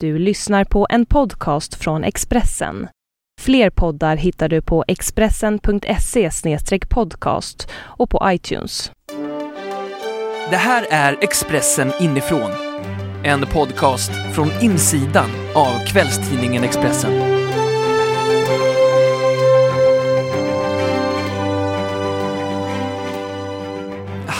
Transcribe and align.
Du 0.00 0.18
lyssnar 0.18 0.64
på 0.64 0.86
en 0.90 1.06
podcast 1.06 1.74
från 1.74 2.04
Expressen. 2.04 2.88
Fler 3.40 3.70
poddar 3.70 4.16
hittar 4.16 4.48
du 4.48 4.62
på 4.62 4.84
expressen.se 4.88 6.30
podcast 6.90 7.68
och 7.74 8.10
på 8.10 8.20
iTunes. 8.24 8.92
Det 10.50 10.56
här 10.56 10.86
är 10.90 11.18
Expressen 11.20 11.92
inifrån. 12.00 12.50
En 13.24 13.46
podcast 13.46 14.10
från 14.34 14.50
insidan 14.62 15.30
av 15.54 15.86
kvällstidningen 15.86 16.64
Expressen. 16.64 17.35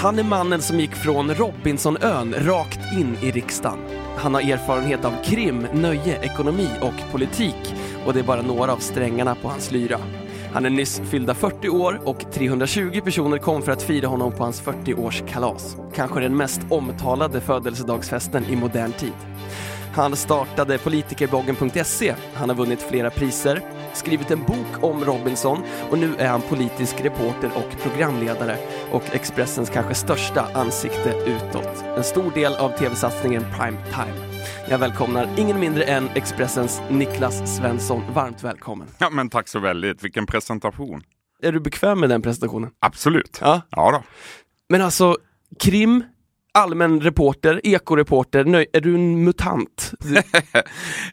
Han 0.02 0.18
är 0.18 0.22
mannen 0.22 0.62
som 0.62 0.80
gick 0.80 0.94
från 0.94 1.34
Robinsonön 1.34 2.34
rakt 2.38 2.80
in 2.92 3.16
i 3.22 3.30
riksdagen. 3.30 3.78
Han 4.16 4.34
har 4.34 4.40
erfarenhet 4.40 5.04
av 5.04 5.12
krim, 5.24 5.66
nöje, 5.72 6.22
ekonomi 6.22 6.68
och 6.80 7.12
politik 7.12 7.74
och 8.06 8.14
det 8.14 8.20
är 8.20 8.24
bara 8.24 8.42
några 8.42 8.72
av 8.72 8.76
strängarna 8.76 9.34
på 9.34 9.48
hans 9.48 9.72
lyra. 9.72 9.98
Han 10.52 10.64
är 10.66 10.70
nyss 10.70 11.00
fyllda 11.10 11.34
40 11.34 11.68
år 11.68 12.00
och 12.04 12.32
320 12.32 13.00
personer 13.04 13.38
kom 13.38 13.62
för 13.62 13.72
att 13.72 13.82
fira 13.82 14.08
honom 14.08 14.32
på 14.32 14.42
hans 14.42 14.62
40-årskalas. 14.62 15.92
Kanske 15.94 16.20
den 16.20 16.36
mest 16.36 16.60
omtalade 16.70 17.40
födelsedagsfesten 17.40 18.44
i 18.44 18.56
modern 18.56 18.92
tid. 18.92 19.12
Han 19.94 20.16
startade 20.16 20.78
politikerbloggen.se, 20.78 22.14
han 22.34 22.48
har 22.48 22.56
vunnit 22.56 22.82
flera 22.82 23.10
priser, 23.10 23.62
skrivit 23.96 24.30
en 24.30 24.44
bok 24.44 24.82
om 24.82 25.04
Robinson 25.04 25.62
och 25.90 25.98
nu 25.98 26.14
är 26.18 26.28
han 26.28 26.42
politisk 26.42 27.00
reporter 27.00 27.50
och 27.54 27.80
programledare 27.82 28.56
och 28.90 29.14
Expressens 29.14 29.70
kanske 29.70 29.94
största 29.94 30.48
ansikte 30.54 31.14
utåt. 31.26 31.84
En 31.96 32.04
stor 32.04 32.30
del 32.30 32.54
av 32.54 32.68
tv-satsningen 32.68 33.42
Prime 33.58 33.78
Time. 33.84 34.36
Jag 34.68 34.78
välkomnar 34.78 35.28
ingen 35.36 35.60
mindre 35.60 35.84
än 35.84 36.08
Expressens 36.14 36.80
Niklas 36.90 37.56
Svensson. 37.56 38.02
Varmt 38.14 38.44
välkommen. 38.44 38.88
Ja, 38.98 39.10
men 39.10 39.28
tack 39.28 39.48
så 39.48 39.58
väldigt. 39.58 40.04
Vilken 40.04 40.26
presentation. 40.26 41.02
Är 41.42 41.52
du 41.52 41.60
bekväm 41.60 42.00
med 42.00 42.08
den 42.08 42.22
presentationen? 42.22 42.70
Absolut. 42.80 43.38
Ja. 43.40 43.62
Ja 43.70 43.90
då. 43.90 44.02
Men 44.68 44.82
alltså, 44.82 45.16
krim, 45.60 46.04
allmän 46.56 47.00
reporter, 47.00 47.60
ekoreporter, 47.64 48.44
nöj, 48.44 48.66
är 48.72 48.80
du 48.80 48.94
en 48.94 49.24
mutant? 49.24 49.92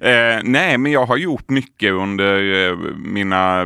eh, 0.01 0.39
nej, 0.43 0.77
men 0.77 0.91
jag 0.91 1.05
har 1.05 1.17
gjort 1.17 1.49
mycket 1.49 1.91
under 1.91 2.67
eh, 2.69 2.77
mina 2.95 3.65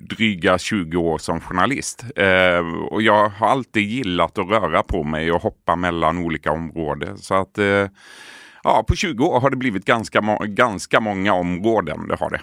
dryga 0.00 0.58
20 0.58 0.96
år 0.96 1.18
som 1.18 1.40
journalist. 1.40 2.04
Eh, 2.16 2.58
och 2.90 3.02
jag 3.02 3.28
har 3.28 3.48
alltid 3.48 3.82
gillat 3.82 4.38
att 4.38 4.48
röra 4.48 4.82
på 4.82 5.04
mig 5.04 5.32
och 5.32 5.42
hoppa 5.42 5.76
mellan 5.76 6.18
olika 6.18 6.52
områden. 6.52 7.18
Så 7.18 7.34
att 7.34 7.58
eh, 7.58 7.86
ja, 8.62 8.84
på 8.88 8.94
20 8.94 9.24
år 9.24 9.40
har 9.40 9.50
det 9.50 9.56
blivit 9.56 9.84
ganska, 9.84 10.20
ganska 10.44 11.00
många 11.00 11.32
områden. 11.32 12.08
Det 12.08 12.16
har 12.20 12.30
det. 12.30 12.40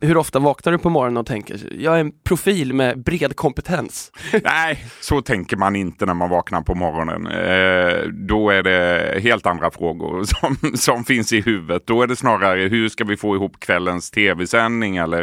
Hur 0.00 0.16
ofta 0.16 0.38
vaknar 0.38 0.72
du 0.72 0.78
på 0.78 0.90
morgonen 0.90 1.16
och 1.16 1.26
tänker, 1.26 1.72
jag 1.78 1.96
är 1.96 2.00
en 2.00 2.12
profil 2.24 2.72
med 2.72 3.02
bred 3.02 3.36
kompetens? 3.36 4.12
Nej, 4.44 4.84
så 5.00 5.22
tänker 5.22 5.56
man 5.56 5.76
inte 5.76 6.06
när 6.06 6.14
man 6.14 6.30
vaknar 6.30 6.62
på 6.62 6.74
morgonen. 6.74 7.26
Eh, 7.26 8.08
då 8.08 8.50
är 8.50 8.62
det 8.62 9.20
helt 9.22 9.46
andra 9.46 9.70
frågor 9.70 10.24
som, 10.24 10.76
som 10.76 11.04
finns 11.04 11.32
i 11.32 11.40
huvudet. 11.40 11.86
Då 11.86 12.02
är 12.02 12.06
det 12.06 12.16
snarare, 12.16 12.60
hur 12.60 12.88
ska 12.88 13.04
vi 13.04 13.16
få 13.16 13.36
ihop 13.36 13.60
kvällens 13.60 14.10
tv-sändning? 14.10 14.96
Eller 14.96 15.20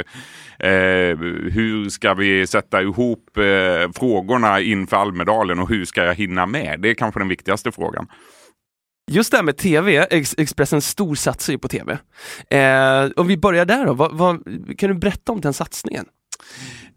eh, 0.59 1.17
hur 1.51 1.89
ska 1.89 2.13
vi 2.13 2.47
sätta 2.47 2.81
ihop 2.81 3.37
eh, 3.37 3.91
frågorna 3.95 4.59
inför 4.61 4.97
Almedalen 4.97 5.59
och 5.59 5.69
hur 5.69 5.85
ska 5.85 6.03
jag 6.03 6.15
hinna 6.15 6.45
med? 6.45 6.79
Det 6.79 6.89
är 6.89 6.93
kanske 6.93 7.19
den 7.19 7.27
viktigaste 7.27 7.71
frågan. 7.71 8.07
Just 9.11 9.31
det 9.31 9.37
här 9.37 9.43
med 9.43 9.57
tv, 9.57 10.07
Ex 10.09 10.35
Expressen 10.37 10.81
storsatsar 10.81 11.53
ju 11.53 11.59
på 11.59 11.67
tv. 11.67 11.97
Eh, 12.49 13.09
om 13.15 13.27
vi 13.27 13.37
börjar 13.37 13.65
där 13.65 13.85
då, 13.85 13.93
vad, 13.93 14.17
vad, 14.17 14.43
kan 14.77 14.89
du 14.89 14.95
berätta 14.95 15.31
om 15.31 15.41
den 15.41 15.53
satsningen? 15.53 16.05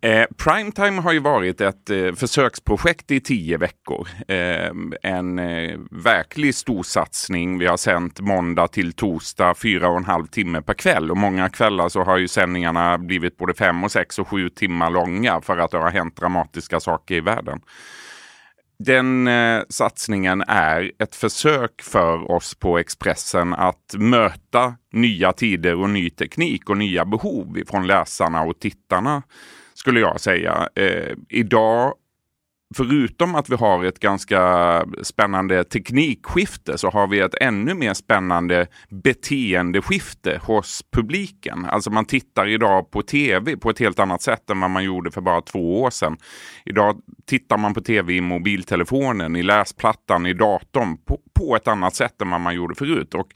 Eh, 0.00 0.24
Primetime 0.36 1.00
har 1.00 1.12
ju 1.12 1.18
varit 1.18 1.60
ett 1.60 1.90
eh, 1.90 2.12
försöksprojekt 2.12 3.10
i 3.10 3.20
tio 3.20 3.58
veckor. 3.58 4.08
Eh, 4.28 4.70
en 5.02 5.38
eh, 5.38 5.78
verklig 5.90 6.54
storsatsning. 6.54 7.58
Vi 7.58 7.66
har 7.66 7.76
sänt 7.76 8.20
måndag 8.20 8.68
till 8.68 8.92
torsdag 8.92 9.54
fyra 9.54 9.88
och 9.88 9.96
en 9.96 10.04
halv 10.04 10.26
timme 10.26 10.62
per 10.62 10.74
kväll 10.74 11.10
och 11.10 11.16
många 11.16 11.48
kvällar 11.48 11.88
så 11.88 12.02
har 12.02 12.18
ju 12.18 12.28
sändningarna 12.28 12.98
blivit 12.98 13.36
både 13.36 13.54
fem 13.54 13.84
och 13.84 13.92
sex 13.92 14.18
och 14.18 14.28
sju 14.28 14.48
timmar 14.48 14.90
långa 14.90 15.40
för 15.40 15.58
att 15.58 15.70
det 15.70 15.78
har 15.78 15.90
hänt 15.90 16.16
dramatiska 16.16 16.80
saker 16.80 17.14
i 17.14 17.20
världen. 17.20 17.60
Den 18.78 19.28
eh, 19.28 19.62
satsningen 19.68 20.42
är 20.46 20.92
ett 20.98 21.14
försök 21.14 21.82
för 21.82 22.30
oss 22.30 22.54
på 22.54 22.78
Expressen 22.78 23.54
att 23.54 23.94
möta 23.98 24.74
nya 24.92 25.32
tider 25.32 25.74
och 25.74 25.90
ny 25.90 26.10
teknik 26.10 26.70
och 26.70 26.76
nya 26.76 27.04
behov 27.04 27.58
från 27.66 27.86
läsarna 27.86 28.42
och 28.42 28.58
tittarna 28.60 29.22
skulle 29.74 30.00
jag 30.00 30.20
säga. 30.20 30.68
Eh, 30.74 31.16
idag 31.28 31.94
förutom 32.74 33.34
att 33.34 33.48
vi 33.48 33.54
har 33.54 33.84
ett 33.84 33.98
ganska 33.98 34.84
spännande 35.02 35.64
teknikskifte 35.64 36.78
så 36.78 36.90
har 36.90 37.06
vi 37.06 37.20
ett 37.20 37.34
ännu 37.40 37.74
mer 37.74 37.94
spännande 37.94 38.66
beteendeskifte 38.88 40.40
hos 40.44 40.82
publiken. 40.92 41.64
Alltså 41.64 41.90
man 41.90 42.04
tittar 42.04 42.46
idag 42.46 42.90
på 42.90 43.02
tv 43.02 43.56
på 43.56 43.70
ett 43.70 43.78
helt 43.78 43.98
annat 43.98 44.22
sätt 44.22 44.50
än 44.50 44.60
vad 44.60 44.70
man 44.70 44.84
gjorde 44.84 45.10
för 45.10 45.20
bara 45.20 45.40
två 45.40 45.82
år 45.82 45.90
sedan. 45.90 46.16
Idag 46.64 47.00
tittar 47.26 47.58
man 47.58 47.74
på 47.74 47.80
tv 47.80 48.12
i 48.12 48.20
mobiltelefonen, 48.20 49.36
i 49.36 49.42
läsplattan, 49.42 50.26
i 50.26 50.32
datorn 50.32 50.96
på, 50.96 51.20
på 51.34 51.56
ett 51.56 51.68
annat 51.68 51.94
sätt 51.94 52.22
än 52.22 52.30
vad 52.30 52.40
man 52.40 52.54
gjorde 52.54 52.74
förut. 52.74 53.14
Och 53.14 53.28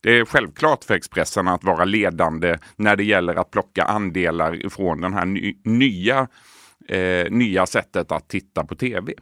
det 0.00 0.18
är 0.18 0.24
självklart 0.24 0.84
för 0.84 0.94
Expressen 0.94 1.48
att 1.48 1.64
vara 1.64 1.84
ledande 1.84 2.58
när 2.76 2.96
det 2.96 3.04
gäller 3.04 3.34
att 3.34 3.50
plocka 3.50 3.84
andelar 3.84 4.68
från 4.68 5.00
den 5.00 5.14
här 5.14 5.24
ny, 5.24 5.56
nya 5.64 6.28
eh, 6.88 7.30
nya 7.30 7.66
sättet 7.66 8.12
att 8.12 8.28
titta 8.28 8.64
på 8.64 8.74
tv. 8.74 9.12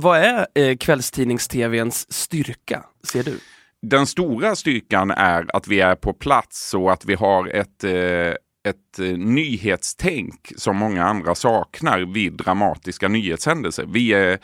Vad 0.00 0.18
är 0.18 0.46
eh, 0.54 0.76
kvällstidnings-tvns 0.76 2.12
styrka, 2.12 2.84
ser 3.12 3.22
du? 3.22 3.38
Den 3.82 4.06
stora 4.06 4.56
styrkan 4.56 5.10
är 5.10 5.56
att 5.56 5.68
vi 5.68 5.80
är 5.80 5.94
på 5.94 6.12
plats 6.12 6.74
och 6.74 6.92
att 6.92 7.04
vi 7.04 7.14
har 7.14 7.48
ett 7.48 7.84
eh, 7.84 8.34
ett 8.68 8.98
eh, 8.98 9.18
nyhetstänk 9.18 10.52
som 10.56 10.76
många 10.76 11.04
andra 11.04 11.34
saknar 11.34 12.00
vid 12.00 12.32
dramatiska 12.32 13.08
nyhetshändelser. 13.08 13.86
Vi 13.88 14.12
är 14.12 14.38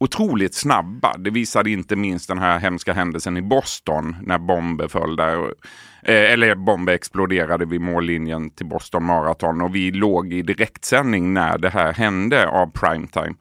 otroligt 0.00 0.54
snabba. 0.54 1.16
Det 1.18 1.30
visade 1.30 1.70
inte 1.70 1.96
minst 1.96 2.28
den 2.28 2.38
här 2.38 2.58
hemska 2.58 2.92
händelsen 2.92 3.36
i 3.36 3.42
Boston 3.42 4.16
när 4.22 4.38
bomber 4.38 4.88
föll 4.88 5.16
där. 5.16 5.54
Eh, 6.02 6.32
eller 6.32 6.54
bomber 6.54 6.92
exploderade 6.92 7.64
vid 7.64 7.80
mållinjen 7.80 8.50
till 8.50 8.66
Boston 8.66 9.04
Marathon 9.04 9.60
och 9.60 9.74
vi 9.74 9.90
låg 9.90 10.32
i 10.32 10.42
direktsändning 10.42 11.34
när 11.34 11.58
det 11.58 11.68
här 11.68 11.92
hände 11.92 12.48
av 12.48 12.70
primetime. 12.70 13.34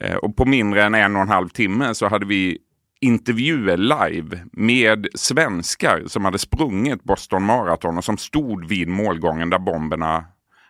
Eh, 0.00 0.16
och 0.16 0.36
på 0.36 0.44
mindre 0.44 0.84
än 0.84 0.94
en 0.94 1.16
och 1.16 1.22
en 1.22 1.28
halv 1.28 1.48
timme 1.48 1.94
så 1.94 2.08
hade 2.08 2.26
vi 2.26 2.58
intervjuer 3.00 3.76
live 3.76 4.38
med 4.52 5.06
svenskar 5.14 6.02
som 6.06 6.24
hade 6.24 6.38
sprungit 6.38 7.04
Boston 7.04 7.42
Marathon 7.42 7.98
och 7.98 8.04
som 8.04 8.16
stod 8.16 8.68
vid 8.68 8.88
målgången 8.88 9.50
där 9.50 9.58
bomberna 9.58 10.24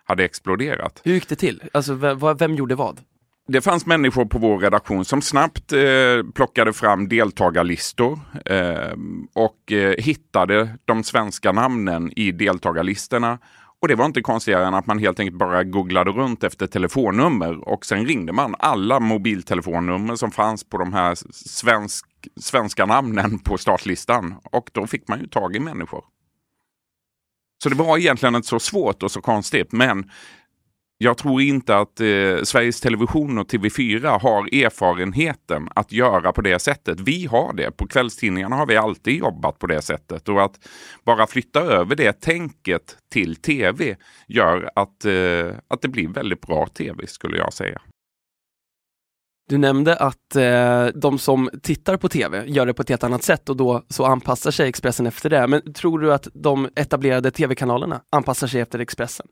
hade 0.05 0.23
exploderat. 0.23 1.01
Hur 1.03 1.13
gick 1.13 1.29
det 1.29 1.35
till? 1.35 1.63
Alltså, 1.73 1.93
vem, 1.93 2.37
vem 2.37 2.55
gjorde 2.55 2.75
vad? 2.75 2.99
Det 3.47 3.61
fanns 3.61 3.85
människor 3.85 4.25
på 4.25 4.37
vår 4.39 4.59
redaktion 4.59 5.05
som 5.05 5.21
snabbt 5.21 5.71
eh, 5.71 6.23
plockade 6.35 6.73
fram 6.73 7.07
deltagarlistor 7.07 8.19
eh, 8.45 8.93
och 9.33 9.71
eh, 9.71 9.95
hittade 9.97 10.77
de 10.85 11.03
svenska 11.03 11.51
namnen 11.51 12.11
i 12.15 12.31
deltagarlistorna. 12.31 13.39
Och 13.81 13.87
det 13.87 13.95
var 13.95 14.05
inte 14.05 14.21
konstigare 14.21 14.65
än 14.67 14.73
att 14.73 14.87
man 14.87 14.99
helt 14.99 15.19
enkelt 15.19 15.37
bara 15.37 15.63
googlade 15.63 16.11
runt 16.11 16.43
efter 16.43 16.67
telefonnummer 16.67 17.69
och 17.69 17.85
sen 17.85 18.05
ringde 18.05 18.33
man 18.33 18.55
alla 18.59 18.99
mobiltelefonnummer 18.99 20.15
som 20.15 20.31
fanns 20.31 20.69
på 20.69 20.77
de 20.77 20.93
här 20.93 21.17
svensk, 21.31 22.05
svenska 22.39 22.85
namnen 22.85 23.39
på 23.39 23.57
startlistan. 23.57 24.35
Och 24.43 24.69
då 24.71 24.87
fick 24.87 25.07
man 25.07 25.19
ju 25.19 25.27
tag 25.27 25.55
i 25.55 25.59
människor. 25.59 26.03
Så 27.63 27.69
det 27.69 27.75
var 27.75 27.97
egentligen 27.97 28.35
inte 28.35 28.47
så 28.47 28.59
svårt 28.59 29.03
och 29.03 29.11
så 29.11 29.21
konstigt, 29.21 29.71
men 29.71 30.09
jag 30.97 31.17
tror 31.17 31.41
inte 31.41 31.75
att 31.77 31.99
eh, 31.99 32.43
Sveriges 32.43 32.81
Television 32.81 33.37
och 33.37 33.51
TV4 33.51 34.19
har 34.19 34.63
erfarenheten 34.63 35.67
att 35.75 35.91
göra 35.91 36.31
på 36.31 36.41
det 36.41 36.59
sättet. 36.59 36.99
Vi 36.99 37.25
har 37.25 37.53
det. 37.53 37.71
På 37.71 37.87
kvällstidningarna 37.87 38.55
har 38.55 38.65
vi 38.65 38.77
alltid 38.77 39.19
jobbat 39.19 39.59
på 39.59 39.67
det 39.67 39.81
sättet. 39.81 40.29
Och 40.29 40.43
att 40.43 40.59
bara 41.03 41.27
flytta 41.27 41.61
över 41.61 41.95
det 41.95 42.21
tänket 42.21 42.97
till 43.11 43.35
tv 43.35 43.95
gör 44.27 44.69
att, 44.75 45.05
eh, 45.05 45.55
att 45.67 45.81
det 45.81 45.87
blir 45.87 46.07
väldigt 46.07 46.41
bra 46.41 46.67
tv 46.67 47.07
skulle 47.07 47.37
jag 47.37 47.53
säga. 47.53 47.81
Du 49.49 49.57
nämnde 49.57 49.95
att 49.95 50.35
eh, 50.35 50.85
de 50.85 51.19
som 51.19 51.49
tittar 51.63 51.97
på 51.97 52.09
tv 52.09 52.45
gör 52.47 52.65
det 52.65 52.73
på 52.73 52.81
ett 52.81 52.89
helt 52.89 53.03
annat 53.03 53.23
sätt 53.23 53.49
och 53.49 53.57
då 53.57 53.83
så 53.89 54.05
anpassar 54.05 54.51
sig 54.51 54.69
Expressen 54.69 55.05
efter 55.05 55.29
det. 55.29 55.47
Men 55.47 55.73
tror 55.73 55.99
du 55.99 56.13
att 56.13 56.27
de 56.33 56.69
etablerade 56.75 57.31
tv-kanalerna 57.31 58.01
anpassar 58.09 58.47
sig 58.47 58.61
efter 58.61 58.79
Expressen? 58.79 59.27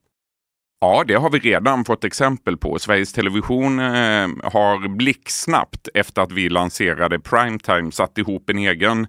Ja, 0.83 1.03
det 1.07 1.15
har 1.15 1.29
vi 1.29 1.39
redan 1.39 1.85
fått 1.85 2.03
exempel 2.03 2.57
på. 2.57 2.79
Sveriges 2.79 3.13
Television 3.13 3.79
eh, 3.79 4.29
har 4.43 4.87
blixtsnabbt 4.97 5.87
efter 5.93 6.21
att 6.21 6.31
vi 6.31 6.49
lanserade 6.49 7.19
Primetime 7.19 7.91
satt 7.91 8.17
ihop 8.17 8.49
en 8.49 8.57
egen 8.57 9.07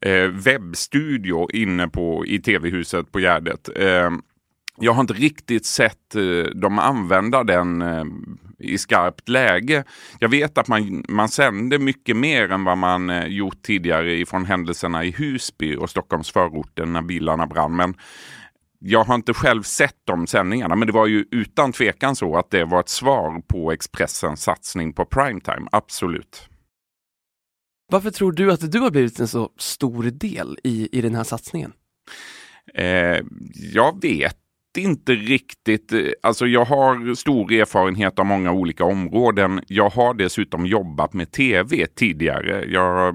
eh, 0.00 0.24
webbstudio 0.24 1.50
inne 1.52 1.88
på, 1.88 2.26
i 2.26 2.38
tv-huset 2.38 3.12
på 3.12 3.20
Gärdet. 3.20 3.68
Eh, 3.76 4.10
jag 4.76 4.92
har 4.92 5.00
inte 5.00 5.14
riktigt 5.14 5.66
sett 5.66 6.14
eh, 6.14 6.50
dem 6.54 6.78
använda 6.78 7.44
den 7.44 7.82
eh, 7.82 8.04
i 8.58 8.78
skarpt 8.78 9.28
läge. 9.28 9.84
Jag 10.18 10.28
vet 10.28 10.58
att 10.58 10.68
man, 10.68 11.04
man 11.08 11.28
sände 11.28 11.78
mycket 11.78 12.16
mer 12.16 12.52
än 12.52 12.64
vad 12.64 12.78
man 12.78 13.10
eh, 13.10 13.26
gjort 13.26 13.62
tidigare 13.62 14.14
ifrån 14.14 14.44
händelserna 14.44 15.04
i 15.04 15.10
Husby 15.10 15.76
och 15.76 15.90
Stockholms 15.90 16.32
förorten 16.32 16.92
när 16.92 17.02
bilarna 17.02 17.46
brann. 17.46 17.76
Men 17.76 17.94
jag 18.84 19.04
har 19.04 19.14
inte 19.14 19.34
själv 19.34 19.62
sett 19.62 19.96
de 20.04 20.26
sändningarna, 20.26 20.76
men 20.76 20.86
det 20.86 20.92
var 20.92 21.06
ju 21.06 21.24
utan 21.30 21.72
tvekan 21.72 22.16
så 22.16 22.36
att 22.36 22.50
det 22.50 22.64
var 22.64 22.80
ett 22.80 22.88
svar 22.88 23.42
på 23.48 23.72
Expressens 23.72 24.42
satsning 24.42 24.92
på 24.92 25.04
primetime. 25.04 25.68
Absolut. 25.72 26.48
Varför 27.92 28.10
tror 28.10 28.32
du 28.32 28.52
att 28.52 28.72
du 28.72 28.80
har 28.80 28.90
blivit 28.90 29.20
en 29.20 29.28
så 29.28 29.50
stor 29.58 30.02
del 30.02 30.58
i, 30.64 30.98
i 30.98 31.00
den 31.00 31.14
här 31.14 31.24
satsningen? 31.24 31.72
Eh, 32.74 33.20
jag 33.72 34.02
vet 34.02 34.36
inte 34.78 35.12
riktigt. 35.12 35.92
Alltså 36.22 36.46
jag 36.46 36.64
har 36.64 37.14
stor 37.14 37.52
erfarenhet 37.52 38.18
av 38.18 38.26
många 38.26 38.52
olika 38.52 38.84
områden. 38.84 39.60
Jag 39.66 39.90
har 39.90 40.14
dessutom 40.14 40.66
jobbat 40.66 41.12
med 41.12 41.32
tv 41.32 41.86
tidigare. 41.86 42.64
Jag 42.68 43.14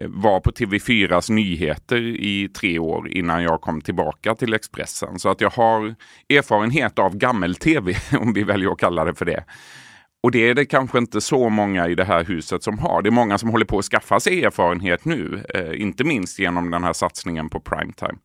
Eh, 0.00 0.08
var 0.08 0.40
på 0.40 0.50
TV4s 0.50 1.32
nyheter 1.32 2.02
i 2.02 2.48
tre 2.48 2.78
år 2.78 3.08
innan 3.08 3.42
jag 3.42 3.60
kom 3.60 3.80
tillbaka 3.80 4.34
till 4.34 4.54
Expressen. 4.54 5.18
Så 5.18 5.28
att 5.28 5.40
jag 5.40 5.50
har 5.50 5.94
erfarenhet 6.28 6.98
av 6.98 7.16
gammel-tv, 7.16 7.96
om 8.20 8.32
vi 8.32 8.44
väljer 8.44 8.70
att 8.70 8.78
kalla 8.78 9.04
det 9.04 9.14
för 9.14 9.24
det. 9.24 9.44
Och 10.22 10.30
det 10.30 10.48
är 10.48 10.54
det 10.54 10.64
kanske 10.64 10.98
inte 10.98 11.20
så 11.20 11.48
många 11.48 11.88
i 11.88 11.94
det 11.94 12.04
här 12.04 12.24
huset 12.24 12.62
som 12.62 12.78
har. 12.78 13.02
Det 13.02 13.08
är 13.08 13.10
många 13.10 13.38
som 13.38 13.48
håller 13.48 13.66
på 13.66 13.78
att 13.78 13.84
skaffa 13.84 14.20
sig 14.20 14.44
erfarenhet 14.44 15.04
nu, 15.04 15.44
eh, 15.54 15.80
inte 15.80 16.04
minst 16.04 16.38
genom 16.38 16.70
den 16.70 16.84
här 16.84 16.92
satsningen 16.92 17.48
på 17.48 17.60
primetime. 17.60 18.18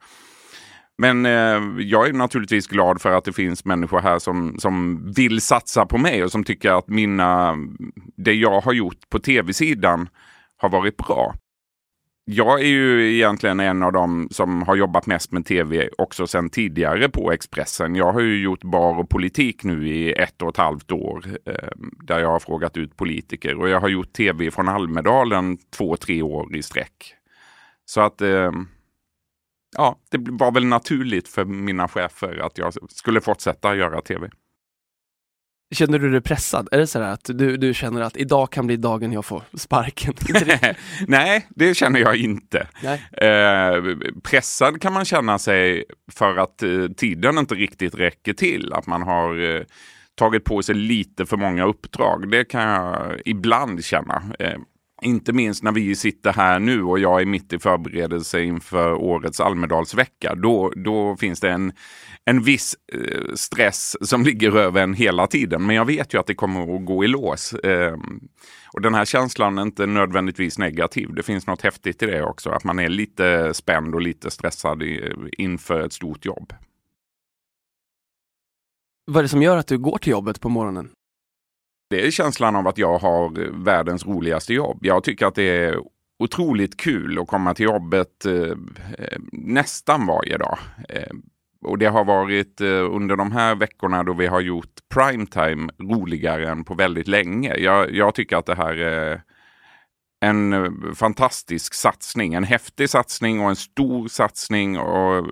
Men 0.97 1.25
eh, 1.25 1.61
jag 1.79 2.07
är 2.07 2.13
naturligtvis 2.13 2.67
glad 2.67 3.01
för 3.01 3.11
att 3.11 3.25
det 3.25 3.33
finns 3.33 3.65
människor 3.65 3.99
här 3.99 4.19
som, 4.19 4.55
som 4.59 5.03
vill 5.15 5.41
satsa 5.41 5.85
på 5.85 5.97
mig 5.97 6.23
och 6.23 6.31
som 6.31 6.43
tycker 6.43 6.71
att 6.71 6.87
mina, 6.87 7.57
det 8.17 8.33
jag 8.33 8.61
har 8.61 8.73
gjort 8.73 9.09
på 9.09 9.19
tv-sidan 9.19 10.09
har 10.57 10.69
varit 10.69 10.97
bra. 10.97 11.35
Jag 12.25 12.61
är 12.61 12.65
ju 12.65 13.15
egentligen 13.15 13.59
en 13.59 13.83
av 13.83 13.91
dem 13.93 14.27
som 14.31 14.61
har 14.63 14.75
jobbat 14.75 15.05
mest 15.05 15.31
med 15.31 15.45
tv 15.45 15.89
också 15.97 16.27
sedan 16.27 16.49
tidigare 16.49 17.09
på 17.09 17.31
Expressen. 17.31 17.95
Jag 17.95 18.13
har 18.13 18.19
ju 18.19 18.41
gjort 18.41 18.63
bar 18.63 18.99
och 18.99 19.09
politik 19.09 19.63
nu 19.63 19.87
i 19.87 20.13
ett 20.13 20.41
och 20.41 20.49
ett 20.49 20.57
halvt 20.57 20.91
år 20.91 21.25
eh, 21.45 21.69
där 21.79 22.19
jag 22.19 22.31
har 22.31 22.39
frågat 22.39 22.77
ut 22.77 22.97
politiker 22.97 23.55
och 23.55 23.69
jag 23.69 23.79
har 23.79 23.89
gjort 23.89 24.13
tv 24.13 24.51
från 24.51 24.69
Almedalen 24.69 25.57
två, 25.57 25.95
tre 25.95 26.21
år 26.21 26.55
i 26.55 26.63
sträck. 26.63 27.15
Så 27.85 28.01
att 28.01 28.21
eh, 28.21 28.51
ja, 29.77 29.99
det 30.11 30.17
var 30.31 30.51
väl 30.51 30.65
naturligt 30.65 31.27
för 31.27 31.45
mina 31.45 31.87
chefer 31.87 32.37
att 32.45 32.57
jag 32.57 32.73
skulle 32.89 33.21
fortsätta 33.21 33.75
göra 33.75 34.01
tv. 34.01 34.29
Känner 35.71 35.99
du 35.99 36.11
dig 36.11 36.21
pressad? 36.21 36.69
Är 36.71 36.77
det 36.77 36.87
så 36.87 36.99
att 36.99 37.29
du, 37.33 37.57
du 37.57 37.73
känner 37.73 38.01
att 38.01 38.17
idag 38.17 38.51
kan 38.51 38.67
bli 38.67 38.77
dagen 38.77 39.11
jag 39.11 39.25
får 39.25 39.43
sparken? 39.53 40.13
Nej, 41.07 41.47
det 41.49 41.73
känner 41.73 41.99
jag 41.99 42.15
inte. 42.15 42.67
Eh, 43.11 43.83
pressad 44.23 44.81
kan 44.81 44.93
man 44.93 45.05
känna 45.05 45.39
sig 45.39 45.85
för 46.11 46.37
att 46.37 46.63
eh, 46.63 46.87
tiden 46.97 47.37
inte 47.37 47.55
riktigt 47.55 47.95
räcker 47.95 48.33
till. 48.33 48.73
Att 48.73 48.87
man 48.87 49.01
har 49.01 49.55
eh, 49.55 49.61
tagit 50.15 50.43
på 50.43 50.63
sig 50.63 50.75
lite 50.75 51.25
för 51.25 51.37
många 51.37 51.65
uppdrag. 51.65 52.31
Det 52.31 52.45
kan 52.45 52.61
jag 52.61 53.21
ibland 53.25 53.83
känna. 53.83 54.23
Inte 55.03 55.33
minst 55.33 55.63
när 55.63 55.71
vi 55.71 55.95
sitter 55.95 56.33
här 56.33 56.59
nu 56.59 56.83
och 56.83 56.99
jag 56.99 57.21
är 57.21 57.25
mitt 57.25 57.53
i 57.53 57.59
förberedelse 57.59 58.41
inför 58.41 58.93
årets 58.93 59.39
Almedalsvecka. 59.39 60.35
Då, 60.35 60.73
då 60.75 61.17
finns 61.17 61.39
det 61.39 61.49
en, 61.49 61.73
en 62.25 62.43
viss 62.43 62.75
eh, 62.93 63.33
stress 63.35 63.97
som 64.01 64.23
ligger 64.25 64.57
över 64.57 64.83
en 64.83 64.93
hela 64.93 65.27
tiden. 65.27 65.65
Men 65.65 65.75
jag 65.75 65.85
vet 65.85 66.13
ju 66.13 66.19
att 66.19 66.27
det 66.27 66.35
kommer 66.35 66.75
att 66.75 66.85
gå 66.85 67.03
i 67.03 67.07
lås. 67.07 67.53
Eh, 67.53 67.97
och 68.73 68.81
den 68.81 68.93
här 68.93 69.05
känslan 69.05 69.57
är 69.57 69.61
inte 69.61 69.85
nödvändigtvis 69.85 70.57
negativ. 70.57 71.13
Det 71.13 71.23
finns 71.23 71.47
något 71.47 71.61
häftigt 71.61 72.03
i 72.03 72.05
det 72.05 72.23
också. 72.23 72.49
Att 72.49 72.63
man 72.63 72.79
är 72.79 72.89
lite 72.89 73.53
spänd 73.53 73.95
och 73.95 74.01
lite 74.01 74.31
stressad 74.31 74.83
i, 74.83 75.13
inför 75.37 75.79
ett 75.85 75.93
stort 75.93 76.25
jobb. 76.25 76.53
Vad 79.05 79.17
är 79.17 79.23
det 79.23 79.29
som 79.29 79.41
gör 79.41 79.57
att 79.57 79.67
du 79.67 79.77
går 79.77 79.97
till 79.97 80.11
jobbet 80.11 80.41
på 80.41 80.49
morgonen? 80.49 80.89
Det 81.93 82.07
är 82.07 82.11
känslan 82.11 82.55
av 82.55 82.67
att 82.67 82.77
jag 82.77 82.97
har 82.97 83.49
världens 83.63 84.05
roligaste 84.05 84.53
jobb. 84.53 84.79
Jag 84.81 85.03
tycker 85.03 85.25
att 85.25 85.35
det 85.35 85.43
är 85.43 85.79
otroligt 86.19 86.77
kul 86.77 87.19
att 87.19 87.27
komma 87.27 87.53
till 87.53 87.65
jobbet 87.65 88.25
eh, 88.25 88.33
eh, 88.33 89.19
nästan 89.31 90.05
varje 90.07 90.37
dag. 90.37 90.57
Eh, 90.89 91.13
och 91.65 91.77
det 91.77 91.85
har 91.85 92.05
varit 92.05 92.61
eh, 92.61 92.95
under 92.95 93.15
de 93.15 93.31
här 93.31 93.55
veckorna 93.55 94.03
då 94.03 94.13
vi 94.13 94.27
har 94.27 94.41
gjort 94.41 94.79
primetime 94.93 95.69
roligare 95.79 96.49
än 96.49 96.63
på 96.63 96.73
väldigt 96.73 97.07
länge. 97.07 97.55
Jag, 97.57 97.91
jag 97.91 98.15
tycker 98.15 98.37
att 98.37 98.45
det 98.45 98.55
här 98.55 98.77
är 98.77 99.21
en 100.21 100.53
eh, 100.53 100.71
fantastisk 100.95 101.73
satsning, 101.73 102.33
en 102.33 102.43
häftig 102.43 102.89
satsning 102.89 103.41
och 103.41 103.49
en 103.49 103.55
stor 103.55 104.07
satsning. 104.07 104.79
Och 104.79 105.27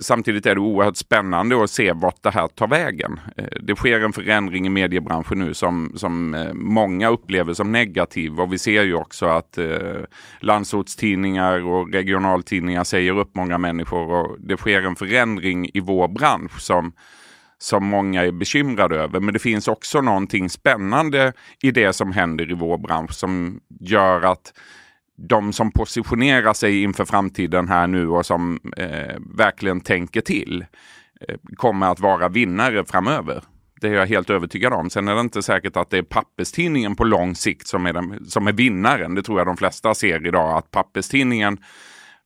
Samtidigt 0.00 0.46
är 0.46 0.54
det 0.54 0.60
oerhört 0.60 0.96
spännande 0.96 1.64
att 1.64 1.70
se 1.70 1.92
vart 1.92 2.22
det 2.22 2.30
här 2.30 2.48
tar 2.48 2.68
vägen. 2.68 3.20
Eh, 3.36 3.44
det 3.60 3.76
sker 3.76 4.00
en 4.00 4.12
förändring 4.12 4.66
i 4.66 4.68
mediebranschen 4.68 5.38
nu 5.38 5.54
som, 5.54 5.92
som 5.96 6.34
eh, 6.34 6.52
många 6.54 7.08
upplever 7.08 7.54
som 7.54 7.72
negativ 7.72 8.40
och 8.40 8.52
vi 8.52 8.58
ser 8.58 8.82
ju 8.82 8.94
också 8.94 9.26
att 9.26 9.58
eh, 9.58 10.02
landsortstidningar 10.40 11.66
och 11.66 11.92
regionaltidningar 11.92 12.84
säger 12.84 13.18
upp 13.18 13.34
många 13.34 13.58
människor 13.58 14.12
och 14.12 14.36
det 14.40 14.56
sker 14.56 14.82
en 14.82 14.96
förändring 14.96 15.70
i 15.74 15.80
vår 15.80 16.08
bransch 16.08 16.60
som, 16.60 16.92
som 17.58 17.86
många 17.86 18.24
är 18.24 18.32
bekymrade 18.32 18.96
över. 18.96 19.20
Men 19.20 19.34
det 19.34 19.40
finns 19.40 19.68
också 19.68 20.00
någonting 20.00 20.50
spännande 20.50 21.32
i 21.62 21.70
det 21.70 21.92
som 21.92 22.12
händer 22.12 22.50
i 22.50 22.54
vår 22.54 22.78
bransch 22.78 23.12
som 23.14 23.60
gör 23.80 24.22
att 24.22 24.52
de 25.18 25.52
som 25.52 25.70
positionerar 25.70 26.52
sig 26.52 26.82
inför 26.82 27.04
framtiden 27.04 27.68
här 27.68 27.86
nu 27.86 28.08
och 28.08 28.26
som 28.26 28.60
eh, 28.76 29.16
verkligen 29.36 29.80
tänker 29.80 30.20
till 30.20 30.64
eh, 31.20 31.36
kommer 31.56 31.86
att 31.86 32.00
vara 32.00 32.28
vinnare 32.28 32.84
framöver. 32.84 33.42
Det 33.80 33.88
är 33.88 33.92
jag 33.92 34.06
helt 34.06 34.30
övertygad 34.30 34.72
om. 34.72 34.90
Sen 34.90 35.08
är 35.08 35.14
det 35.14 35.20
inte 35.20 35.42
säkert 35.42 35.76
att 35.76 35.90
det 35.90 35.98
är 35.98 36.02
papperstidningen 36.02 36.96
på 36.96 37.04
lång 37.04 37.34
sikt 37.34 37.66
som 37.66 37.86
är, 37.86 37.92
den, 37.92 38.24
som 38.26 38.46
är 38.46 38.52
vinnaren. 38.52 39.14
Det 39.14 39.22
tror 39.22 39.38
jag 39.38 39.46
de 39.46 39.56
flesta 39.56 39.94
ser 39.94 40.26
idag 40.26 40.58
att 40.58 40.70
papperstidningen, 40.70 41.58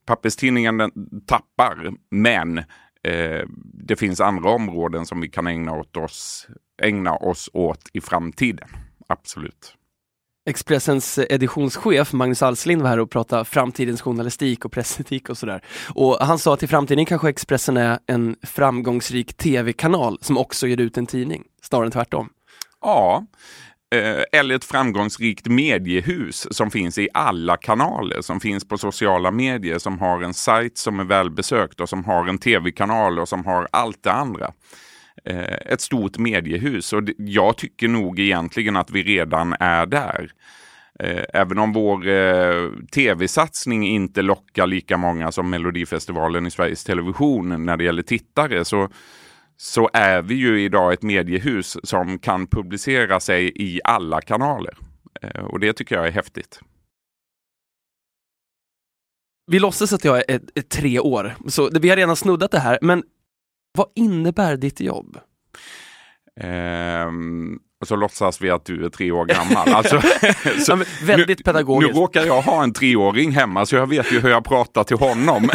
papperstidningen 0.07 0.79
den 0.79 0.91
tappar. 1.27 1.93
Men 2.11 2.59
eh, 2.59 3.47
det 3.75 3.97
finns 3.97 4.21
andra 4.21 4.51
områden 4.51 5.07
som 5.07 5.21
vi 5.21 5.29
kan 5.29 5.47
ägna, 5.47 5.73
åt 5.73 5.97
oss, 5.97 6.49
ägna 6.83 7.17
oss 7.17 7.51
åt 7.53 7.91
i 7.93 8.01
framtiden. 8.01 8.69
Absolut. 9.09 9.77
Expressens 10.47 11.19
eh, 11.19 11.27
editionschef 11.31 12.13
Magnus 12.13 12.43
Alslind 12.43 12.83
var 12.83 12.89
här 12.89 12.99
och 12.99 13.11
pratade 13.11 13.45
framtidens 13.45 14.03
journalistik 14.03 14.65
och 14.65 14.73
pressetik 14.73 15.29
och 15.29 15.39
sådär. 15.39 15.65
Och 15.95 16.17
han 16.21 16.39
sa 16.39 16.55
att 16.55 16.63
i 16.63 16.67
framtiden 16.67 17.07
kanske 17.07 17.29
Expressen 17.29 17.77
är 17.77 17.99
en 18.07 18.37
framgångsrik 18.43 19.37
tv-kanal 19.37 20.19
som 20.21 20.39
också 20.39 20.67
ger 20.67 20.81
ut 20.81 20.97
en 20.97 21.07
tidning, 21.07 21.45
snarare 21.63 21.87
än 21.87 21.93
tvärtom. 21.93 22.29
Ja, 22.81 23.27
eh, 23.95 24.41
eller 24.41 24.55
ett 24.55 24.65
framgångsrikt 24.65 25.47
mediehus 25.47 26.47
som 26.51 26.71
finns 26.71 26.99
i 26.99 27.09
alla 27.15 27.57
kanaler, 27.57 28.21
som 28.21 28.41
finns 28.41 28.69
på 28.69 28.79
sociala 28.79 29.31
medier, 29.31 29.79
som 29.79 29.99
har 29.99 30.23
en 30.23 30.35
sajt 30.35 30.79
som 30.79 31.01
är 31.01 31.05
välbesökt 31.05 31.81
och 31.81 31.89
som 31.89 32.05
har 32.05 32.29
en 32.29 32.39
tv-kanal 32.39 33.19
och 33.19 33.29
som 33.29 33.45
har 33.45 33.69
allt 33.73 34.03
det 34.03 34.13
andra. 34.13 34.53
Eh, 35.25 35.73
ett 35.73 35.81
stort 35.81 36.19
mediehus. 36.19 36.93
Och 36.93 37.03
jag 37.17 37.57
tycker 37.57 37.89
nog 37.89 38.19
egentligen 38.19 38.77
att 38.77 38.91
vi 38.91 39.03
redan 39.03 39.55
är 39.61 39.87
där. 39.87 40.33
Eh, 40.99 41.25
även 41.35 41.59
om 41.59 41.73
vår 41.73 42.09
eh, 42.09 42.71
tv-satsning 42.95 43.87
inte 43.87 44.23
lockar 44.23 44.67
lika 44.67 44.97
många 44.97 45.33
som 45.33 45.51
Melodifestivalen 45.51 46.47
i 46.47 46.51
Sveriges 46.51 46.85
Television 46.85 47.67
när 47.67 47.77
det 47.77 47.85
gäller 47.85 48.03
tittare 48.03 48.65
så, 48.65 48.89
så 49.57 49.91
är 49.93 50.23
vi 50.23 50.35
ju 50.35 50.63
idag 50.63 50.93
ett 50.93 51.03
mediehus 51.03 51.77
som 51.83 52.19
kan 52.19 52.47
publicera 52.47 53.21
sig 53.21 53.53
i 53.55 53.81
alla 53.85 54.21
kanaler. 54.21 54.77
Eh, 55.23 55.45
och 55.45 55.61
det 55.61 55.73
tycker 55.73 55.97
jag 55.97 56.07
är 56.07 56.13
häftigt. 56.13 56.61
Vi 59.47 59.59
låtsas 59.59 59.93
att 59.93 60.05
jag 60.05 60.17
är, 60.17 60.25
är, 60.29 60.41
är 60.55 60.63
tre 60.63 60.99
år, 60.99 61.35
så 61.47 61.71
vi 61.81 61.89
har 61.89 61.97
redan 61.97 62.17
snuddat 62.17 62.51
det 62.51 62.59
här, 62.59 62.79
men 62.83 63.03
vad 63.73 63.87
innebär 63.95 64.57
ditt 64.57 64.81
jobb? 64.81 65.19
Um, 66.41 67.61
och 67.81 67.89
så 67.89 67.97
låtsas 67.97 68.41
vi 68.41 68.51
att 68.51 68.65
du 68.65 68.85
är 68.85 68.89
tre 68.89 69.13
år 69.13 69.25
gammal. 69.25 69.69
Alltså, 69.75 70.01
så, 70.59 70.73
ja, 70.73 70.85
väldigt 71.03 71.39
nu, 71.39 71.45
pedagogiskt. 71.45 71.95
Nu 71.95 72.01
råkar 72.01 72.27
jag 72.27 72.43
ha 72.43 72.63
en 72.63 72.73
treåring 72.73 73.31
hemma 73.31 73.67
så 73.67 73.77
jag 73.77 73.87
vet 73.87 74.13
ju 74.13 74.21
hur 74.21 74.31
jag 74.31 74.45
pratar 74.45 74.85
till 74.85 74.97
honom. 74.97 75.51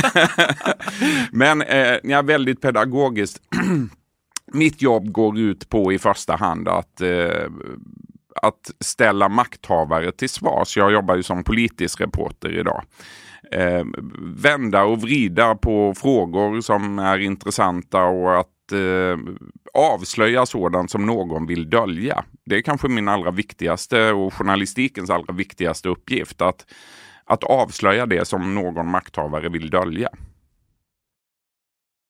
men 1.32 1.62
eh, 1.62 1.98
ja, 2.04 2.22
väldigt 2.22 2.62
pedagogiskt. 2.62 3.42
Mitt 4.54 4.82
jobb 4.82 5.12
går 5.12 5.40
ut 5.40 5.70
på 5.70 5.94
i 5.94 6.00
första 6.00 6.36
hand 6.36 6.68
att, 6.68 7.02
eh, 7.02 7.48
att 8.42 8.72
ställa 8.80 9.30
makthavare 9.30 10.12
till 10.12 10.30
svars. 10.30 10.78
Jag 10.78 10.92
jobbar 10.92 11.16
ju 11.16 11.24
som 11.24 11.44
politisk 11.44 12.02
reporter 12.02 12.60
idag. 12.60 12.84
Eh, 13.52 13.86
vända 14.20 14.84
och 14.84 15.02
vrida 15.02 15.56
på 15.56 15.94
frågor 15.94 16.62
som 16.62 17.00
är 17.00 17.20
intressanta 17.20 18.04
och 18.04 18.40
att 18.40 18.72
eh, 18.72 19.18
avslöja 19.74 20.46
sådant 20.46 20.92
som 20.92 21.06
någon 21.06 21.46
vill 21.46 21.70
dölja. 21.70 22.26
Det 22.46 22.56
är 22.56 22.62
kanske 22.62 22.88
min 22.88 23.08
allra 23.08 23.32
viktigaste 23.32 24.12
och 24.12 24.34
journalistikens 24.34 25.10
allra 25.10 25.34
viktigaste 25.34 25.90
uppgift. 25.90 26.42
Att, 26.42 26.66
att 27.26 27.44
avslöja 27.44 28.06
det 28.06 28.28
som 28.28 28.56
någon 28.56 28.92
makthavare 28.92 29.50
vill 29.50 29.70
dölja. 29.70 30.10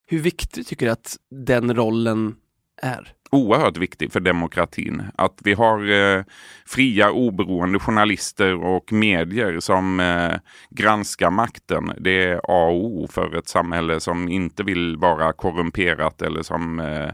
Hur 0.10 0.20
viktig 0.20 0.68
tycker 0.68 0.86
du 0.86 0.92
att 0.92 1.18
den 1.30 1.76
rollen 1.76 2.36
är? 2.82 3.14
Oerhört 3.32 3.78
viktig 3.78 4.12
för 4.12 4.20
demokratin. 4.20 5.04
Att 5.16 5.40
vi 5.44 5.54
har 5.54 5.92
eh, 5.92 6.24
fria 6.66 7.12
oberoende 7.12 7.80
journalister 7.80 8.64
och 8.64 8.92
medier 8.92 9.60
som 9.60 10.00
eh, 10.00 10.34
granskar 10.70 11.32
makten. 11.32 11.92
Det 12.00 12.24
är 12.24 12.38
A 12.38 12.68
och 12.68 12.86
O 12.86 13.08
för 13.12 13.36
ett 13.36 13.48
samhälle 13.48 14.00
som 14.00 14.30
inte 14.30 14.64
vill 14.64 14.98
vara 14.98 15.34
korrumperat 15.34 16.22
eller 16.22 16.42
som 16.42 16.80
eh, 16.80 17.10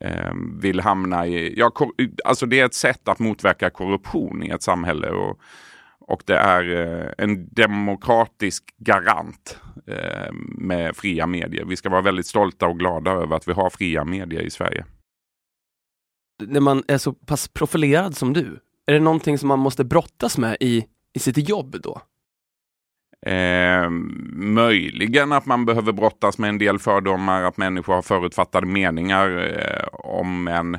eh 0.00 0.32
vill 0.60 0.80
hamna 0.80 1.26
i... 1.26 1.54
Ja, 1.58 1.72
alltså 2.24 2.46
det 2.46 2.60
är 2.60 2.64
ett 2.64 2.74
sätt 2.74 3.08
att 3.08 3.18
motverka 3.18 3.70
korruption 3.70 4.42
i 4.42 4.48
ett 4.48 4.62
samhälle. 4.62 5.10
Och, 5.10 5.40
och 6.00 6.22
det 6.26 6.36
är 6.36 6.80
eh, 6.80 7.10
en 7.18 7.48
demokratisk 7.48 8.64
garant 8.78 9.60
eh, 9.86 10.32
med 10.58 10.96
fria 10.96 11.26
medier. 11.26 11.64
Vi 11.64 11.76
ska 11.76 11.88
vara 11.88 12.02
väldigt 12.02 12.26
stolta 12.26 12.66
och 12.66 12.78
glada 12.78 13.10
över 13.10 13.36
att 13.36 13.48
vi 13.48 13.52
har 13.52 13.70
fria 13.70 14.04
medier 14.04 14.40
i 14.40 14.50
Sverige. 14.50 14.84
När 16.38 16.60
man 16.60 16.82
är 16.88 16.98
så 16.98 17.12
pass 17.12 17.48
profilerad 17.48 18.16
som 18.16 18.32
du, 18.32 18.60
är 18.86 18.92
det 18.92 19.00
någonting 19.00 19.38
som 19.38 19.48
man 19.48 19.58
måste 19.58 19.84
brottas 19.84 20.38
med 20.38 20.56
i, 20.60 20.86
i 21.14 21.18
sitt 21.18 21.48
jobb 21.48 21.76
då? 21.82 22.00
Eh, 23.30 23.90
möjligen 24.32 25.32
att 25.32 25.46
man 25.46 25.66
behöver 25.66 25.92
brottas 25.92 26.38
med 26.38 26.48
en 26.48 26.58
del 26.58 26.78
fördomar, 26.78 27.42
att 27.42 27.56
människor 27.56 27.94
har 27.94 28.02
förutfattade 28.02 28.66
meningar 28.66 29.58
eh, 29.58 29.88
om 29.92 30.48
en 30.48 30.78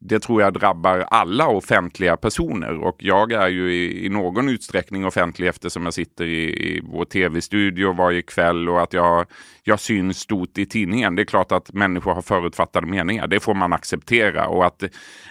det 0.00 0.20
tror 0.20 0.42
jag 0.42 0.52
drabbar 0.52 0.98
alla 0.98 1.48
offentliga 1.48 2.16
personer 2.16 2.78
och 2.78 2.96
jag 2.98 3.32
är 3.32 3.48
ju 3.48 3.72
i, 3.72 4.06
i 4.06 4.08
någon 4.08 4.48
utsträckning 4.48 5.06
offentlig 5.06 5.48
eftersom 5.48 5.84
jag 5.84 5.94
sitter 5.94 6.24
i, 6.24 6.42
i 6.42 6.80
vår 6.84 7.04
tv-studio 7.04 7.92
varje 7.92 8.22
kväll 8.22 8.68
och 8.68 8.82
att 8.82 8.92
jag, 8.92 9.26
jag 9.62 9.80
syns 9.80 10.18
stort 10.18 10.58
i 10.58 10.66
tidningen. 10.66 11.16
Det 11.16 11.22
är 11.22 11.26
klart 11.26 11.52
att 11.52 11.72
människor 11.72 12.14
har 12.14 12.22
förutfattade 12.22 12.86
meningar. 12.86 13.26
Det 13.26 13.40
får 13.40 13.54
man 13.54 13.72
acceptera 13.72 14.48
och 14.48 14.66
att, 14.66 14.84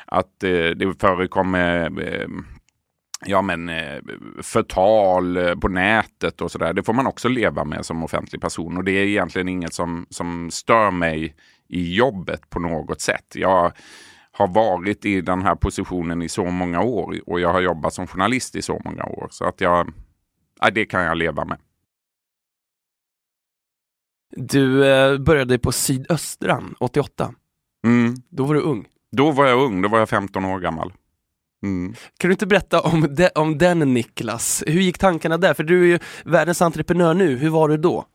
att 0.06 0.44
eh, 0.44 0.50
det 0.50 1.00
förekommer 1.00 2.02
eh, 2.02 2.28
ja, 3.26 3.42
men, 3.42 3.70
eh, 3.70 4.00
förtal 4.42 5.38
eh, 5.38 5.56
på 5.56 5.68
nätet 5.68 6.42
och 6.42 6.52
sådär. 6.52 6.74
Det 6.74 6.84
får 6.84 6.94
man 6.94 7.08
också 7.08 7.30
leva 7.30 7.64
med 7.64 7.86
som 7.86 8.04
offentlig 8.04 8.42
person 8.42 8.78
och 8.78 8.84
det 8.84 8.92
är 8.92 9.04
egentligen 9.04 9.50
inget 9.50 9.74
som, 9.74 10.06
som 10.10 10.52
stör 10.52 10.92
mig 10.92 11.36
i 11.70 11.96
jobbet 11.96 12.50
på 12.50 12.60
något 12.60 13.02
sätt. 13.02 13.36
Jag 13.36 13.72
har 14.38 14.48
varit 14.48 15.06
i 15.06 15.22
den 15.22 15.42
här 15.42 15.56
positionen 15.56 16.22
i 16.22 16.30
så 16.30 16.46
många 16.46 16.82
år 16.82 17.20
och 17.26 17.40
jag 17.40 17.54
har 17.54 17.62
jobbat 17.62 17.94
som 17.94 18.08
journalist 18.08 18.56
i 18.56 18.62
så 18.62 18.82
många 18.86 19.04
år. 19.04 19.28
Så 19.32 19.46
att 19.46 19.62
jag, 19.62 19.94
ja, 20.60 20.70
det 20.70 20.86
kan 20.86 21.04
jag 21.04 21.18
leva 21.18 21.46
med. 21.46 21.58
Du 24.36 24.92
eh, 24.92 25.18
började 25.18 25.60
på 25.60 25.72
Sydöstran 25.72 26.76
88. 26.80 27.34
Mm. 27.86 28.16
Då 28.30 28.46
var 28.46 28.54
du 28.54 28.62
ung. 28.62 28.88
Då 29.12 29.32
var 29.32 29.46
jag 29.46 29.60
ung, 29.60 29.82
då 29.82 29.90
var 29.90 30.00
jag 30.00 30.10
15 30.10 30.46
år 30.46 30.60
gammal. 30.60 30.94
Mm. 31.64 31.94
Kan 32.18 32.30
du 32.30 32.32
inte 32.32 32.48
berätta 32.48 32.82
om, 32.82 33.16
de, 33.16 33.30
om 33.36 33.58
den 33.58 33.94
Niklas? 33.94 34.64
Hur 34.68 34.82
gick 34.82 34.98
tankarna 34.98 35.38
där? 35.38 35.54
För 35.54 35.64
du 35.64 35.82
är 35.84 35.88
ju 35.88 36.00
världens 36.26 36.62
entreprenör 36.62 37.14
nu, 37.14 37.36
hur 37.36 37.50
var 37.50 37.70
du 37.70 37.78
då? 37.78 38.06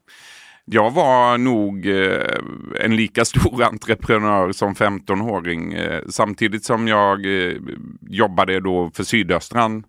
Jag 0.65 0.91
var 0.91 1.39
nog 1.39 1.87
eh, 1.87 2.39
en 2.81 2.97
lika 2.97 3.25
stor 3.25 3.63
entreprenör 3.73 4.53
som 4.53 4.75
15-åring. 4.75 5.73
Eh, 5.73 6.03
samtidigt 6.09 6.65
som 6.65 6.89
jag 6.89 7.27
eh, 7.27 7.57
jobbade 8.01 8.61
då 8.61 8.91
för 8.95 9.05
Sydöstran 9.05 9.85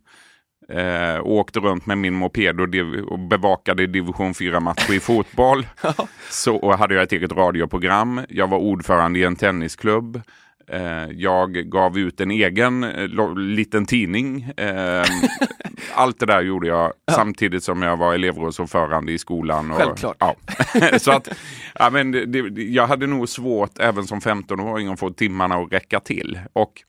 Eh, 0.69 1.17
och 1.17 1.31
åkte 1.31 1.59
runt 1.59 1.85
med 1.85 1.97
min 1.97 2.13
moped 2.13 2.59
och, 2.59 2.67
och 3.11 3.19
bevakade 3.19 3.87
division 3.87 4.33
4-matcher 4.33 4.93
i 4.93 4.99
fotboll. 4.99 5.67
så 6.29 6.75
hade 6.75 6.93
jag 6.93 7.03
ett 7.03 7.11
eget 7.11 7.31
radioprogram. 7.31 8.21
Jag 8.29 8.47
var 8.47 8.57
ordförande 8.57 9.19
i 9.19 9.23
en 9.23 9.35
tennisklubb. 9.35 10.21
Eh, 10.67 11.11
jag 11.11 11.53
gav 11.53 11.97
ut 11.97 12.21
en 12.21 12.31
egen 12.31 12.83
eh, 12.83 13.35
liten 13.35 13.85
tidning. 13.85 14.41
Eh, 14.57 15.05
allt 15.93 16.19
det 16.19 16.25
där 16.25 16.41
gjorde 16.41 16.67
jag 16.67 16.93
ja. 17.05 17.13
samtidigt 17.13 17.63
som 17.63 17.81
jag 17.81 17.97
var 17.97 18.13
elevrådsordförande 18.13 19.11
i 19.11 19.17
skolan. 19.17 19.71
Och, 19.71 19.77
Självklart. 19.77 20.17
Ja. 20.19 20.35
så 20.99 21.11
att, 21.11 21.27
ja, 21.75 21.89
men 21.89 22.11
det, 22.11 22.39
jag 22.63 22.87
hade 22.87 23.07
nog 23.07 23.29
svårt 23.29 23.79
även 23.79 24.07
som 24.07 24.19
15-åring 24.19 24.87
att 24.87 24.99
få 24.99 25.09
timmarna 25.09 25.55
att 25.55 25.73
räcka 25.73 25.99
till. 25.99 26.39
Och 26.53 26.83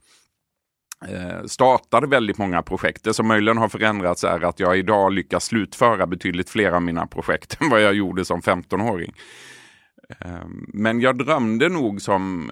startade 1.46 2.06
väldigt 2.06 2.38
många 2.38 2.62
projekt. 2.62 3.04
Det 3.04 3.14
som 3.14 3.28
möjligen 3.28 3.58
har 3.58 3.68
förändrats 3.68 4.24
är 4.24 4.44
att 4.44 4.60
jag 4.60 4.78
idag 4.78 5.12
lyckas 5.12 5.44
slutföra 5.44 6.06
betydligt 6.06 6.50
fler 6.50 6.70
av 6.70 6.82
mina 6.82 7.06
projekt 7.06 7.56
än 7.60 7.70
vad 7.70 7.82
jag 7.82 7.94
gjorde 7.94 8.24
som 8.24 8.40
15-åring. 8.40 9.14
Ehm, 10.20 10.66
men 10.68 11.00
jag 11.00 11.18
drömde 11.18 11.68
nog 11.68 12.02
som, 12.02 12.50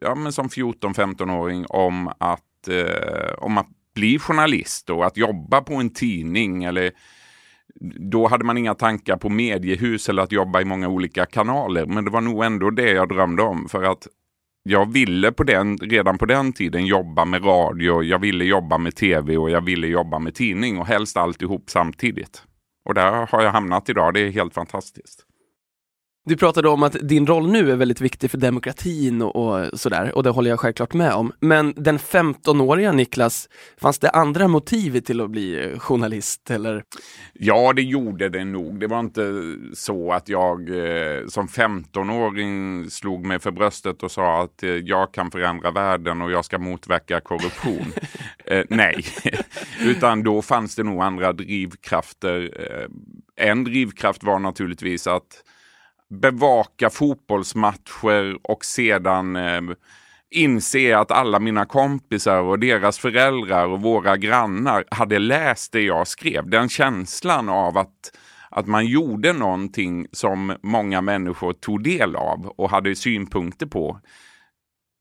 ja, 0.00 0.14
men 0.14 0.32
som 0.32 0.48
14-15-åring 0.48 1.66
om 1.68 2.08
att, 2.18 2.68
eh, 2.68 3.32
om 3.38 3.58
att 3.58 3.66
bli 3.94 4.18
journalist 4.18 4.90
och 4.90 5.06
att 5.06 5.16
jobba 5.16 5.60
på 5.60 5.74
en 5.74 5.90
tidning. 5.90 6.64
Eller, 6.64 6.90
då 8.10 8.28
hade 8.28 8.44
man 8.44 8.58
inga 8.58 8.74
tankar 8.74 9.16
på 9.16 9.28
mediehus 9.28 10.08
eller 10.08 10.22
att 10.22 10.32
jobba 10.32 10.60
i 10.60 10.64
många 10.64 10.88
olika 10.88 11.26
kanaler. 11.26 11.86
Men 11.86 12.04
det 12.04 12.10
var 12.10 12.20
nog 12.20 12.44
ändå 12.44 12.70
det 12.70 12.90
jag 12.90 13.08
drömde 13.08 13.42
om. 13.42 13.68
För 13.68 13.82
att 13.82 14.06
jag 14.62 14.92
ville 14.92 15.32
på 15.32 15.44
den, 15.44 15.76
redan 15.78 16.18
på 16.18 16.26
den 16.26 16.52
tiden 16.52 16.86
jobba 16.86 17.24
med 17.24 17.44
radio, 17.44 18.02
jag 18.02 18.18
ville 18.18 18.44
jobba 18.44 18.78
med 18.78 18.96
tv 18.96 19.36
och 19.36 19.50
jag 19.50 19.60
ville 19.60 19.86
jobba 19.86 20.18
med 20.18 20.34
tidning 20.34 20.78
och 20.78 20.86
helst 20.86 21.16
alltihop 21.16 21.70
samtidigt. 21.70 22.42
Och 22.84 22.94
där 22.94 23.26
har 23.26 23.42
jag 23.42 23.52
hamnat 23.52 23.88
idag, 23.88 24.14
det 24.14 24.20
är 24.20 24.30
helt 24.30 24.54
fantastiskt. 24.54 25.27
Du 26.28 26.36
pratade 26.36 26.68
om 26.68 26.82
att 26.82 26.96
din 27.02 27.26
roll 27.26 27.50
nu 27.50 27.72
är 27.72 27.76
väldigt 27.76 28.00
viktig 28.00 28.30
för 28.30 28.38
demokratin 28.38 29.22
och, 29.22 29.36
och 29.36 29.80
sådär, 29.80 30.16
och 30.16 30.22
det 30.22 30.30
håller 30.30 30.50
jag 30.50 30.60
självklart 30.60 30.94
med 30.94 31.12
om. 31.12 31.32
Men 31.40 31.74
den 31.76 31.98
15-åriga 31.98 32.92
Niklas, 32.92 33.48
fanns 33.80 33.98
det 33.98 34.10
andra 34.10 34.48
motiv 34.48 35.00
till 35.00 35.20
att 35.20 35.30
bli 35.30 35.74
journalist 35.78 36.50
eller? 36.50 36.84
Ja, 37.32 37.72
det 37.72 37.82
gjorde 37.82 38.28
det 38.28 38.44
nog. 38.44 38.80
Det 38.80 38.86
var 38.86 39.00
inte 39.00 39.42
så 39.74 40.12
att 40.12 40.28
jag 40.28 40.68
eh, 40.68 41.26
som 41.28 41.46
15-åring 41.46 42.90
slog 42.90 43.26
mig 43.26 43.38
för 43.38 43.50
bröstet 43.50 44.02
och 44.02 44.10
sa 44.10 44.42
att 44.42 44.62
eh, 44.62 44.70
jag 44.70 45.14
kan 45.14 45.30
förändra 45.30 45.70
världen 45.70 46.22
och 46.22 46.30
jag 46.30 46.44
ska 46.44 46.58
motverka 46.58 47.20
korruption. 47.20 47.92
eh, 48.44 48.64
nej, 48.68 49.04
utan 49.80 50.22
då 50.22 50.42
fanns 50.42 50.76
det 50.76 50.82
nog 50.82 51.02
andra 51.02 51.32
drivkrafter. 51.32 52.50
Eh, 52.58 53.48
en 53.48 53.64
drivkraft 53.64 54.22
var 54.22 54.38
naturligtvis 54.38 55.06
att 55.06 55.42
bevaka 56.10 56.90
fotbollsmatcher 56.90 58.38
och 58.42 58.64
sedan 58.64 59.36
eh, 59.36 59.60
inse 60.30 60.98
att 60.98 61.10
alla 61.10 61.38
mina 61.38 61.66
kompisar 61.66 62.40
och 62.40 62.58
deras 62.58 62.98
föräldrar 62.98 63.66
och 63.66 63.82
våra 63.82 64.16
grannar 64.16 64.84
hade 64.90 65.18
läst 65.18 65.72
det 65.72 65.80
jag 65.80 66.08
skrev. 66.08 66.50
Den 66.50 66.68
känslan 66.68 67.48
av 67.48 67.78
att, 67.78 68.12
att 68.50 68.66
man 68.66 68.86
gjorde 68.86 69.32
någonting 69.32 70.06
som 70.12 70.56
många 70.62 71.00
människor 71.00 71.52
tog 71.52 71.82
del 71.82 72.16
av 72.16 72.46
och 72.56 72.70
hade 72.70 72.94
synpunkter 72.94 73.66
på 73.66 74.00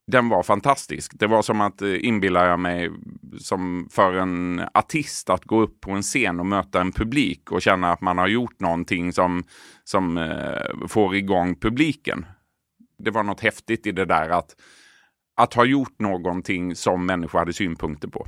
den 0.07 0.29
var 0.29 0.43
fantastisk. 0.43 1.11
Det 1.19 1.27
var 1.27 1.41
som 1.41 1.61
att 1.61 1.81
eh, 1.81 2.05
inbilla 2.05 2.47
jag 2.47 2.59
mig 2.59 2.91
som 3.39 3.87
för 3.91 4.13
en 4.13 4.61
artist 4.73 5.29
att 5.29 5.45
gå 5.45 5.61
upp 5.61 5.81
på 5.81 5.91
en 5.91 6.01
scen 6.01 6.39
och 6.39 6.45
möta 6.45 6.81
en 6.81 6.91
publik 6.91 7.51
och 7.51 7.61
känna 7.61 7.91
att 7.91 8.01
man 8.01 8.17
har 8.17 8.27
gjort 8.27 8.59
någonting 8.59 9.13
som, 9.13 9.43
som 9.83 10.17
eh, 10.17 10.87
får 10.87 11.15
igång 11.15 11.55
publiken. 11.55 12.25
Det 12.97 13.11
var 13.11 13.23
något 13.23 13.41
häftigt 13.41 13.87
i 13.87 13.91
det 13.91 14.05
där 14.05 14.29
att, 14.29 14.55
att 15.35 15.53
ha 15.53 15.65
gjort 15.65 15.99
någonting 15.99 16.75
som 16.75 17.05
människor 17.05 17.39
hade 17.39 17.53
synpunkter 17.53 18.07
på. 18.07 18.27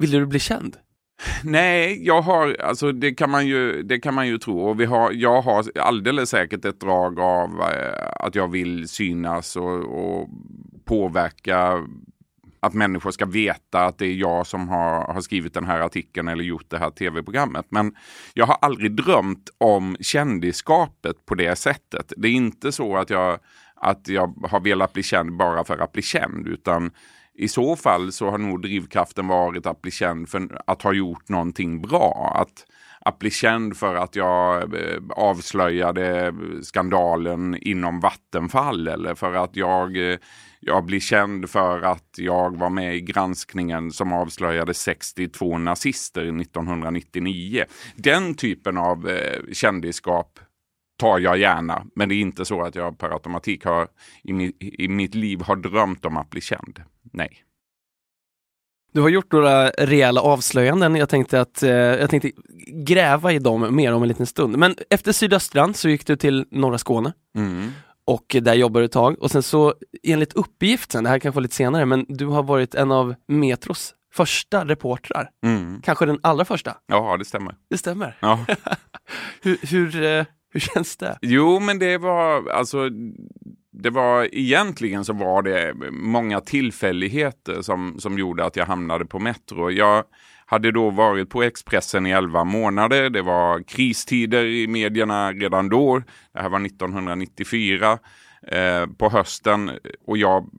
Ville 0.00 0.18
du 0.18 0.26
bli 0.26 0.38
känd? 0.38 0.76
Nej, 1.44 2.06
jag 2.06 2.22
har, 2.22 2.56
alltså 2.60 2.92
det 2.92 3.14
kan 3.14 3.30
man 3.30 3.46
ju, 3.46 3.82
det 3.82 3.98
kan 3.98 4.14
man 4.14 4.26
ju 4.26 4.38
tro. 4.38 4.60
Och 4.60 4.80
vi 4.80 4.84
har, 4.84 5.12
jag 5.12 5.42
har 5.42 5.78
alldeles 5.78 6.30
säkert 6.30 6.64
ett 6.64 6.80
drag 6.80 7.20
av 7.20 7.60
eh, 7.60 8.10
att 8.16 8.34
jag 8.34 8.48
vill 8.48 8.88
synas 8.88 9.56
och, 9.56 9.78
och, 9.78 10.28
påverka 10.84 11.86
att 12.60 12.74
människor 12.74 13.10
ska 13.10 13.26
veta 13.26 13.84
att 13.84 13.98
det 13.98 14.06
är 14.06 14.14
jag 14.14 14.46
som 14.46 14.68
har, 14.68 15.12
har 15.12 15.20
skrivit 15.20 15.54
den 15.54 15.64
här 15.64 15.80
artikeln 15.80 16.28
eller 16.28 16.44
gjort 16.44 16.70
det 16.70 16.78
här 16.78 16.90
tv-programmet. 16.90 17.66
Men 17.68 17.94
jag 18.34 18.46
har 18.46 18.56
aldrig 18.60 18.92
drömt 18.92 19.50
om 19.58 19.96
kändisskapet 20.00 21.26
på 21.26 21.34
det 21.34 21.56
sättet. 21.56 22.12
Det 22.16 22.28
är 22.28 22.32
inte 22.32 22.72
så 22.72 22.96
att 22.96 23.10
jag, 23.10 23.38
att 23.74 24.08
jag 24.08 24.46
har 24.50 24.60
velat 24.60 24.92
bli 24.92 25.02
känd 25.02 25.36
bara 25.36 25.64
för 25.64 25.78
att 25.78 25.92
bli 25.92 26.02
känd, 26.02 26.46
utan 26.46 26.90
i 27.40 27.48
så 27.48 27.76
fall 27.76 28.12
så 28.12 28.30
har 28.30 28.38
nog 28.38 28.62
drivkraften 28.62 29.28
varit 29.28 29.66
att 29.66 29.82
bli 29.82 29.90
känd 29.90 30.28
för 30.28 30.60
att 30.66 30.82
ha 30.82 30.92
gjort 30.92 31.28
någonting 31.28 31.82
bra. 31.82 32.32
Att, 32.36 32.66
att 33.00 33.18
bli 33.18 33.30
känd 33.30 33.76
för 33.76 33.94
att 33.94 34.16
jag 34.16 34.74
eh, 34.74 35.02
avslöjade 35.10 36.34
skandalen 36.62 37.56
inom 37.60 38.00
Vattenfall 38.00 38.88
eller 38.88 39.14
för 39.14 39.34
att 39.34 39.56
jag, 39.56 40.12
eh, 40.12 40.18
jag 40.60 40.84
blir 40.84 41.00
känd 41.00 41.50
för 41.50 41.82
att 41.82 42.14
jag 42.16 42.56
var 42.56 42.70
med 42.70 42.96
i 42.96 43.00
granskningen 43.00 43.90
som 43.90 44.12
avslöjade 44.12 44.74
62 44.74 45.58
nazister 45.58 46.40
1999. 46.40 47.64
Den 47.96 48.34
typen 48.34 48.78
av 48.78 49.08
eh, 49.08 49.52
kändisskap 49.52 50.38
tar 50.98 51.18
jag 51.18 51.38
gärna. 51.38 51.86
Men 51.94 52.08
det 52.08 52.14
är 52.14 52.20
inte 52.20 52.44
så 52.44 52.62
att 52.62 52.74
jag 52.74 52.98
per 52.98 53.10
automatik 53.10 53.64
har 53.64 53.88
i, 54.22 54.52
i 54.84 54.88
mitt 54.88 55.14
liv 55.14 55.40
har 55.42 55.56
drömt 55.56 56.04
om 56.04 56.16
att 56.16 56.30
bli 56.30 56.40
känd. 56.40 56.82
Nej. 57.10 57.44
Du 58.92 59.00
har 59.00 59.08
gjort 59.08 59.32
några 59.32 59.68
rejäla 59.68 60.20
avslöjanden. 60.20 60.94
Jag 60.94 61.08
tänkte 61.08 61.40
att 61.40 61.62
eh, 61.62 61.70
jag 61.70 62.10
tänkte 62.10 62.30
gräva 62.66 63.32
i 63.32 63.38
dem 63.38 63.76
mer 63.76 63.92
om 63.92 64.02
en 64.02 64.08
liten 64.08 64.26
stund. 64.26 64.58
Men 64.58 64.74
efter 64.90 65.12
sydöstran 65.12 65.74
så 65.74 65.88
gick 65.88 66.06
du 66.06 66.16
till 66.16 66.46
norra 66.50 66.78
Skåne. 66.78 67.12
Mm. 67.36 67.70
Och 68.04 68.36
där 68.42 68.54
jobbade 68.54 68.82
du 68.82 68.84
ett 68.84 68.92
tag. 68.92 69.22
Och 69.22 69.30
sen 69.30 69.42
så 69.42 69.74
enligt 70.02 70.32
uppgift 70.32 70.92
sen, 70.92 71.04
det 71.04 71.10
här 71.10 71.18
kanske 71.18 71.36
var 71.36 71.42
lite 71.42 71.54
senare, 71.54 71.86
men 71.86 72.06
du 72.08 72.26
har 72.26 72.42
varit 72.42 72.74
en 72.74 72.92
av 72.92 73.14
Metros 73.28 73.94
första 74.12 74.64
reportrar. 74.64 75.30
Mm. 75.44 75.82
Kanske 75.82 76.06
den 76.06 76.18
allra 76.22 76.44
första. 76.44 76.76
Ja, 76.86 77.16
det 77.16 77.24
stämmer. 77.24 77.54
Det 77.70 77.78
stämmer. 77.78 78.16
Ja. 78.20 78.46
hur, 79.42 79.58
hur, 79.62 80.02
eh, 80.02 80.24
hur 80.52 80.60
känns 80.60 80.96
det? 80.96 81.18
Jo, 81.22 81.60
men 81.60 81.78
det 81.78 81.98
var 81.98 82.50
alltså 82.50 82.90
det 83.80 83.90
var 83.90 84.28
egentligen 84.32 85.04
så 85.04 85.12
var 85.12 85.42
det 85.42 85.74
många 85.90 86.40
tillfälligheter 86.40 87.62
som, 87.62 87.98
som 87.98 88.18
gjorde 88.18 88.44
att 88.44 88.56
jag 88.56 88.66
hamnade 88.66 89.04
på 89.06 89.18
Metro. 89.18 89.70
Jag 89.70 90.04
hade 90.46 90.72
då 90.72 90.90
varit 90.90 91.30
på 91.30 91.42
Expressen 91.42 92.06
i 92.06 92.10
11 92.10 92.44
månader. 92.44 93.10
Det 93.10 93.22
var 93.22 93.62
kristider 93.62 94.44
i 94.44 94.66
medierna 94.66 95.32
redan 95.32 95.68
då. 95.68 96.02
Det 96.32 96.40
här 96.40 96.48
var 96.48 96.66
1994 96.66 97.98
eh, 98.46 98.86
på 98.86 99.08
hösten 99.08 99.70
och 100.06 100.18
jag 100.18 100.50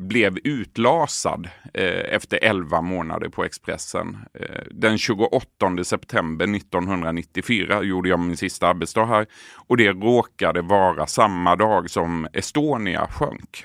blev 0.00 0.38
utlasad 0.44 1.48
eh, 1.74 2.14
efter 2.14 2.38
11 2.42 2.80
månader 2.80 3.28
på 3.28 3.44
Expressen. 3.44 4.18
Eh, 4.34 4.62
den 4.70 4.98
28 4.98 5.84
september 5.84 6.56
1994 6.56 7.82
gjorde 7.82 8.08
jag 8.08 8.20
min 8.20 8.36
sista 8.36 8.68
arbetsdag 8.68 9.04
här 9.04 9.26
och 9.54 9.76
det 9.76 9.92
råkade 9.92 10.62
vara 10.62 11.06
samma 11.06 11.56
dag 11.56 11.90
som 11.90 12.26
Estonia 12.32 13.06
sjönk. 13.06 13.64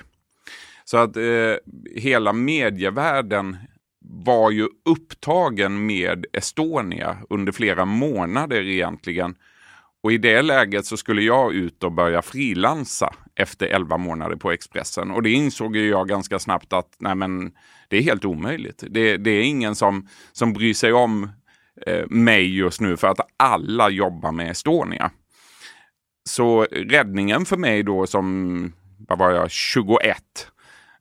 Så 0.84 0.96
att 0.96 1.16
eh, 1.16 1.22
hela 1.94 2.32
medievärlden 2.32 3.56
var 4.00 4.50
ju 4.50 4.68
upptagen 4.84 5.86
med 5.86 6.26
Estonia 6.32 7.16
under 7.30 7.52
flera 7.52 7.84
månader 7.84 8.62
egentligen. 8.62 9.34
Och 10.02 10.12
i 10.12 10.18
det 10.18 10.42
läget 10.42 10.86
så 10.86 10.96
skulle 10.96 11.22
jag 11.22 11.54
ut 11.54 11.84
och 11.84 11.92
börja 11.92 12.22
frilansa 12.22 13.14
efter 13.36 13.66
11 13.66 13.96
månader 13.96 14.36
på 14.36 14.52
Expressen. 14.52 15.10
Och 15.10 15.22
det 15.22 15.30
insåg 15.30 15.76
jag 15.76 16.08
ganska 16.08 16.38
snabbt 16.38 16.72
att 16.72 16.96
nej 16.98 17.14
men, 17.14 17.52
det 17.88 17.96
är 17.96 18.02
helt 18.02 18.24
omöjligt. 18.24 18.84
Det, 18.90 19.16
det 19.16 19.30
är 19.30 19.42
ingen 19.42 19.74
som, 19.74 20.08
som 20.32 20.52
bryr 20.52 20.74
sig 20.74 20.92
om 20.92 21.30
eh, 21.86 22.06
mig 22.06 22.56
just 22.56 22.80
nu 22.80 22.96
för 22.96 23.08
att 23.08 23.20
alla 23.36 23.90
jobbar 23.90 24.32
med 24.32 24.50
Estonia. 24.50 25.10
Så 26.24 26.62
räddningen 26.62 27.44
för 27.44 27.56
mig 27.56 27.82
då 27.82 28.06
som, 28.06 28.72
vad 29.08 29.18
var 29.18 29.30
jag, 29.30 29.50
21, 29.50 30.16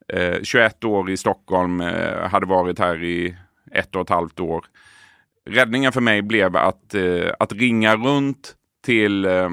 eh, 0.07 0.41
21 0.43 0.83
år 0.83 1.09
i 1.09 1.17
Stockholm, 1.17 1.81
eh, 1.81 2.29
hade 2.29 2.45
varit 2.45 2.79
här 2.79 3.03
i 3.03 3.37
ett 3.71 3.95
och 3.95 4.01
ett 4.01 4.09
halvt 4.09 4.39
år. 4.39 4.65
Räddningen 5.49 5.91
för 5.91 6.01
mig 6.01 6.21
blev 6.21 6.55
att, 6.55 6.93
eh, 6.93 7.31
att 7.39 7.51
ringa 7.53 7.95
runt 7.95 8.55
till 8.85 9.25
eh, 9.25 9.49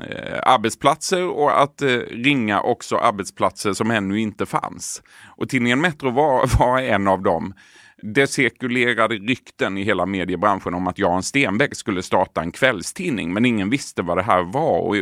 eh, 0.00 0.40
arbetsplatser 0.42 1.28
och 1.28 1.62
att 1.62 1.82
eh, 1.82 1.88
ringa 1.98 2.60
också 2.60 2.96
arbetsplatser 2.96 3.72
som 3.72 3.90
ännu 3.90 4.20
inte 4.20 4.46
fanns. 4.46 5.02
Och 5.36 5.48
tidningen 5.48 5.80
Metro 5.80 6.10
var, 6.10 6.58
var 6.58 6.78
en 6.80 7.08
av 7.08 7.22
dem. 7.22 7.54
Det 8.02 8.26
cirkulerade 8.26 9.14
rykten 9.14 9.78
i 9.78 9.82
hela 9.82 10.06
mediebranschen 10.06 10.74
om 10.74 10.86
att 10.86 10.98
Jan 10.98 11.22
Stenbeck 11.22 11.76
skulle 11.76 12.02
starta 12.02 12.40
en 12.40 12.52
kvällstidning, 12.52 13.32
men 13.32 13.44
ingen 13.44 13.70
visste 13.70 14.02
vad 14.02 14.18
det 14.18 14.22
här 14.22 14.42
var 14.42 14.78
och 14.78 14.96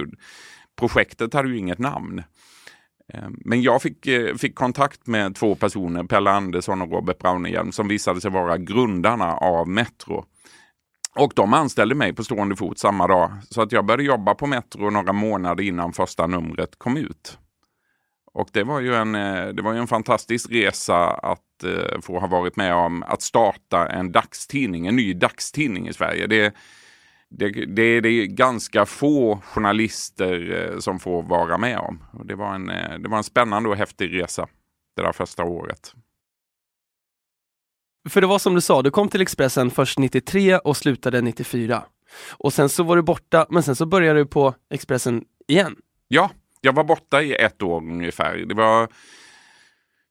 projektet 0.76 1.34
hade 1.34 1.48
ju 1.48 1.58
inget 1.58 1.78
namn. 1.78 2.22
Eh, 3.14 3.28
men 3.30 3.62
jag 3.62 3.82
fick, 3.82 4.06
eh, 4.06 4.34
fick 4.34 4.54
kontakt 4.54 5.06
med 5.06 5.34
två 5.34 5.54
personer, 5.54 6.04
Pelle 6.04 6.30
Andersson 6.30 6.82
och 6.82 6.90
Robert 6.90 7.18
Braunehjelm, 7.18 7.72
som 7.72 7.88
visade 7.88 8.20
sig 8.20 8.30
vara 8.30 8.58
grundarna 8.58 9.36
av 9.36 9.68
Metro. 9.68 10.24
Och 11.16 11.32
de 11.36 11.54
anställde 11.54 11.94
mig 11.94 12.12
på 12.12 12.24
stående 12.24 12.56
fot 12.56 12.78
samma 12.78 13.06
dag. 13.06 13.32
Så 13.50 13.62
att 13.62 13.72
jag 13.72 13.86
började 13.86 14.02
jobba 14.02 14.34
på 14.34 14.46
Metro 14.46 14.90
några 14.90 15.12
månader 15.12 15.64
innan 15.64 15.92
första 15.92 16.26
numret 16.26 16.78
kom 16.78 16.96
ut. 16.96 17.38
Och 18.34 18.48
det 18.52 18.64
var 18.64 18.80
ju 18.80 18.94
en, 18.94 19.14
eh, 19.14 19.46
det 19.46 19.62
var 19.62 19.72
ju 19.72 19.78
en 19.78 19.86
fantastisk 19.86 20.50
resa 20.50 21.10
att 21.10 21.64
eh, 21.64 22.00
få 22.00 22.18
ha 22.18 22.26
varit 22.26 22.56
med 22.56 22.74
om 22.74 23.02
att 23.02 23.22
starta 23.22 23.88
en 23.88 24.12
dagstidning, 24.12 24.86
en 24.86 24.96
ny 24.96 25.14
dagstidning 25.14 25.88
i 25.88 25.92
Sverige. 25.92 26.26
Det, 26.26 26.54
det, 27.28 27.48
det, 27.50 28.00
det 28.00 28.08
är 28.08 28.26
ganska 28.26 28.86
få 28.86 29.40
journalister 29.44 30.70
eh, 30.72 30.78
som 30.78 30.98
får 30.98 31.22
vara 31.22 31.58
med 31.58 31.78
om. 31.78 32.02
Och 32.12 32.26
det, 32.26 32.34
var 32.34 32.54
en, 32.54 32.66
det 33.02 33.08
var 33.08 33.16
en 33.16 33.24
spännande 33.24 33.68
och 33.68 33.76
häftig 33.76 34.22
resa 34.22 34.48
det 34.96 35.02
där 35.02 35.12
första 35.12 35.44
året. 35.44 35.94
För 38.08 38.20
det 38.20 38.26
var 38.26 38.38
som 38.38 38.54
du 38.54 38.60
sa, 38.60 38.82
du 38.82 38.90
kom 38.90 39.08
till 39.08 39.22
Expressen 39.22 39.70
först 39.70 39.98
93 39.98 40.58
och 40.58 40.76
slutade 40.76 41.20
94. 41.20 41.82
Och 42.30 42.52
sen 42.52 42.68
så 42.68 42.82
var 42.82 42.96
du 42.96 43.02
borta, 43.02 43.46
men 43.50 43.62
sen 43.62 43.76
så 43.76 43.86
började 43.86 44.18
du 44.18 44.26
på 44.26 44.54
Expressen 44.70 45.24
igen. 45.48 45.76
Ja, 46.08 46.30
jag 46.60 46.72
var 46.72 46.84
borta 46.84 47.22
i 47.22 47.34
ett 47.34 47.62
år 47.62 47.80
ungefär. 47.80 48.36
Det 48.36 48.54
var... 48.54 48.88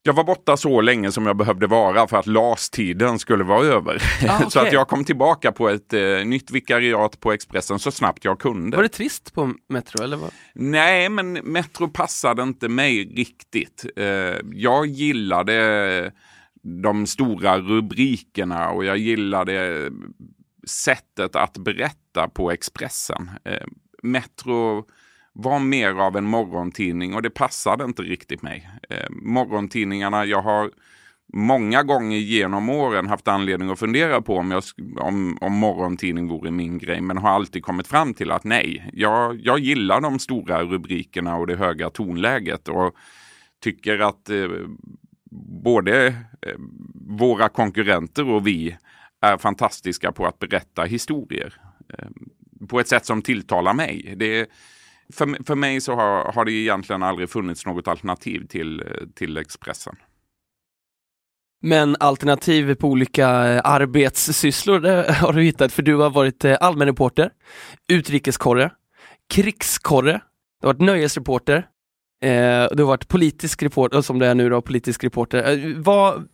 Jag 0.04 0.14
var 0.14 0.24
borta 0.24 0.58
så 0.58 0.82
länge 0.82 1.12
som 1.12 1.26
jag 1.26 1.38
behövde 1.38 1.68
vara 1.68 2.08
för 2.08 2.18
att 2.18 2.28
LAS-tiden 2.28 3.20
skulle 3.20 3.44
vara 3.44 3.66
över. 3.66 4.02
Ah, 4.30 4.36
okay. 4.38 4.50
så 4.50 4.60
att 4.60 4.74
jag 4.74 4.88
kom 4.88 5.06
tillbaka 5.06 5.52
på 5.52 5.70
ett 5.70 5.94
eh, 5.94 6.26
nytt 6.26 6.52
vikariat 6.52 7.20
på 7.20 7.32
Expressen 7.32 7.80
så 7.80 7.92
snabbt 7.92 8.26
jag 8.26 8.40
kunde. 8.40 8.78
Var 8.78 8.84
det 8.84 8.90
trist 8.90 9.34
på 9.34 9.54
Metro? 9.70 10.04
Eller 10.04 10.18
vad? 10.18 10.32
Nej, 10.54 11.10
men 11.10 11.34
Metro 11.34 11.88
passade 11.88 12.44
inte 12.44 12.68
mig 12.70 13.14
riktigt. 13.16 13.86
Eh, 13.96 14.06
jag 14.54 14.86
gillade 14.86 16.12
de 16.62 17.08
stora 17.08 17.60
rubrikerna 17.60 18.70
och 18.70 18.86
jag 18.86 18.98
gillade 18.98 19.90
sättet 20.68 21.36
att 21.36 21.58
berätta 21.58 22.28
på 22.28 22.52
Expressen. 22.52 23.30
Eh, 23.44 23.68
Metro 24.04 24.86
var 25.34 25.60
mer 25.60 25.90
av 25.90 26.18
en 26.18 26.26
morgontidning 26.26 27.14
och 27.14 27.22
det 27.22 27.30
passade 27.30 27.84
inte 27.84 28.02
riktigt 28.02 28.42
mig. 28.42 28.70
Eh, 28.90 29.10
morgontidningarna, 29.10 30.26
jag 30.26 30.42
har 30.42 30.72
många 31.34 31.84
gånger 31.84 32.18
genom 32.18 32.70
åren 32.70 33.08
haft 33.08 33.28
anledning 33.28 33.70
att 33.70 33.80
fundera 33.80 34.22
på 34.22 34.38
om, 34.38 34.52
jag, 34.52 34.64
om, 35.00 35.38
om 35.42 35.54
morgontidning 35.54 36.28
vore 36.28 36.52
min 36.52 36.78
grej, 36.78 37.02
men 37.02 37.18
har 37.18 37.30
alltid 37.30 37.64
kommit 37.64 37.88
fram 37.88 38.14
till 38.14 38.32
att 38.32 38.44
nej, 38.44 38.90
jag, 38.94 39.40
jag 39.44 39.60
gillar 39.60 40.02
de 40.02 40.20
stora 40.20 40.64
rubrikerna 40.64 41.36
och 41.38 41.48
det 41.48 41.56
höga 41.56 41.90
tonläget 41.90 42.68
och 42.68 42.96
tycker 43.64 44.00
att 44.00 44.30
eh, 44.30 44.48
både 45.64 46.08
eh, 46.42 46.56
våra 47.20 47.50
konkurrenter 47.50 48.30
och 48.30 48.48
vi 48.48 48.78
är 49.22 49.38
fantastiska 49.38 50.12
på 50.12 50.26
att 50.26 50.40
berätta 50.40 50.84
historier 50.84 51.54
eh, 51.98 52.08
på 52.68 52.80
ett 52.80 52.88
sätt 52.88 53.06
som 53.06 53.22
tilltalar 53.22 53.74
mig. 53.74 54.14
Det, 54.18 54.50
för, 55.14 55.44
för 55.44 55.56
mig 55.56 55.82
så 55.82 55.96
har, 55.96 56.32
har 56.32 56.46
det 56.46 56.52
egentligen 56.52 57.04
aldrig 57.04 57.30
funnits 57.30 57.66
något 57.66 57.88
alternativ 57.88 58.48
till, 58.48 58.84
till 59.16 59.38
Expressen. 59.38 59.96
Men 61.64 61.96
alternativ 62.00 62.76
på 62.76 62.88
olika 62.88 63.48
eh, 63.48 63.62
arbetssysslor 63.64 65.12
har 65.22 65.34
du 65.34 65.42
hittat, 65.42 65.72
för 65.72 65.82
du 65.82 65.96
har 65.96 66.10
varit 66.10 66.46
allmänreporter, 66.46 67.32
utrikeskorre, 67.88 68.72
krigskorre, 69.34 70.22
du 70.62 70.68
har 70.68 70.74
varit 70.74 70.82
nöjesreporter, 70.82 71.68
Eh, 72.22 72.68
du 72.72 72.84
har 72.84 72.88
varit 72.88 73.08
politisk 73.08 73.64
reporter, 73.64 74.02
som 74.02 74.20
det 74.20 74.28
är 74.28 74.36
nu 74.36 74.50
då, 74.50 74.62
politisk 74.62 75.04
reporter. 75.04 75.52
Eh, 75.52 75.76
vad, 75.78 76.28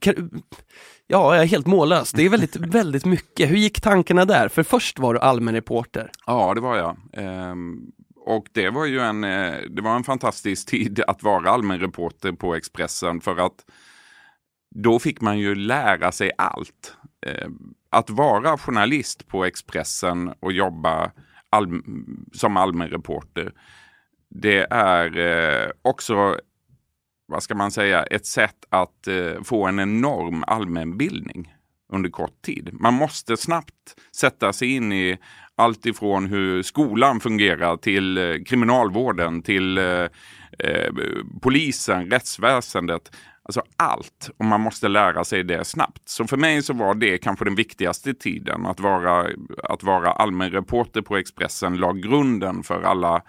kan, 0.00 0.42
ja, 1.06 1.34
jag 1.34 1.42
är 1.42 1.46
helt 1.46 1.66
mållös. 1.66 2.12
Det 2.12 2.22
är 2.22 2.28
väldigt, 2.28 2.56
väldigt 2.74 3.04
mycket. 3.04 3.50
Hur 3.50 3.56
gick 3.56 3.80
tankarna 3.80 4.24
där? 4.24 4.48
För 4.48 4.62
först 4.62 4.98
var 4.98 5.14
du 5.14 5.20
allmän 5.20 5.54
reporter. 5.54 6.10
Ja, 6.26 6.54
det 6.54 6.60
var 6.60 6.76
jag. 6.76 6.96
Eh, 7.12 7.54
och 8.26 8.46
det 8.52 8.70
var 8.70 8.86
ju 8.86 9.00
en, 9.00 9.24
eh, 9.24 9.54
det 9.70 9.82
var 9.82 9.96
en 9.96 10.04
fantastisk 10.04 10.68
tid 10.68 11.02
att 11.06 11.22
vara 11.22 11.50
allmän 11.50 11.80
reporter 11.80 12.32
på 12.32 12.54
Expressen 12.54 13.20
för 13.20 13.36
att 13.36 13.64
då 14.74 14.98
fick 14.98 15.20
man 15.20 15.38
ju 15.38 15.54
lära 15.54 16.12
sig 16.12 16.30
allt. 16.38 16.96
Eh, 17.26 17.48
att 17.90 18.10
vara 18.10 18.58
journalist 18.58 19.28
på 19.28 19.44
Expressen 19.44 20.32
och 20.40 20.52
jobba 20.52 21.10
all, 21.50 21.82
som 22.32 22.56
allmän 22.56 22.88
reporter 22.88 23.52
det 24.30 24.66
är 24.70 25.18
eh, 25.18 25.70
också 25.82 26.36
vad 27.28 27.42
ska 27.42 27.54
man 27.54 27.70
säga, 27.70 28.02
ett 28.02 28.26
sätt 28.26 28.56
att 28.68 29.06
eh, 29.06 29.42
få 29.44 29.66
en 29.66 29.80
enorm 29.80 30.44
allmänbildning 30.46 31.54
under 31.92 32.10
kort 32.10 32.42
tid. 32.42 32.70
Man 32.72 32.94
måste 32.94 33.36
snabbt 33.36 33.74
sätta 34.16 34.52
sig 34.52 34.74
in 34.74 34.92
i 34.92 35.18
allt 35.56 35.86
ifrån 35.86 36.26
hur 36.26 36.62
skolan 36.62 37.20
fungerar 37.20 37.76
till 37.76 38.18
eh, 38.18 38.42
kriminalvården, 38.46 39.42
till 39.42 39.78
eh, 39.78 40.06
eh, 40.58 40.92
polisen, 41.42 42.10
rättsväsendet. 42.10 43.12
Alltså 43.42 43.62
allt. 43.76 44.30
Och 44.36 44.44
man 44.44 44.60
måste 44.60 44.88
lära 44.88 45.24
sig 45.24 45.44
det 45.44 45.64
snabbt. 45.64 46.08
Så 46.08 46.26
för 46.26 46.36
mig 46.36 46.62
så 46.62 46.72
var 46.72 46.94
det 46.94 47.18
kanske 47.18 47.44
den 47.44 47.54
viktigaste 47.54 48.14
tiden. 48.14 48.66
Att 48.66 48.80
vara, 48.80 49.26
att 49.64 49.82
vara 49.82 50.12
allmän 50.12 50.50
reporter 50.50 51.02
på 51.02 51.16
Expressen 51.16 51.76
la 51.76 51.92
grunden 51.92 52.62
för 52.62 52.82
alla, 52.82 53.22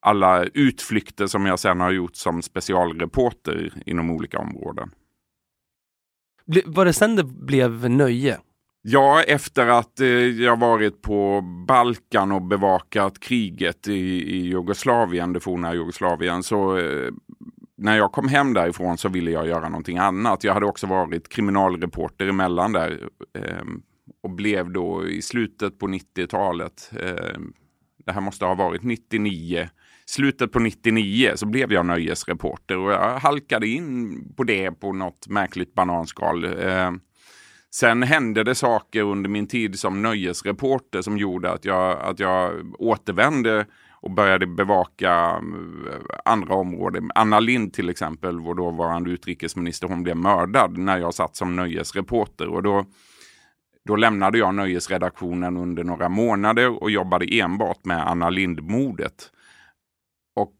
alla 0.00 0.44
utflykter 0.44 1.26
som 1.26 1.46
jag 1.46 1.58
sen 1.58 1.80
har 1.80 1.90
gjort 1.90 2.16
som 2.16 2.42
specialreporter 2.42 3.72
inom 3.86 4.10
olika 4.10 4.38
områden. 4.38 4.90
Var 6.66 6.84
det 6.84 6.92
sen 6.92 7.16
det 7.16 7.24
blev 7.24 7.90
nöje? 7.90 8.38
Ja, 8.82 9.22
efter 9.22 9.66
att 9.66 10.00
eh, 10.00 10.08
jag 10.08 10.60
varit 10.60 11.02
på 11.02 11.40
Balkan 11.68 12.32
och 12.32 12.42
bevakat 12.42 13.20
kriget 13.20 13.88
i, 13.88 14.36
i 14.36 14.46
Jugoslavien, 14.46 15.32
det 15.32 15.40
forna 15.40 15.74
Jugoslavien, 15.74 16.42
så 16.42 16.78
eh, 16.78 17.10
när 17.76 17.96
jag 17.96 18.12
kom 18.12 18.28
hem 18.28 18.54
därifrån 18.54 18.98
så 18.98 19.08
ville 19.08 19.30
jag 19.30 19.46
göra 19.46 19.68
någonting 19.68 19.98
annat. 19.98 20.44
Jag 20.44 20.54
hade 20.54 20.66
också 20.66 20.86
varit 20.86 21.28
kriminalreporter 21.28 22.26
emellan 22.28 22.72
där 22.72 23.08
eh, 23.38 23.64
och 24.22 24.30
blev 24.30 24.72
då 24.72 25.08
i 25.08 25.22
slutet 25.22 25.78
på 25.78 25.86
90-talet, 25.86 26.90
eh, 27.00 27.40
det 28.04 28.12
här 28.12 28.20
måste 28.20 28.44
ha 28.44 28.54
varit 28.54 28.82
99, 28.82 29.68
slutet 30.10 30.52
på 30.52 30.58
99 30.58 31.32
så 31.34 31.46
blev 31.46 31.72
jag 31.72 31.86
nöjesreporter 31.86 32.78
och 32.78 32.92
jag 32.92 33.18
halkade 33.18 33.66
in 33.66 34.34
på 34.36 34.44
det 34.44 34.72
på 34.72 34.92
något 34.92 35.28
märkligt 35.28 35.74
bananskal. 35.74 36.44
Eh, 36.44 36.90
Sen 37.72 38.02
hände 38.02 38.44
det 38.44 38.54
saker 38.54 39.02
under 39.02 39.30
min 39.30 39.46
tid 39.46 39.78
som 39.78 40.02
nöjesreporter 40.02 41.02
som 41.02 41.18
gjorde 41.18 41.52
att 41.52 41.64
jag, 41.64 42.00
att 42.00 42.20
jag 42.20 42.52
återvände 42.78 43.66
och 44.02 44.10
började 44.10 44.46
bevaka 44.46 45.10
eh, 45.10 46.20
andra 46.24 46.54
områden. 46.54 47.10
Anna 47.14 47.40
Lind 47.40 47.72
till 47.72 47.88
exempel, 47.88 48.40
vår 48.40 48.54
dåvarande 48.54 49.10
utrikesminister, 49.10 49.88
hon 49.88 50.02
blev 50.02 50.16
mördad 50.16 50.78
när 50.78 50.98
jag 50.98 51.14
satt 51.14 51.36
som 51.36 51.56
nöjesreporter. 51.56 52.48
Och 52.48 52.62
då, 52.62 52.84
då 53.86 53.96
lämnade 53.96 54.38
jag 54.38 54.54
nöjesredaktionen 54.54 55.56
under 55.56 55.84
några 55.84 56.08
månader 56.08 56.82
och 56.82 56.90
jobbade 56.90 57.40
enbart 57.40 57.84
med 57.84 58.08
Anna 58.08 58.30
Lind-mordet. 58.30 59.30
Och 60.36 60.54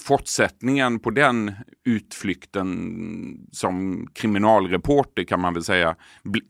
fortsättningen 0.00 0.98
på 0.98 1.10
den 1.10 1.52
utflykten 1.84 3.48
som 3.52 4.06
kriminalreporter 4.14 5.24
kan 5.24 5.40
man 5.40 5.54
väl 5.54 5.64
säga 5.64 5.96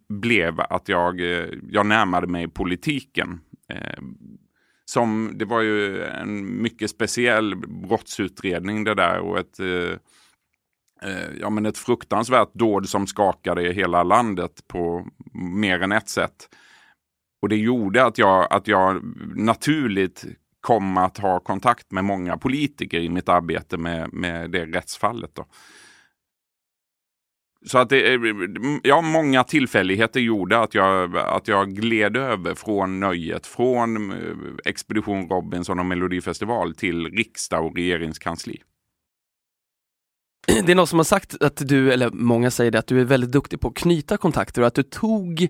blev 0.09 0.61
att 0.61 0.89
jag, 0.89 1.21
eh, 1.21 1.49
jag 1.69 1.87
närmade 1.87 2.27
mig 2.27 2.49
politiken. 2.49 3.41
Eh, 3.69 4.03
som, 4.85 5.33
det 5.35 5.45
var 5.45 5.61
ju 5.61 6.05
en 6.05 6.63
mycket 6.63 6.91
speciell 6.91 7.57
brottsutredning 7.57 8.85
det 8.85 8.95
där 8.95 9.19
och 9.19 9.39
ett, 9.39 9.61
eh, 9.61 9.99
eh, 11.11 11.29
ja, 11.41 11.51
men 11.51 11.67
ett 11.67 11.79
fruktansvärt 11.79 12.55
dåd 12.55 12.89
som 12.89 13.07
skakade 13.07 13.73
hela 13.73 14.03
landet 14.03 14.65
på 14.69 15.07
mer 15.35 15.83
än 15.83 15.93
ett 15.93 16.09
sätt. 16.09 16.49
Och 17.43 17.49
det 17.49 17.57
gjorde 17.57 18.05
att 18.05 18.19
jag, 18.19 18.53
att 18.53 18.69
jag 18.69 19.01
naturligt 19.37 20.25
kom 20.63 20.97
att 20.97 21.19
ha 21.19 21.41
kontakt 21.41 21.93
med 21.93 22.05
många 22.05 22.37
politiker 22.37 23.01
i 23.01 23.09
mitt 23.09 23.29
arbete 23.29 23.77
med, 23.77 24.13
med 24.13 24.51
det 24.51 24.67
rättsfallet. 24.67 25.35
Då. 25.35 25.47
Så 27.67 27.79
att 27.79 27.89
det, 27.89 28.21
ja, 28.83 29.01
många 29.01 29.45
tillfälligheter 29.45 30.21
gjorde 30.21 30.59
att 30.59 30.75
jag, 30.75 31.17
att 31.17 31.49
jag 31.49 31.75
gled 31.75 32.17
över 32.17 32.55
från 32.55 33.01
nöjet, 33.01 33.47
från 33.47 34.13
eh, 34.13 34.19
Expedition 34.65 35.29
Robinson 35.29 35.79
och 35.79 35.87
Melodifestival 35.87 36.75
till 36.75 37.07
riksdag 37.07 37.67
och 37.67 37.77
regeringskansli. 37.77 38.63
Det 40.47 40.73
är 40.73 40.75
någon 40.75 40.87
som 40.87 40.99
har 40.99 41.05
sagt 41.05 41.43
att 41.43 41.69
du, 41.69 41.93
eller 41.93 42.11
många 42.11 42.51
säger 42.51 42.71
det, 42.71 42.79
att 42.79 42.87
du 42.87 43.01
är 43.01 43.05
väldigt 43.05 43.33
duktig 43.33 43.61
på 43.61 43.69
att 43.69 43.75
knyta 43.75 44.17
kontakter 44.17 44.63
och 44.63 44.67
att 44.67 44.75
du 44.75 44.83
tog 44.83 45.49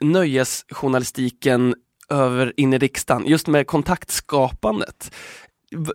nöjesjournalistiken 0.00 1.74
över 2.10 2.52
in 2.56 2.72
i 2.72 2.78
riksdagen, 2.78 3.26
just 3.26 3.46
med 3.46 3.66
kontaktskapandet. 3.66 5.14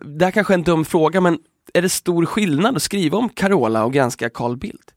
Det 0.04 0.24
här 0.24 0.32
kanske 0.32 0.52
är 0.52 0.58
en 0.58 0.64
dum 0.64 0.84
fråga, 0.84 1.20
men 1.20 1.38
är 1.74 1.82
det 1.82 1.88
stor 1.88 2.26
skillnad 2.26 2.76
att 2.76 2.82
skriva 2.82 3.18
om 3.18 3.28
Carola 3.28 3.84
och 3.84 3.92
granska 3.92 4.30
Carl 4.30 4.56
Bildt? 4.56 4.92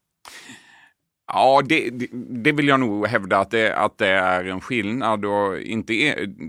Ja, 1.33 1.61
det, 1.65 1.89
det, 1.89 2.07
det, 2.43 2.51
vill 2.51 2.67
jag 2.67 2.79
nog 2.79 3.07
hävda 3.07 3.37
att 3.37 3.51
det, 3.51 3.75
att 3.75 3.97
det 3.97 4.07
är 4.07 4.45
en 4.45 4.61
skillnad. 4.61 5.25
Och 5.25 5.59
inte, 5.59 5.93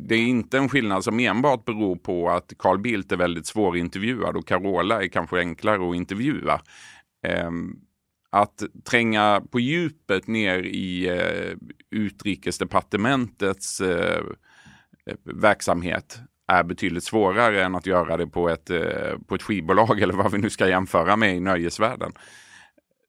det 0.08 0.14
är 0.14 0.26
inte 0.26 0.58
en 0.58 0.68
skillnad 0.68 1.04
som 1.04 1.20
enbart 1.20 1.64
beror 1.64 1.96
på 1.96 2.30
att 2.30 2.52
Carl 2.58 2.78
Bildt 2.78 3.12
är 3.12 3.16
väldigt 3.16 3.46
svårintervjuad 3.46 4.36
och 4.36 4.46
Carola 4.46 5.02
är 5.02 5.08
kanske 5.08 5.38
enklare 5.38 5.90
att 5.90 5.96
intervjua. 5.96 6.60
Um, 7.46 7.80
att 8.30 8.62
tränga 8.84 9.42
på 9.50 9.60
djupet 9.60 10.26
ner 10.26 10.58
i 10.62 11.08
eh, 11.08 11.56
utrikesdepartementets 11.90 13.80
eh, 13.80 14.22
verksamhet 15.24 16.20
är 16.48 16.62
betydligt 16.62 17.04
svårare 17.04 17.64
än 17.64 17.74
att 17.74 17.86
göra 17.86 18.16
det 18.16 18.26
på 18.26 18.48
ett, 18.48 18.70
eh, 18.70 19.18
på 19.26 19.34
ett 19.34 19.42
skivbolag 19.42 20.00
eller 20.02 20.14
vad 20.14 20.32
vi 20.32 20.38
nu 20.38 20.50
ska 20.50 20.68
jämföra 20.68 21.16
med 21.16 21.36
i 21.36 21.40
nöjesvärlden. 21.40 22.12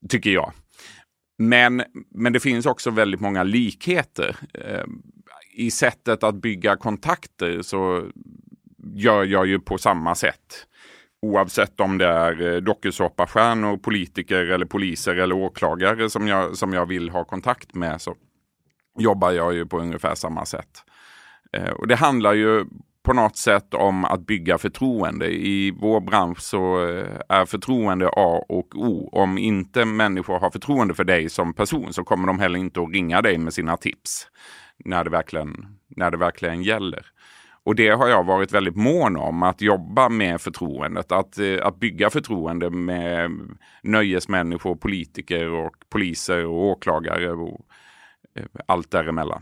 Tycker 0.10 0.30
jag. 0.30 0.54
Men, 1.38 1.84
men 2.12 2.34
det 2.34 2.40
finns 2.40 2.66
också 2.66 2.92
väldigt 2.92 3.22
många 3.22 3.44
likheter. 3.44 4.36
Eh, 4.54 4.86
I 5.54 5.72
sättet 5.72 6.24
att 6.24 6.36
bygga 6.36 6.78
kontakter 6.78 7.62
så 7.62 8.08
gör 8.94 9.24
jag 9.24 9.48
ju 9.48 9.60
på 9.60 9.78
samma 9.78 10.16
sätt. 10.16 10.68
Oavsett 11.22 11.80
om 11.80 11.98
det 11.98 12.08
är 12.08 12.54
eh, 12.54 12.62
dokusåpastjärnor, 12.62 13.78
politiker 13.78 14.46
eller 14.46 14.66
poliser 14.66 15.16
eller 15.16 15.36
åklagare 15.36 16.10
som 16.10 16.28
jag, 16.28 16.58
som 16.58 16.74
jag 16.74 16.86
vill 16.86 17.10
ha 17.10 17.26
kontakt 17.26 17.76
med 17.76 18.02
så 18.02 18.16
jobbar 19.00 19.32
jag 19.32 19.54
ju 19.54 19.66
på 19.66 19.80
ungefär 19.80 20.16
samma 20.16 20.46
sätt. 20.46 20.84
Eh, 21.54 21.70
och 21.70 21.88
det 21.88 21.96
handlar 21.96 22.34
ju 22.34 22.66
på 23.04 23.14
något 23.14 23.38
sätt 23.38 23.74
om 23.74 24.06
att 24.06 24.26
bygga 24.26 24.58
förtroende. 24.58 25.28
I 25.32 25.72
vår 25.72 26.00
bransch 26.00 26.42
så 26.42 26.88
eh, 26.88 27.20
är 27.30 27.46
förtroende 27.46 28.08
A 28.08 28.46
och 28.50 28.76
O. 28.76 29.10
Om 29.12 29.38
inte 29.38 29.86
människor 29.86 30.40
har 30.40 30.50
förtroende 30.50 30.94
för 30.94 31.04
dig 31.04 31.30
som 31.30 31.54
person 31.54 31.94
så 31.94 32.04
kommer 32.04 32.28
de 32.28 32.40
heller 32.40 32.60
inte 32.60 32.82
att 32.82 32.94
ringa 32.94 33.22
dig 33.22 33.38
med 33.38 33.54
sina 33.54 33.78
tips 33.78 34.28
när 34.86 35.04
det 35.04 35.10
verkligen, 35.10 35.66
när 35.88 36.12
det 36.12 36.18
verkligen 36.18 36.64
gäller. 36.64 37.06
Och 37.64 37.76
det 37.76 37.90
har 37.90 38.08
jag 38.08 38.24
varit 38.24 38.52
väldigt 38.52 38.76
mån 38.76 39.18
om, 39.18 39.44
att 39.44 39.62
jobba 39.62 40.10
med 40.10 40.42
förtroendet. 40.42 41.12
Att, 41.12 41.38
eh, 41.38 41.66
att 41.68 41.80
bygga 41.80 42.10
förtroende 42.10 42.70
med 42.70 43.32
nöjesmänniskor, 43.84 44.76
politiker 44.76 45.50
och 45.50 45.76
poliser 45.90 46.46
och 46.46 46.66
åklagare 46.66 47.32
och 47.32 47.60
allt 48.66 48.92
däremellan. 48.92 49.42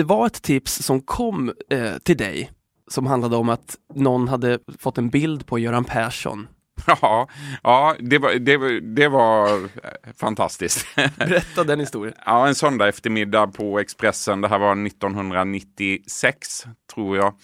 Det 0.00 0.04
var 0.04 0.26
ett 0.26 0.42
tips 0.42 0.74
som 0.74 1.00
kom 1.00 1.52
eh, 1.70 1.98
till 2.02 2.16
dig 2.16 2.50
som 2.90 3.06
handlade 3.06 3.36
om 3.36 3.48
att 3.48 3.76
någon 3.94 4.28
hade 4.28 4.58
fått 4.78 4.98
en 4.98 5.10
bild 5.10 5.46
på 5.46 5.58
Göran 5.58 5.84
Persson. 5.84 6.48
Ja, 6.86 7.28
ja 7.62 7.96
det, 7.98 8.18
var, 8.18 8.34
det, 8.34 8.80
det 8.80 9.08
var 9.08 9.54
eh, 9.64 10.12
fantastiskt. 10.18 10.86
Berätta 11.16 11.64
den 11.64 11.80
historien. 11.80 12.14
Ja, 12.26 12.48
en 12.48 12.54
söndag 12.54 12.88
eftermiddag 12.88 13.46
på 13.46 13.78
Expressen. 13.78 14.40
Det 14.40 14.48
här 14.48 14.58
var 14.58 14.86
1996, 14.86 16.64
tror 16.94 17.16
jag. 17.16 17.34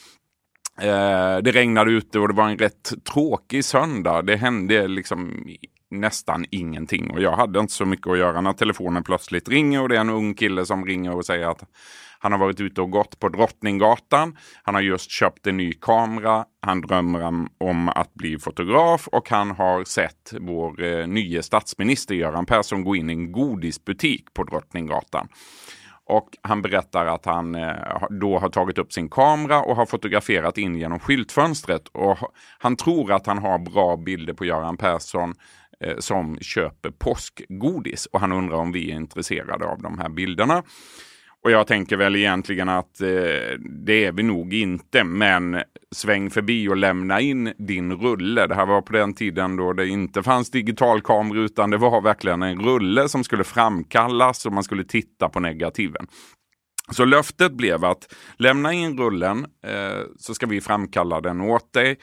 Eh, 0.81 1.39
det 1.43 1.53
regnade 1.53 1.91
ute 1.91 2.19
och 2.19 2.29
det 2.29 2.35
var 2.35 2.49
en 2.49 2.59
rätt 2.59 2.93
tråkig 3.13 3.65
söndag. 3.65 4.23
Det 4.23 4.37
hände 4.37 4.89
liksom 4.89 5.47
nästan 5.91 6.47
ingenting 6.51 7.11
och 7.11 7.21
jag 7.21 7.37
hade 7.37 7.61
inte 7.61 7.73
så 7.73 7.85
mycket 7.85 8.07
att 8.07 8.19
göra 8.19 8.41
när 8.41 8.53
telefonen 8.53 9.05
plötsligt 9.05 9.49
ringer 9.49 9.83
och 9.83 9.89
det 9.89 9.97
är 9.97 10.01
en 10.01 10.11
ung 10.11 10.35
kille 10.35 10.67
som 10.67 10.87
ringer 10.87 11.15
och 11.15 11.27
säger 11.27 11.47
att 11.47 11.65
han 12.19 12.33
har 12.33 12.39
varit 12.39 12.61
ute 12.61 12.81
och 12.81 12.91
gått 12.91 13.21
på 13.21 13.29
Drottninggatan. 13.29 14.37
Han 14.63 14.75
har 14.75 14.83
just 14.83 15.11
köpt 15.11 15.47
en 15.47 15.57
ny 15.57 15.73
kamera. 15.73 16.45
Han 16.63 16.81
drömmer 16.81 17.49
om 17.59 17.89
att 17.89 18.15
bli 18.15 18.39
fotograf 18.39 19.09
och 19.09 19.31
han 19.31 19.51
har 19.51 19.85
sett 19.85 20.33
vår 20.41 20.83
eh, 20.83 21.07
nye 21.07 21.43
statsminister 21.43 22.15
Göran 22.15 22.47
Persson 22.47 22.85
gå 22.85 22.97
in 22.97 23.11
i 23.11 23.13
en 23.13 23.33
godisbutik 23.33 24.35
på 24.35 24.45
Drottninggatan. 24.45 25.29
Och 26.09 26.29
han 26.43 26.63
berättar 26.63 27.07
att 27.07 27.25
han 27.25 27.55
eh, 27.55 28.03
då 28.11 28.39
har 28.39 28.49
tagit 28.49 28.79
upp 28.79 28.93
sin 28.93 29.09
kamera 29.09 29.63
och 29.63 29.77
har 29.77 29.87
fotograferat 29.87 30.59
in 30.59 30.77
genom 30.77 30.99
skyltfönstret. 30.99 31.89
Och 31.89 32.19
han 32.59 32.77
tror 32.77 33.13
att 33.13 33.27
han 33.27 33.39
har 33.39 33.59
bra 33.59 33.97
bilder 33.97 34.33
på 34.33 34.45
Göran 34.45 34.77
Persson 34.77 35.35
eh, 35.81 35.99
som 35.99 36.39
köper 36.41 36.91
påskgodis. 36.91 38.07
Och 38.07 38.21
han 38.21 38.33
undrar 38.33 38.57
om 38.57 38.73
vi 38.73 38.91
är 38.91 38.97
intresserade 38.97 39.67
av 39.67 39.83
de 39.83 39.99
här 39.99 40.09
bilderna. 40.09 40.63
Och 41.47 41.53
jag 41.53 41.67
tänker 41.67 41.97
väl 41.97 42.17
egentligen 42.17 42.69
att 42.69 43.01
eh, 43.01 43.09
det 43.87 44.05
är 44.05 44.13
vi 44.13 44.23
nog 44.23 44.55
inte, 44.55 45.05
men 45.05 45.63
sväng 45.95 46.31
förbi 46.31 46.69
och 46.69 46.77
lämna 46.77 47.21
in 47.21 47.53
din 47.59 47.93
rulle. 47.93 48.47
Det 48.47 48.55
här 48.55 48.67
var 48.67 48.83
på 48.83 48.93
den 48.93 49.15
tiden 49.15 49.57
då 49.57 49.73
det 49.73 49.87
inte 49.87 50.23
fanns 50.23 50.51
digitalkameror 50.51 51.45
utan 51.45 51.71
det 51.71 51.77
var 51.77 52.01
verkligen 52.01 52.43
en 52.43 52.63
rulle 52.63 53.09
som 53.09 53.25
skulle 53.25 53.45
framkallas 53.45 54.47
och 54.47 54.53
man 54.53 54.65
skulle 54.65 54.85
titta 54.85 55.29
på 55.29 55.41
negativen. 55.41 56.07
Så 56.93 57.05
löftet 57.05 57.53
blev 57.53 57.85
att 57.85 58.15
lämna 58.37 58.73
in 58.73 58.99
rullen 58.99 59.47
eh, 59.67 60.01
så 60.19 60.35
ska 60.35 60.47
vi 60.47 60.61
framkalla 60.61 61.21
den 61.21 61.41
åt 61.41 61.73
dig. 61.73 61.99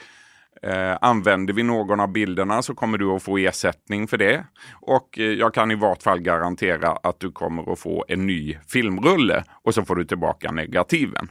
Eh, 0.66 0.98
använder 1.00 1.54
vi 1.54 1.62
någon 1.62 2.00
av 2.00 2.12
bilderna 2.12 2.62
så 2.62 2.74
kommer 2.74 2.98
du 2.98 3.10
att 3.10 3.22
få 3.22 3.38
ersättning 3.38 4.08
för 4.08 4.16
det. 4.16 4.44
Och 4.80 5.18
eh, 5.18 5.24
jag 5.24 5.54
kan 5.54 5.70
i 5.70 5.74
vart 5.74 6.02
fall 6.02 6.20
garantera 6.20 6.88
att 6.88 7.20
du 7.20 7.32
kommer 7.32 7.72
att 7.72 7.78
få 7.78 8.04
en 8.08 8.26
ny 8.26 8.58
filmrulle 8.68 9.44
och 9.62 9.74
så 9.74 9.84
får 9.84 9.96
du 9.96 10.04
tillbaka 10.04 10.52
negativen. 10.52 11.28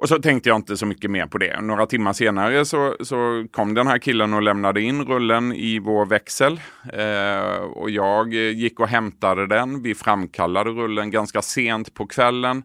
Och 0.00 0.08
så 0.08 0.18
tänkte 0.18 0.48
jag 0.48 0.56
inte 0.56 0.76
så 0.76 0.86
mycket 0.86 1.10
mer 1.10 1.26
på 1.26 1.38
det. 1.38 1.60
Några 1.60 1.86
timmar 1.86 2.12
senare 2.12 2.64
så, 2.64 2.96
så 3.00 3.46
kom 3.50 3.74
den 3.74 3.86
här 3.86 3.98
killen 3.98 4.34
och 4.34 4.42
lämnade 4.42 4.80
in 4.80 5.04
rullen 5.04 5.52
i 5.52 5.78
vår 5.78 6.06
växel. 6.06 6.60
Eh, 6.92 7.56
och 7.56 7.90
jag 7.90 8.34
eh, 8.34 8.50
gick 8.50 8.80
och 8.80 8.88
hämtade 8.88 9.46
den. 9.46 9.82
Vi 9.82 9.94
framkallade 9.94 10.70
rullen 10.70 11.10
ganska 11.10 11.42
sent 11.42 11.94
på 11.94 12.06
kvällen. 12.06 12.62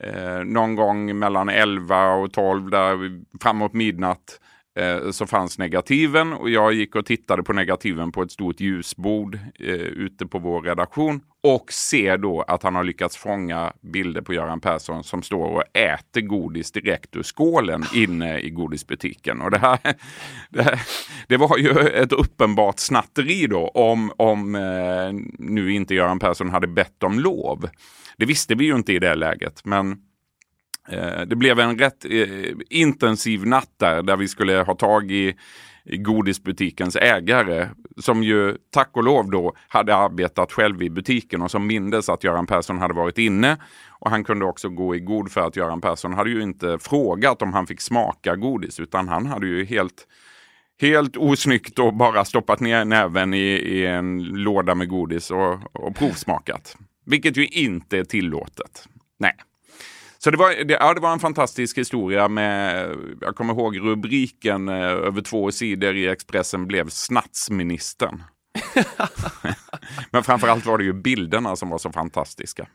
Eh, 0.00 0.44
någon 0.44 0.74
gång 0.74 1.18
mellan 1.18 1.48
11 1.48 2.12
och 2.12 2.32
12, 2.32 2.70
där 2.70 3.20
framåt 3.42 3.72
midnatt. 3.72 4.40
Eh, 4.78 5.10
så 5.10 5.26
fanns 5.26 5.58
negativen 5.58 6.32
och 6.32 6.50
jag 6.50 6.72
gick 6.72 6.96
och 6.96 7.06
tittade 7.06 7.42
på 7.42 7.52
negativen 7.52 8.12
på 8.12 8.22
ett 8.22 8.32
stort 8.32 8.60
ljusbord 8.60 9.38
eh, 9.60 9.74
ute 9.74 10.26
på 10.26 10.38
vår 10.38 10.62
redaktion 10.62 11.20
och 11.42 11.72
ser 11.72 12.18
då 12.18 12.42
att 12.42 12.62
han 12.62 12.74
har 12.74 12.84
lyckats 12.84 13.16
fånga 13.16 13.72
bilder 13.80 14.20
på 14.20 14.34
Göran 14.34 14.60
Persson 14.60 15.04
som 15.04 15.22
står 15.22 15.44
och 15.44 15.62
äter 15.76 16.20
godis 16.20 16.72
direkt 16.72 17.16
ur 17.16 17.22
skålen 17.22 17.84
inne 17.94 18.38
i 18.38 18.50
godisbutiken. 18.50 19.40
Och 19.40 19.50
det 19.50 19.58
här, 19.58 19.78
det, 20.50 20.62
här, 20.62 20.80
det 21.28 21.36
var 21.36 21.58
ju 21.58 21.70
ett 21.70 22.12
uppenbart 22.12 22.78
snatteri 22.78 23.46
då 23.46 23.68
om, 23.68 24.12
om 24.16 24.54
eh, 24.54 25.12
nu 25.38 25.72
inte 25.72 25.94
Göran 25.94 26.18
Persson 26.18 26.50
hade 26.50 26.66
bett 26.66 27.02
om 27.02 27.20
lov. 27.20 27.68
Det 28.16 28.26
visste 28.26 28.54
vi 28.54 28.64
ju 28.64 28.74
inte 28.74 28.92
i 28.92 28.98
det 28.98 29.14
läget, 29.14 29.64
men 29.64 29.96
Eh, 30.90 31.20
det 31.20 31.36
blev 31.36 31.60
en 31.60 31.78
rätt 31.78 32.04
eh, 32.04 32.52
intensiv 32.70 33.46
natt 33.46 33.72
där, 33.76 34.02
där 34.02 34.16
vi 34.16 34.28
skulle 34.28 34.62
ha 34.62 34.74
tag 34.74 35.10
i 35.10 35.34
godisbutikens 35.84 36.96
ägare 36.96 37.68
som 37.96 38.22
ju 38.22 38.56
tack 38.70 38.90
och 38.92 39.04
lov 39.04 39.30
då 39.30 39.52
hade 39.68 39.96
arbetat 39.96 40.52
själv 40.52 40.82
i 40.82 40.90
butiken 40.90 41.42
och 41.42 41.50
som 41.50 41.66
mindes 41.66 42.08
att 42.08 42.24
Göran 42.24 42.46
Persson 42.46 42.78
hade 42.78 42.94
varit 42.94 43.18
inne. 43.18 43.56
Och 43.88 44.10
han 44.10 44.24
kunde 44.24 44.44
också 44.44 44.68
gå 44.68 44.96
i 44.96 45.00
god 45.00 45.32
för 45.32 45.40
att 45.40 45.56
Göran 45.56 45.80
Persson 45.80 46.12
hade 46.12 46.30
ju 46.30 46.42
inte 46.42 46.78
frågat 46.78 47.42
om 47.42 47.52
han 47.52 47.66
fick 47.66 47.80
smaka 47.80 48.36
godis 48.36 48.80
utan 48.80 49.08
han 49.08 49.26
hade 49.26 49.46
ju 49.46 49.64
helt 49.64 50.06
Helt 50.80 51.16
osnyggt 51.16 51.78
och 51.78 51.94
bara 51.94 52.24
stoppat 52.24 52.60
ner 52.60 52.84
näven 52.84 53.34
i, 53.34 53.46
i 53.46 53.86
en 53.86 54.22
låda 54.22 54.74
med 54.74 54.88
godis 54.88 55.30
och, 55.30 55.76
och 55.76 55.96
provsmakat. 55.96 56.76
Vilket 57.06 57.36
ju 57.36 57.46
inte 57.46 57.98
är 57.98 58.04
tillåtet. 58.04 58.88
Nej. 59.18 59.32
Så 60.18 60.30
det 60.30 60.36
var, 60.36 60.64
det, 60.64 60.74
ja, 60.80 60.94
det 60.94 61.00
var 61.00 61.12
en 61.12 61.18
fantastisk 61.18 61.78
historia 61.78 62.28
med, 62.28 62.88
jag 63.20 63.36
kommer 63.36 63.54
ihåg 63.54 63.78
rubriken 63.78 64.68
eh, 64.68 64.74
över 64.74 65.22
två 65.22 65.50
sidor 65.52 65.96
i 65.96 66.08
Expressen 66.08 66.66
blev 66.66 66.88
Snatsministern. 66.88 68.22
Men 70.10 70.22
framförallt 70.22 70.66
var 70.66 70.78
det 70.78 70.84
ju 70.84 70.92
bilderna 70.92 71.56
som 71.56 71.70
var 71.70 71.78
så 71.78 71.92
fantastiska. 71.92 72.66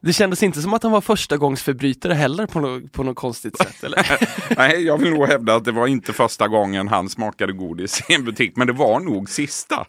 Det 0.00 0.12
kändes 0.12 0.42
inte 0.42 0.62
som 0.62 0.74
att 0.74 0.82
han 0.82 0.92
var 0.92 1.00
första 1.00 1.36
gångs 1.36 1.62
förbrytare 1.62 2.14
heller 2.14 2.46
på, 2.46 2.60
no 2.60 2.88
på 2.88 3.02
något 3.02 3.16
konstigt 3.16 3.58
sätt 3.58 3.84
eller? 3.84 4.18
Nej, 4.56 4.86
jag 4.86 4.98
vill 4.98 5.10
nog 5.10 5.26
hävda 5.26 5.54
att 5.54 5.64
det 5.64 5.72
var 5.72 5.86
inte 5.86 6.12
första 6.12 6.48
gången 6.48 6.88
han 6.88 7.08
smakade 7.08 7.52
godis 7.52 8.10
i 8.10 8.14
en 8.14 8.24
butik, 8.24 8.56
men 8.56 8.66
det 8.66 8.72
var 8.72 9.00
nog 9.00 9.30
sista. 9.30 9.86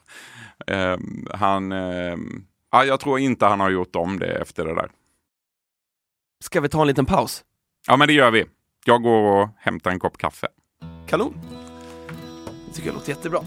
Uh, 0.71 0.97
han, 1.33 1.71
uh, 1.71 2.17
ja, 2.71 2.85
jag 2.85 2.99
tror 2.99 3.19
inte 3.19 3.45
han 3.45 3.59
har 3.59 3.69
gjort 3.69 3.95
om 3.95 4.19
det 4.19 4.31
efter 4.41 4.65
det 4.65 4.75
där. 4.75 4.89
Ska 6.43 6.61
vi 6.61 6.69
ta 6.69 6.81
en 6.81 6.87
liten 6.87 7.05
paus? 7.05 7.43
Ja, 7.87 7.97
men 7.97 8.07
det 8.07 8.13
gör 8.13 8.31
vi. 8.31 8.45
Jag 8.85 9.01
går 9.03 9.41
och 9.41 9.49
hämtar 9.57 9.91
en 9.91 9.99
kopp 9.99 10.17
kaffe. 10.17 10.47
Kanon. 11.07 11.33
Det 12.67 12.73
tycker 12.73 12.87
jag 12.87 12.93
låter 12.95 13.09
jättebra. 13.09 13.43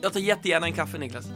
Jag 0.00 0.12
tar 0.12 0.20
jättegärna 0.20 0.66
en 0.66 0.72
kaffe, 0.72 0.98
Niklas. 0.98 1.26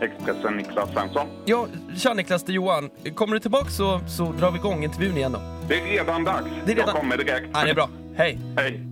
Expressen 0.00 0.56
Niklas 0.56 0.92
Svensson. 0.92 1.26
Ja, 1.44 1.66
tja 1.96 2.14
Niklas, 2.14 2.44
det 2.44 2.52
är 2.52 2.54
Johan. 2.54 2.90
Kommer 3.14 3.34
du 3.34 3.40
tillbaka 3.40 3.70
så, 3.70 4.00
så 4.08 4.32
drar 4.32 4.50
vi 4.50 4.58
igång 4.58 4.84
intervjun 4.84 5.16
igen 5.16 5.32
då. 5.32 5.40
Det 5.68 5.80
är 5.80 5.84
redan 5.84 6.24
dags. 6.24 6.44
Det 6.64 6.72
är 6.72 6.76
redan... 6.76 6.88
Jag 6.88 6.96
kommer 6.96 7.16
direkt. 7.16 7.48
Ja, 7.52 7.64
det 7.64 7.70
är 7.70 7.74
bra. 7.74 7.88
Hej. 8.16 8.38
Hej. 8.56 8.86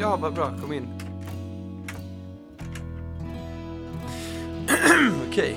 Ja, 0.00 0.16
vad 0.16 0.34
bra. 0.34 0.50
Kom 0.60 0.72
in. 0.72 0.88
Okej. 5.28 5.56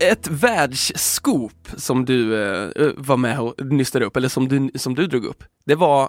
Ett 0.00 0.28
världsscoop 0.28 1.68
som 1.76 2.04
du 2.04 2.42
eh, 2.42 2.92
var 2.96 3.16
med 3.16 3.40
och 3.40 3.54
nystade 3.66 4.04
upp, 4.04 4.16
eller 4.16 4.28
som 4.28 4.48
du, 4.48 4.70
som 4.74 4.94
du 4.94 5.06
drog 5.06 5.24
upp, 5.24 5.44
det 5.64 5.74
var 5.74 6.08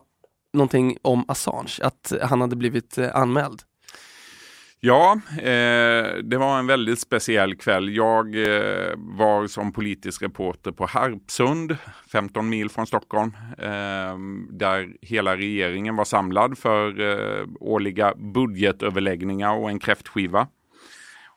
någonting 0.54 0.98
om 1.02 1.26
Assange, 1.28 1.80
att 1.82 2.14
han 2.22 2.42
hade 2.42 2.56
blivit 2.56 2.98
eh, 2.98 3.16
anmäld. 3.16 3.62
Ja, 4.86 5.20
eh, 5.38 6.16
det 6.24 6.38
var 6.38 6.60
en 6.60 6.68
väldigt 6.68 7.00
speciell 7.00 7.56
kväll. 7.56 7.96
Jag 7.96 8.36
eh, 8.36 8.94
var 8.98 9.48
som 9.48 9.74
politisk 9.74 10.22
reporter 10.22 10.72
på 10.72 10.86
Harpsund, 10.86 11.78
15 12.12 12.50
mil 12.50 12.70
från 12.70 12.88
Stockholm, 12.88 13.36
eh, 13.58 14.18
där 14.50 14.98
hela 15.02 15.38
regeringen 15.38 15.96
var 15.96 16.06
samlad 16.06 16.58
för 16.58 17.02
eh, 17.02 17.46
årliga 17.60 18.14
budgetöverläggningar 18.16 19.56
och 19.56 19.70
en 19.70 19.80
kräftskiva. 19.80 20.48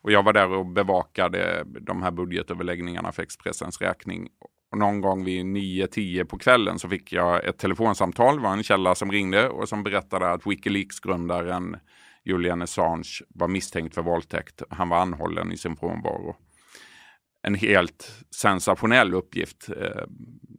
Och 0.01 0.11
jag 0.11 0.23
var 0.23 0.33
där 0.33 0.51
och 0.51 0.65
bevakade 0.65 1.63
de 1.81 2.01
här 2.03 2.11
budgetöverläggningarna 2.11 3.11
för 3.11 3.23
Expressens 3.23 3.81
räkning. 3.81 4.29
Någon 4.75 5.01
gång 5.01 5.25
vid 5.25 5.45
9-10 5.45 6.23
på 6.25 6.37
kvällen 6.37 6.79
så 6.79 6.89
fick 6.89 7.13
jag 7.13 7.45
ett 7.45 7.57
telefonsamtal. 7.57 8.35
Det 8.35 8.41
var 8.41 8.53
en 8.53 8.63
källa 8.63 8.95
som 8.95 9.11
ringde 9.11 9.49
och 9.49 9.69
som 9.69 9.83
berättade 9.83 10.31
att 10.31 10.45
Wikileaks-grundaren 10.45 11.77
Julian 12.25 12.61
Assange 12.61 13.21
var 13.29 13.47
misstänkt 13.47 13.95
för 13.95 14.01
våldtäkt. 14.01 14.61
Han 14.69 14.89
var 14.89 14.97
anhållen 14.97 15.51
i 15.51 15.57
sin 15.57 15.75
frånvaro. 15.75 16.35
En 17.41 17.55
helt 17.55 18.25
sensationell 18.35 19.13
uppgift 19.13 19.69
eh, 19.69 20.03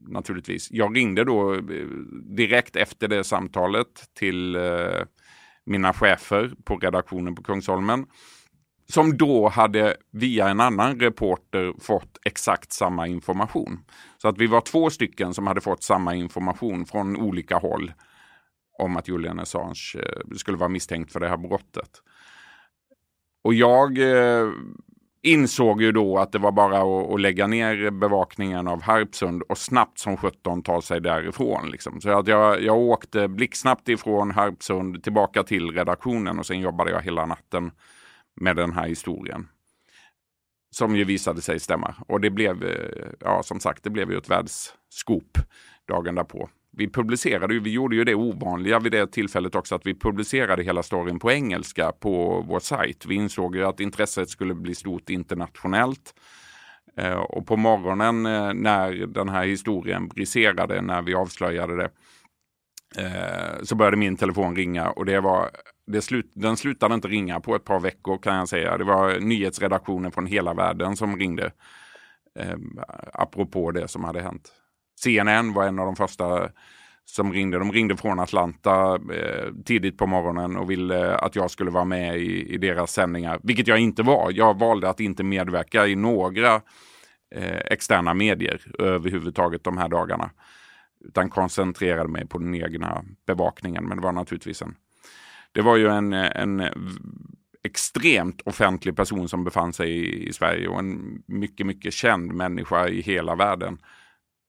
naturligtvis. 0.09 0.69
Jag 0.71 0.97
ringde 0.97 1.25
då 1.25 1.55
eh, 1.55 1.61
direkt 2.37 2.77
efter 2.77 3.09
det 3.09 3.25
samtalet 3.25 4.15
till 4.19 4.57
eh, 4.57 5.03
mina 5.65 5.93
chefer 5.93 6.53
på 6.65 6.77
redaktionen 6.77 7.35
på 7.35 7.43
Kungsholmen 7.43 8.07
som 8.93 9.17
då 9.17 9.49
hade 9.49 9.97
via 10.11 10.49
en 10.49 10.61
annan 10.61 11.01
reporter 11.01 11.75
fått 11.81 12.19
exakt 12.25 12.73
samma 12.73 13.07
information. 13.07 13.79
Så 14.23 14.29
att 14.29 14.39
vi 14.39 14.47
var 14.47 14.61
två 14.61 14.91
stycken 14.91 15.35
som 15.35 15.47
hade 15.47 15.61
fått 15.61 15.83
samma 15.83 16.15
information 16.15 16.87
från 16.87 17.17
olika 17.17 17.57
håll 17.57 17.93
om 18.79 18.97
att 18.97 19.09
Julian 19.09 19.41
Assange 19.41 19.95
eh, 19.95 20.37
skulle 20.37 20.59
vara 20.59 20.69
misstänkt 20.69 21.13
för 21.13 21.21
det 21.21 21.29
här 21.29 21.37
brottet. 21.37 21.91
Och 23.45 23.55
jag 23.55 23.99
eh, 23.99 24.49
insåg 25.23 25.83
ju 25.83 25.93
då 25.93 26.19
att 26.19 26.33
det 26.33 26.39
var 26.39 26.53
bara 26.53 26.79
att, 26.79 27.13
att, 27.13 27.21
lägga 27.21 27.47
ner 27.47 27.91
bevakningen 27.91 28.69
av 28.69 28.83
Harpsund 28.83 29.43
och 29.43 29.59
snabbt 29.59 29.99
som 29.99 30.17
sjutton 30.17 30.63
ta 30.63 30.83
sig 30.83 31.01
därifrån. 31.01 31.71
Liksom. 31.71 32.01
Så 32.01 32.11
att 32.11 32.29
jag, 32.29 32.63
jag 32.63 32.79
åkte 32.79 33.29
blixtsnabbt 33.29 33.89
ifrån 33.89 34.31
Harpsund 34.31 35.03
tillbaka 35.05 35.43
till 35.43 35.71
redaktionen 35.71 36.39
och 36.39 36.47
sen 36.47 36.61
jobbade 36.61 36.91
jag 36.91 37.03
hela 37.03 37.27
natten 37.27 37.71
med 38.41 38.57
den 38.57 38.73
här 38.73 38.89
historien. 38.89 39.49
Som 40.71 40.97
ju 40.97 41.05
visade 41.05 41.41
sig 41.41 41.61
stämma. 41.61 41.95
Och 42.09 42.21
det 42.21 42.31
blev, 42.31 42.65
eh, 42.65 43.09
ja 43.21 43.43
som 43.43 43.61
sagt, 43.61 43.85
det 43.85 43.91
blev 43.91 44.11
ju 44.11 44.19
ett 44.19 44.31
världsskop 44.31 45.39
dagen 45.89 46.15
därpå. 46.15 46.49
Vi 46.71 46.91
publicerade 46.91 47.55
ju, 47.55 47.61
vi 47.61 47.71
gjorde 47.71 47.97
ju 47.97 48.05
det 48.05 48.15
ovanliga 48.15 48.79
vid 48.79 48.93
det 48.93 49.13
tillfället 49.13 49.55
också, 49.55 49.75
att 49.75 49.87
vi 49.87 49.95
publicerade 49.95 50.63
hela 50.63 50.83
storyn 50.83 51.19
på 51.19 51.33
engelska 51.33 51.93
på 51.93 52.45
vår 52.49 52.61
sajt. 52.61 53.07
Vi 53.07 53.15
insåg 53.15 53.57
ju 53.57 53.65
att 53.65 53.81
intresset 53.81 54.29
skulle 54.31 54.55
bli 54.55 54.75
stort 54.75 55.11
internationellt. 55.11 56.15
Eh, 56.97 57.13
och 57.13 57.47
på 57.47 57.57
morgonen 57.57 58.27
eh, 58.27 58.55
när 58.55 59.07
den 59.07 59.29
här 59.29 59.47
historien 59.47 60.09
briserade, 60.09 60.83
när 60.83 61.03
vi 61.03 61.15
avslöjade 61.15 61.77
det, 61.77 61.91
eh, 62.97 63.63
så 63.63 63.75
började 63.75 63.97
min 63.97 64.17
telefon 64.17 64.57
ringa 64.57 64.91
och 64.91 65.05
det 65.05 65.21
var 65.21 65.51
det 65.87 66.03
slut, 66.03 66.31
den 66.35 66.57
slutade 66.57 66.95
inte 66.95 67.09
ringa 67.09 67.41
på 67.41 67.55
ett 67.55 67.65
par 67.65 67.81
veckor 67.81 68.19
kan 68.19 68.37
jag 68.37 68.49
säga. 68.49 68.79
Det 68.79 68.85
var 68.85 69.21
nyhetsredaktionen 69.21 70.13
från 70.13 70.27
hela 70.27 70.55
världen 70.55 70.97
som 70.97 71.17
ringde. 71.17 71.53
Eh, 72.39 72.57
apropå 73.13 73.71
det 73.71 73.89
som 73.89 74.05
hade 74.05 74.23
hänt. 74.23 74.53
CNN 75.01 75.53
var 75.53 75.65
en 75.65 75.79
av 75.79 75.87
de 75.87 75.97
första 75.97 76.49
som 77.05 77.33
ringde. 77.33 77.59
De 77.59 77.73
ringde 77.73 77.97
från 77.97 78.21
Atlanta 78.21 78.95
eh, 78.95 79.53
tidigt 79.65 79.99
på 79.99 80.07
morgonen 80.07 80.57
och 80.57 80.71
ville 80.71 81.17
att 81.17 81.37
jag 81.37 81.51
skulle 81.51 81.71
vara 81.71 81.85
med 81.85 82.19
i, 82.19 82.55
i, 82.55 82.59
deras 82.59 82.93
sändningar, 82.93 83.41
vilket 83.43 83.69
jag 83.69 83.79
inte 83.79 84.03
var. 84.03 84.33
Jag 84.35 84.59
valde 84.59 84.89
att 84.89 85.01
inte 85.01 85.23
medverka 85.25 85.87
i 85.87 85.97
några 85.97 86.55
eh, 87.35 87.59
externa 87.59 88.15
medier 88.15 88.61
överhuvudtaget 88.79 89.65
de 89.65 89.79
här 89.79 89.89
dagarna. 89.89 90.31
Utan 91.05 91.31
koncentrerade 91.31 92.09
mig 92.09 92.27
på 92.27 92.39
den 92.39 92.55
egna 92.55 93.05
bevakningen. 93.27 93.85
Men 93.85 93.97
det 93.97 94.03
var 94.03 94.13
naturligtvis 94.13 94.63
en... 94.63 94.75
Det 95.53 95.63
var 95.63 95.77
ju 95.77 95.89
en, 95.89 96.13
en 96.13 96.63
extremt 97.65 98.41
offentlig 98.41 98.97
person 98.97 99.29
som 99.29 99.45
befann 99.45 99.73
sig 99.73 99.91
i, 99.91 100.29
i 100.29 100.33
Sverige 100.33 100.69
och 100.69 100.79
en 100.79 101.23
mycket, 101.27 101.67
mycket 101.67 101.95
känd 101.95 102.33
människa 102.33 102.89
i 102.89 103.01
hela 103.01 103.35
världen 103.35 103.79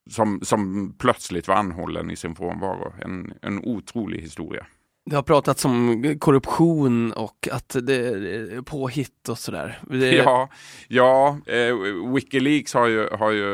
som, 0.10 0.40
som 0.42 0.94
plötsligt 0.98 1.48
var 1.48 1.56
anhållen 1.56 2.12
i 2.12 2.16
sin 2.16 2.36
frånvaro. 2.36 2.94
En, 3.02 3.34
en 3.42 3.60
otrolig 3.66 4.22
historia. 4.22 4.66
Det 5.06 5.16
har 5.16 5.24
pratats 5.24 5.66
om 5.66 6.04
korruption 6.20 7.14
och 7.14 7.48
att 7.52 7.76
det 7.82 7.96
är 7.96 8.62
påhitt 8.62 9.30
och 9.30 9.38
sådär. 9.38 9.80
Det... 9.90 10.16
Ja, 10.16 10.50
ja 10.88 11.38
eh, 11.46 11.76
Wikileaks 12.14 12.74
har 12.74 12.88
ju, 12.88 13.10
har 13.10 13.32
ju 13.32 13.46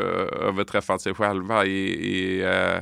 överträffat 0.47 1.01
sig 1.01 1.13
själva 1.13 1.65
i, 1.65 1.88
i 1.88 2.43
eh, 2.43 2.79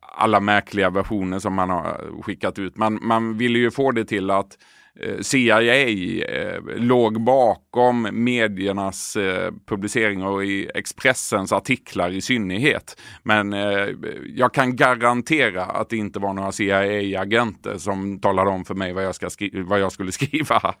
alla 0.00 0.40
märkliga 0.40 0.90
versioner 0.90 1.38
som 1.38 1.54
man 1.54 1.70
har 1.70 2.22
skickat 2.22 2.58
ut. 2.58 2.76
Man, 2.76 2.98
man 3.02 3.36
ville 3.38 3.58
ju 3.58 3.70
få 3.70 3.92
det 3.92 4.04
till 4.04 4.30
att 4.30 4.58
Eh, 5.00 5.20
CIA 5.20 5.88
eh, 5.88 6.60
låg 6.76 7.20
bakom 7.20 8.08
mediernas 8.12 9.16
eh, 9.16 9.52
publiceringar 9.66 10.26
och 10.26 10.44
i 10.44 10.70
Expressens 10.74 11.52
artiklar 11.52 12.10
i 12.10 12.20
synnerhet. 12.20 13.00
Men 13.22 13.52
eh, 13.52 13.88
jag 14.26 14.54
kan 14.54 14.76
garantera 14.76 15.64
att 15.64 15.88
det 15.88 15.96
inte 15.96 16.18
var 16.18 16.32
några 16.32 16.52
CIA-agenter 16.52 17.78
som 17.78 18.20
talade 18.20 18.50
om 18.50 18.64
för 18.64 18.74
mig 18.74 18.92
vad 18.92 19.04
jag, 19.04 19.14
ska 19.14 19.28
vad 19.64 19.80
jag 19.80 19.92
skulle 19.92 20.12
skriva. 20.22 20.74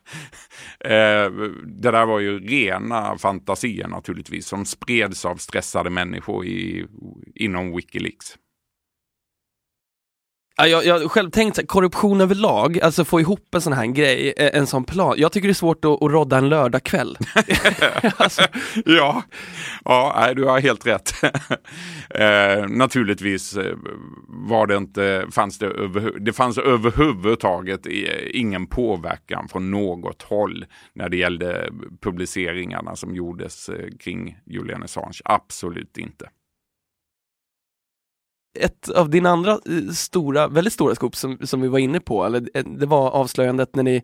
eh, 0.80 1.30
det 1.66 1.90
där 1.90 2.06
var 2.06 2.20
ju 2.20 2.38
rena 2.38 3.18
fantasier 3.18 3.88
naturligtvis 3.88 4.46
som 4.46 4.64
spreds 4.64 5.24
av 5.24 5.36
stressade 5.36 5.90
människor 5.90 6.46
i, 6.46 6.86
inom 7.34 7.76
Wikileaks. 7.76 8.36
Jag, 10.56 10.86
jag 10.86 11.10
själv 11.10 11.30
tänkt 11.30 11.68
korruption 11.68 12.20
överlag, 12.20 12.80
alltså 12.80 13.04
få 13.04 13.20
ihop 13.20 13.54
en 13.54 13.60
sån 13.60 13.72
här 13.72 13.86
grej, 13.86 14.34
eh, 14.36 14.58
en 14.58 14.66
sån 14.66 14.84
plan. 14.84 15.14
Jag 15.18 15.32
tycker 15.32 15.48
det 15.48 15.52
är 15.52 15.54
svårt 15.54 15.84
att, 15.84 16.02
att 16.02 16.10
rodda 16.10 16.38
en 16.38 16.48
lördagkväll. 16.48 17.18
alltså. 18.16 18.42
Ja, 18.84 19.22
ja 19.84 20.32
du 20.36 20.44
har 20.44 20.60
helt 20.60 20.86
rätt. 20.86 21.14
eh, 22.10 22.68
naturligtvis 22.68 23.56
eh, 23.56 23.76
var 24.28 24.66
det 24.66 24.76
inte, 24.76 25.26
fanns 25.30 25.58
det, 25.58 25.66
över, 25.66 26.18
det 26.20 26.32
fanns 26.32 26.58
överhuvudtaget 26.58 27.86
eh, 27.86 27.92
ingen 28.30 28.66
påverkan 28.66 29.48
från 29.48 29.70
något 29.70 30.22
håll 30.22 30.64
när 30.92 31.08
det 31.08 31.16
gällde 31.16 31.70
publiceringarna 32.00 32.96
som 32.96 33.14
gjordes 33.14 33.70
kring 34.00 34.38
Julian 34.46 34.82
Assange. 34.82 35.20
Absolut 35.24 35.98
inte 35.98 36.28
ett 38.54 38.88
av 38.88 39.10
dina 39.10 39.30
andra 39.30 39.50
eh, 39.50 39.92
stora, 39.92 40.48
väldigt 40.48 40.72
stora 40.72 40.94
skop 40.94 41.16
som, 41.16 41.38
som 41.42 41.60
vi 41.60 41.68
var 41.68 41.78
inne 41.78 42.00
på, 42.00 42.24
eller, 42.24 42.48
eh, 42.54 42.64
det 42.64 42.86
var 42.86 43.10
avslöjandet 43.10 43.76
när 43.76 43.82
ni, 43.82 44.02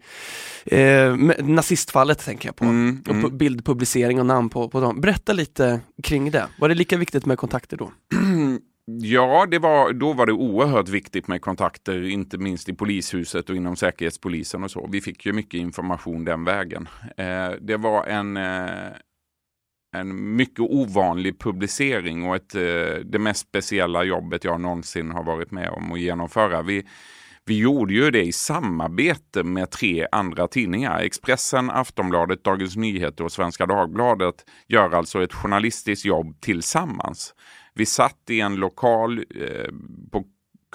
eh, 0.64 1.44
nazistfallet 1.44 2.24
tänker 2.24 2.48
jag 2.48 2.56
på, 2.56 2.64
mm, 2.64 3.02
och 3.08 3.14
mm. 3.14 3.38
bildpublicering 3.38 4.20
och 4.20 4.26
namn 4.26 4.48
på, 4.48 4.68
på 4.68 4.80
dem. 4.80 5.00
Berätta 5.00 5.32
lite 5.32 5.80
kring 6.02 6.30
det, 6.30 6.46
var 6.58 6.68
det 6.68 6.74
lika 6.74 6.96
viktigt 6.96 7.26
med 7.26 7.38
kontakter 7.38 7.76
då? 7.76 7.92
Ja, 8.98 9.46
det 9.50 9.58
var, 9.58 9.92
då 9.92 10.12
var 10.12 10.26
det 10.26 10.32
oerhört 10.32 10.88
viktigt 10.88 11.28
med 11.28 11.42
kontakter, 11.42 12.02
inte 12.02 12.38
minst 12.38 12.68
i 12.68 12.74
polishuset 12.74 13.50
och 13.50 13.56
inom 13.56 13.76
säkerhetspolisen 13.76 14.64
och 14.64 14.70
så. 14.70 14.88
Vi 14.92 15.00
fick 15.00 15.26
ju 15.26 15.32
mycket 15.32 15.60
information 15.60 16.24
den 16.24 16.44
vägen. 16.44 16.88
Eh, 17.16 17.50
det 17.60 17.76
var 17.76 18.06
en, 18.06 18.36
eh, 18.36 18.92
en 19.92 20.36
mycket 20.36 20.60
ovanlig 20.60 21.38
publicering 21.38 22.28
och 22.28 22.36
ett, 22.36 22.54
eh, 22.54 23.04
det 23.04 23.18
mest 23.18 23.48
speciella 23.48 24.04
jobbet 24.04 24.44
jag 24.44 24.60
någonsin 24.60 25.10
har 25.10 25.24
varit 25.24 25.50
med 25.50 25.70
om 25.70 25.92
att 25.92 26.00
genomföra. 26.00 26.62
Vi, 26.62 26.86
vi 27.44 27.58
gjorde 27.58 27.94
ju 27.94 28.10
det 28.10 28.22
i 28.22 28.32
samarbete 28.32 29.42
med 29.42 29.70
tre 29.70 30.06
andra 30.12 30.48
tidningar. 30.48 30.98
Expressen, 30.98 31.70
Aftonbladet, 31.70 32.44
Dagens 32.44 32.76
Nyheter 32.76 33.24
och 33.24 33.32
Svenska 33.32 33.66
Dagbladet 33.66 34.34
gör 34.68 34.90
alltså 34.90 35.22
ett 35.22 35.34
journalistiskt 35.34 36.04
jobb 36.04 36.40
tillsammans. 36.40 37.34
Vi 37.74 37.86
satt 37.86 38.30
i 38.30 38.40
en 38.40 38.56
lokal 38.56 39.18
eh, 39.18 39.72
på 40.12 40.24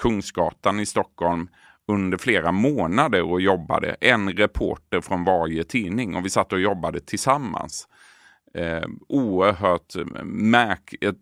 Kungsgatan 0.02 0.80
i 0.80 0.86
Stockholm 0.86 1.48
under 1.88 2.18
flera 2.18 2.52
månader 2.52 3.22
och 3.22 3.40
jobbade. 3.40 3.96
En 4.00 4.32
reporter 4.32 5.00
från 5.00 5.24
varje 5.24 5.64
tidning 5.64 6.16
och 6.16 6.24
vi 6.24 6.30
satt 6.30 6.52
och 6.52 6.60
jobbade 6.60 7.00
tillsammans 7.00 7.88
eh, 8.54 8.88
oerhört 9.08 9.94
märk, 10.24 10.94
ett 11.00 11.20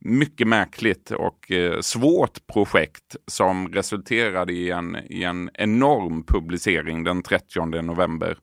mycket 0.00 0.48
märkligt 0.48 1.10
och 1.10 1.50
eh, 1.50 1.80
svårt 1.80 2.46
projekt 2.46 3.16
som 3.26 3.68
resulterade 3.68 4.52
i 4.52 4.70
en, 4.70 4.96
i 4.96 5.24
en 5.24 5.50
enorm 5.54 6.24
publicering 6.24 7.04
den 7.04 7.22
30 7.22 7.82
november 7.82 8.36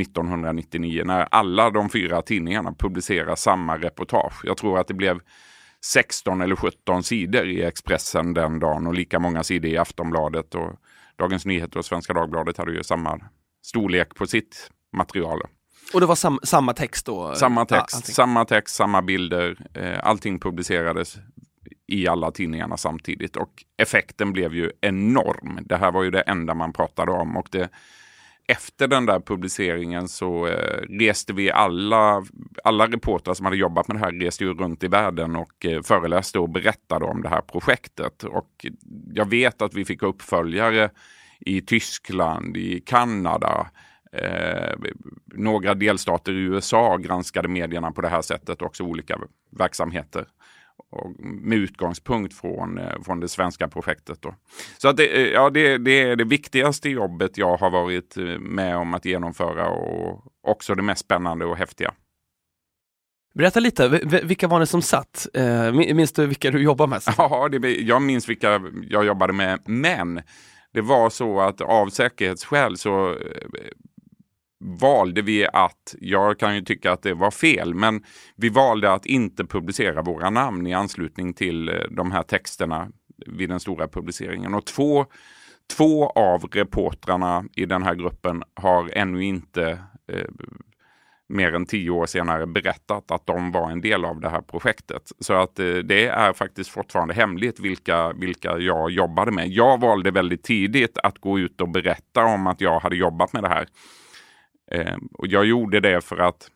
1999 0.00 1.02
när 1.04 1.28
alla 1.30 1.70
de 1.70 1.88
fyra 1.88 2.22
tidningarna 2.22 2.74
publicerar 2.78 3.36
samma 3.36 3.78
reportage. 3.78 4.40
Jag 4.44 4.56
tror 4.56 4.78
att 4.78 4.88
det 4.88 4.94
blev 4.94 5.20
16 5.84 6.40
eller 6.40 6.56
17 6.56 7.02
sidor 7.02 7.46
i 7.46 7.62
Expressen 7.62 8.34
den 8.34 8.60
dagen 8.60 8.86
och 8.86 8.94
lika 8.94 9.18
många 9.18 9.42
sidor 9.42 9.70
i 9.70 9.78
Aftonbladet 9.78 10.54
och 10.54 10.80
Dagens 11.16 11.46
Nyheter 11.46 11.78
och 11.78 11.84
Svenska 11.84 12.12
Dagbladet 12.12 12.56
hade 12.56 12.72
ju 12.72 12.82
samma 12.82 13.20
storlek 13.62 14.14
på 14.14 14.26
sitt 14.26 14.70
material. 14.96 15.40
Och 15.92 16.00
det 16.00 16.06
var 16.06 16.14
sam 16.14 16.38
samma 16.42 16.72
text 16.72 17.06
då? 17.06 17.34
Samma 17.34 17.66
text, 17.66 18.04
ja, 18.08 18.14
samma 18.14 18.44
text, 18.44 18.74
samma 18.74 19.02
bilder. 19.02 19.56
Eh, 19.74 19.98
allting 20.02 20.40
publicerades 20.40 21.18
i 21.86 22.08
alla 22.08 22.30
tidningarna 22.30 22.76
samtidigt 22.76 23.36
och 23.36 23.64
effekten 23.76 24.32
blev 24.32 24.54
ju 24.54 24.70
enorm. 24.80 25.58
Det 25.62 25.76
här 25.76 25.92
var 25.92 26.02
ju 26.02 26.10
det 26.10 26.20
enda 26.20 26.54
man 26.54 26.72
pratade 26.72 27.12
om 27.12 27.36
och 27.36 27.48
det, 27.50 27.68
efter 28.50 28.88
den 28.88 29.06
där 29.06 29.20
publiceringen 29.20 30.08
så 30.08 30.46
eh, 30.46 30.82
reste 30.88 31.32
vi 31.32 31.50
alla, 31.50 32.24
alla 32.64 32.86
reportrar 32.86 33.34
som 33.34 33.46
hade 33.46 33.56
jobbat 33.56 33.88
med 33.88 33.96
det 33.96 34.00
här 34.00 34.12
reste 34.12 34.44
ju 34.44 34.54
runt 34.54 34.84
i 34.84 34.88
världen 34.88 35.36
och 35.36 35.66
eh, 35.66 35.82
föreläste 35.82 36.38
och 36.38 36.48
berättade 36.48 37.04
om 37.04 37.22
det 37.22 37.28
här 37.28 37.40
projektet. 37.40 38.24
Och 38.24 38.66
jag 39.12 39.30
vet 39.30 39.62
att 39.62 39.74
vi 39.74 39.84
fick 39.84 40.02
uppföljare 40.02 40.90
i 41.40 41.60
Tyskland, 41.60 42.56
i 42.56 42.80
Kanada, 42.80 43.70
Eh, 44.16 44.74
några 45.24 45.74
delstater 45.74 46.32
i 46.32 46.40
USA 46.40 46.96
granskade 46.96 47.48
medierna 47.48 47.92
på 47.92 48.00
det 48.00 48.08
här 48.08 48.22
sättet, 48.22 48.62
också 48.62 48.84
olika 48.84 49.18
verksamheter. 49.50 50.26
Och 50.90 51.14
med 51.20 51.58
utgångspunkt 51.58 52.34
från, 52.34 52.78
eh, 52.78 53.02
från 53.04 53.20
det 53.20 53.28
svenska 53.28 53.68
projektet. 53.68 54.22
Då. 54.22 54.34
Så 54.78 54.88
att 54.88 54.96
det, 54.96 55.06
eh, 55.06 55.32
ja, 55.32 55.50
det, 55.50 55.78
det, 55.78 56.00
är 56.02 56.16
det 56.16 56.24
viktigaste 56.24 56.90
jobbet 56.90 57.38
jag 57.38 57.56
har 57.56 57.70
varit 57.70 58.16
eh, 58.16 58.24
med 58.24 58.76
om 58.76 58.94
att 58.94 59.04
genomföra 59.04 59.68
och 59.68 60.24
också 60.42 60.74
det 60.74 60.82
mest 60.82 61.00
spännande 61.00 61.44
och 61.44 61.56
häftiga. 61.56 61.94
Berätta 63.34 63.60
lite, 63.60 63.88
vilka 64.22 64.48
var 64.48 64.60
det 64.60 64.66
som 64.66 64.82
satt? 64.82 65.26
Minns 65.72 66.12
du 66.12 66.26
vilka 66.26 66.50
du 66.50 66.62
jobbade 66.62 66.90
med? 66.90 67.02
Ja, 67.18 67.48
det, 67.48 67.80
jag 67.80 68.02
minns 68.02 68.28
vilka 68.28 68.62
jag 68.88 69.06
jobbade 69.06 69.32
med, 69.32 69.60
men 69.64 70.22
det 70.72 70.80
var 70.80 71.10
så 71.10 71.40
att 71.40 71.60
av 71.60 71.88
säkerhetsskäl 71.88 72.76
så 72.76 73.16
valde 74.60 75.22
vi 75.22 75.46
att, 75.52 75.94
jag 76.00 76.38
kan 76.38 76.54
ju 76.54 76.62
tycka 76.62 76.92
att 76.92 77.02
det 77.02 77.14
var 77.14 77.30
fel, 77.30 77.74
men 77.74 78.04
vi 78.36 78.48
valde 78.48 78.92
att 78.92 79.06
inte 79.06 79.44
publicera 79.44 80.02
våra 80.02 80.30
namn 80.30 80.66
i 80.66 80.74
anslutning 80.74 81.34
till 81.34 81.68
eh, 81.68 81.74
de 81.90 82.10
här 82.12 82.22
texterna 82.22 82.88
vid 83.26 83.48
den 83.48 83.60
stora 83.60 83.88
publiceringen. 83.88 84.54
Och 84.54 84.66
två, 84.66 85.06
två 85.76 86.10
av 86.10 86.42
reportrarna 86.42 87.44
i 87.56 87.66
den 87.66 87.82
här 87.82 87.94
gruppen 87.94 88.42
har 88.54 88.90
ännu 88.92 89.24
inte 89.24 89.78
eh, 90.12 90.28
mer 91.28 91.54
än 91.54 91.66
tio 91.66 91.90
år 91.90 92.06
senare 92.06 92.46
berättat 92.46 93.10
att 93.10 93.26
de 93.26 93.52
var 93.52 93.70
en 93.70 93.80
del 93.80 94.04
av 94.04 94.20
det 94.20 94.28
här 94.28 94.40
projektet. 94.40 95.12
Så 95.18 95.34
att 95.34 95.58
eh, 95.58 95.74
det 95.74 96.06
är 96.06 96.32
faktiskt 96.32 96.70
fortfarande 96.70 97.14
hemligt 97.14 97.60
vilka, 97.60 98.12
vilka 98.12 98.58
jag 98.58 98.90
jobbade 98.90 99.32
med. 99.32 99.48
Jag 99.48 99.80
valde 99.80 100.10
väldigt 100.10 100.42
tidigt 100.42 100.98
att 100.98 101.18
gå 101.18 101.38
ut 101.38 101.60
och 101.60 101.68
berätta 101.68 102.24
om 102.24 102.46
att 102.46 102.60
jag 102.60 102.80
hade 102.80 102.96
jobbat 102.96 103.32
med 103.32 103.42
det 103.42 103.48
här. 103.48 103.66
Eh, 104.70 104.96
och 105.12 105.26
jag 105.26 105.44
gjorde 105.44 105.80
det 105.80 106.00
för 106.00 106.18
att 106.18 106.50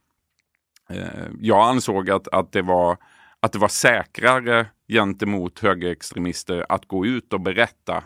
eh, 0.90 1.26
jag 1.40 1.68
ansåg 1.68 2.10
att, 2.10 2.28
att, 2.28 2.52
det 2.52 2.62
var, 2.62 2.96
att 3.40 3.52
det 3.52 3.58
var 3.58 3.68
säkrare 3.68 4.66
gentemot 4.88 5.58
högerextremister 5.58 6.66
att 6.68 6.88
gå 6.88 7.06
ut 7.06 7.32
och 7.32 7.40
berätta 7.40 8.04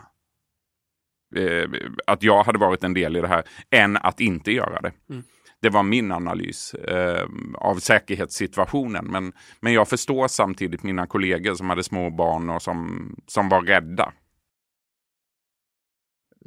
eh, 1.35 1.69
att 2.07 2.23
jag 2.23 2.43
hade 2.43 2.59
varit 2.59 2.83
en 2.83 2.93
del 2.93 3.17
i 3.17 3.21
det 3.21 3.27
här 3.27 3.43
än 3.69 3.97
att 3.97 4.19
inte 4.19 4.51
göra 4.51 4.81
det. 4.81 4.91
Mm. 5.09 5.23
Det 5.61 5.69
var 5.69 5.83
min 5.83 6.11
analys 6.11 6.73
eh, 6.73 7.27
av 7.55 7.75
säkerhetssituationen. 7.75 9.05
Men, 9.05 9.33
men 9.59 9.73
jag 9.73 9.87
förstår 9.87 10.27
samtidigt 10.27 10.83
mina 10.83 11.07
kollegor 11.07 11.53
som 11.53 11.69
hade 11.69 11.83
små 11.83 12.09
barn 12.09 12.49
och 12.49 12.61
som, 12.61 13.15
som 13.27 13.49
var 13.49 13.61
rädda. 13.61 14.13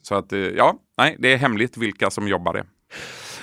Så 0.02 0.14
att 0.14 0.32
eh, 0.32 0.38
ja, 0.38 0.78
nej, 0.98 1.16
det 1.18 1.32
är 1.32 1.36
hemligt 1.36 1.76
vilka 1.76 2.10
som 2.10 2.28
jobbade. 2.28 2.64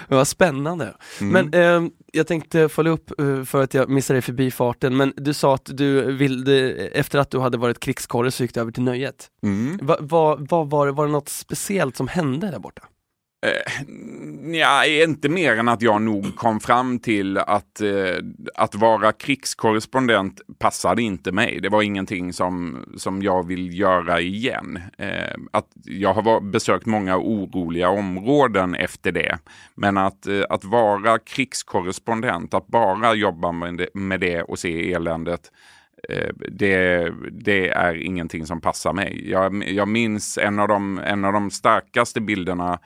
Men 0.10 0.18
vad 0.18 0.28
spännande. 0.28 0.94
Mm. 1.22 1.50
Men 1.52 1.84
eh, 1.86 1.92
jag 2.12 2.28
tänkte 2.28 2.70
följa 2.70 2.92
upp 2.92 3.20
eh, 3.20 3.44
för 3.44 3.64
att 3.64 3.74
jag 3.74 3.90
missade 3.90 4.18
det 4.18 4.22
förbi 4.22 4.52
farten, 4.52 4.98
men 4.98 5.14
du 5.18 5.34
sa 5.34 5.56
att 5.56 5.78
du 5.78 6.12
ville, 6.12 6.72
efter 6.88 7.20
att 7.20 7.32
du 7.32 7.40
hade 7.40 7.58
varit 7.58 7.80
krigskorre 7.80 8.32
så 8.32 8.44
gick 8.44 8.54
du 8.54 8.60
över 8.60 8.72
till 8.72 8.84
nöjet. 8.84 9.28
Mm. 9.44 9.80
Va, 9.82 9.98
va, 10.00 10.36
va, 10.36 10.64
var, 10.64 10.86
det, 10.86 10.92
var 10.92 11.06
det 11.06 11.12
något 11.12 11.30
speciellt 11.30 11.98
som 11.98 12.08
hände 12.08 12.52
där 12.52 12.60
borta? 12.60 12.82
Eh, 13.42 13.84
ja, 14.60 14.86
inte 14.86 15.30
mer 15.30 15.58
än 15.58 15.68
att 15.68 15.82
jag 15.82 16.02
nog 16.02 16.36
kom 16.36 16.60
fram 16.60 17.00
till 17.00 17.38
att, 17.38 17.82
eh, 17.82 18.18
att 18.56 18.76
vara 18.76 19.12
krigskorrespondent 19.12 20.42
passade 20.60 21.02
inte 21.02 21.32
mig. 21.32 21.60
Det 21.62 21.70
var 21.70 21.82
ingenting 21.82 22.34
som, 22.34 22.86
som 22.98 23.22
jag 23.22 23.48
vill 23.48 23.80
göra 23.80 24.20
igen. 24.20 24.80
Eh, 24.98 25.36
att 25.52 25.68
jag 25.84 26.14
har 26.14 26.22
var, 26.22 26.42
besökt 26.42 26.86
många 26.86 27.18
oroliga 27.18 27.90
områden 27.90 28.76
efter 28.76 29.12
det. 29.12 29.38
Men 29.76 29.98
att, 29.98 30.28
eh, 30.28 30.44
att 30.50 30.64
vara 30.64 31.20
krigskorrespondent, 31.20 32.54
att 32.54 32.68
bara 32.68 33.14
jobba 33.14 33.52
med 33.52 33.78
det, 33.78 33.90
med 33.94 34.20
det 34.20 34.42
och 34.42 34.60
se 34.60 34.94
eländet, 34.94 35.52
eh, 36.10 36.30
det, 36.52 37.12
det, 37.32 37.70
är 37.70 37.94
ingenting 37.94 38.46
som 38.46 38.62
passar 38.62 38.94
mig. 38.94 39.30
Jag, 39.30 39.70
jag 39.70 39.88
minns 39.88 40.38
en 40.38 40.60
av, 40.60 40.68
de, 40.68 40.98
en 40.98 41.26
av 41.26 41.34
de 41.34 41.52
starkaste 41.52 42.22
bilderna 42.22 42.80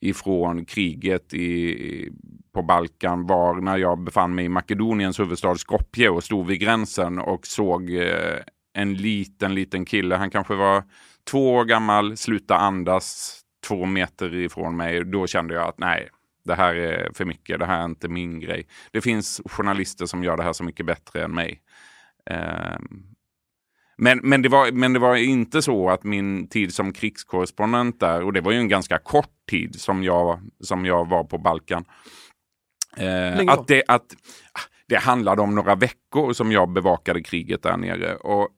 ifrån 0.00 0.64
kriget 0.64 1.34
i, 1.34 2.12
på 2.54 2.62
Balkan 2.62 3.26
var 3.26 3.54
när 3.54 3.76
jag 3.76 3.98
befann 3.98 4.34
mig 4.34 4.44
i 4.44 4.48
Makedoniens 4.48 5.20
huvudstad 5.20 5.54
Skopje 5.54 6.10
och 6.10 6.24
stod 6.24 6.46
vid 6.46 6.60
gränsen 6.60 7.18
och 7.18 7.46
såg 7.46 7.90
eh, 7.90 8.38
en 8.72 8.94
liten, 8.94 9.54
liten 9.54 9.84
kille. 9.84 10.16
Han 10.16 10.30
kanske 10.30 10.54
var 10.54 10.82
två 11.30 11.54
år 11.54 11.64
gammal, 11.64 12.16
sluta 12.16 12.56
andas 12.56 13.40
två 13.66 13.86
meter 13.86 14.34
ifrån 14.34 14.76
mig. 14.76 15.04
Då 15.04 15.26
kände 15.26 15.54
jag 15.54 15.68
att 15.68 15.78
nej, 15.78 16.08
det 16.44 16.54
här 16.54 16.74
är 16.74 17.10
för 17.14 17.24
mycket, 17.24 17.58
det 17.58 17.66
här 17.66 17.80
är 17.80 17.84
inte 17.84 18.08
min 18.08 18.40
grej. 18.40 18.66
Det 18.90 19.00
finns 19.00 19.40
journalister 19.44 20.06
som 20.06 20.24
gör 20.24 20.36
det 20.36 20.42
här 20.42 20.52
så 20.52 20.64
mycket 20.64 20.86
bättre 20.86 21.24
än 21.24 21.34
mig. 21.34 21.60
Ehm, 22.30 23.02
men, 24.00 24.20
men, 24.22 24.42
det 24.42 24.48
var, 24.48 24.72
men 24.72 24.92
det 24.92 24.98
var 24.98 25.16
inte 25.16 25.62
så 25.62 25.90
att 25.90 26.04
min 26.04 26.48
tid 26.48 26.74
som 26.74 26.92
krigskorrespondent 26.92 28.00
där, 28.00 28.22
och 28.22 28.32
det 28.32 28.40
var 28.40 28.52
ju 28.52 28.58
en 28.58 28.68
ganska 28.68 28.98
kort 28.98 29.46
tid 29.50 29.80
som 29.80 30.04
jag, 30.04 30.40
som 30.60 30.84
jag 30.84 31.08
var 31.08 31.24
på 31.24 31.38
Balkan. 31.38 31.84
Eh, 32.96 33.52
att, 33.52 33.68
det, 33.68 33.82
att 33.88 34.16
det 34.86 34.96
handlade 34.96 35.42
om 35.42 35.54
några 35.54 35.74
veckor 35.74 36.32
som 36.32 36.52
jag 36.52 36.68
bevakade 36.72 37.22
kriget 37.22 37.62
där 37.62 37.76
nere. 37.76 38.16
Och 38.16 38.48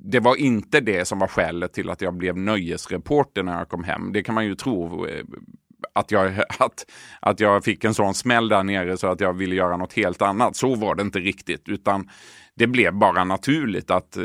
det 0.00 0.20
var 0.20 0.36
inte 0.36 0.80
det 0.80 1.04
som 1.04 1.18
var 1.18 1.28
skälet 1.28 1.72
till 1.72 1.90
att 1.90 2.00
jag 2.00 2.14
blev 2.14 2.36
nöjesreporter 2.36 3.42
när 3.42 3.58
jag 3.58 3.68
kom 3.68 3.84
hem. 3.84 4.12
Det 4.12 4.22
kan 4.22 4.34
man 4.34 4.44
ju 4.44 4.54
tro 4.54 5.06
eh, 5.06 5.24
att 5.92 6.10
jag, 6.10 6.32
att, 6.58 6.86
att 7.20 7.40
jag 7.40 7.64
fick 7.64 7.84
en 7.84 7.94
sån 7.94 8.14
smäll 8.14 8.48
där 8.48 8.62
nere 8.62 8.96
så 8.96 9.06
att 9.06 9.20
jag 9.20 9.32
ville 9.32 9.54
göra 9.54 9.76
något 9.76 9.92
helt 9.92 10.22
annat. 10.22 10.56
Så 10.56 10.74
var 10.74 10.94
det 10.94 11.02
inte 11.02 11.18
riktigt, 11.18 11.68
utan 11.68 12.08
det 12.60 12.66
blev 12.66 12.94
bara 12.94 13.24
naturligt 13.24 13.90
att 13.90 14.16
eh, 14.16 14.24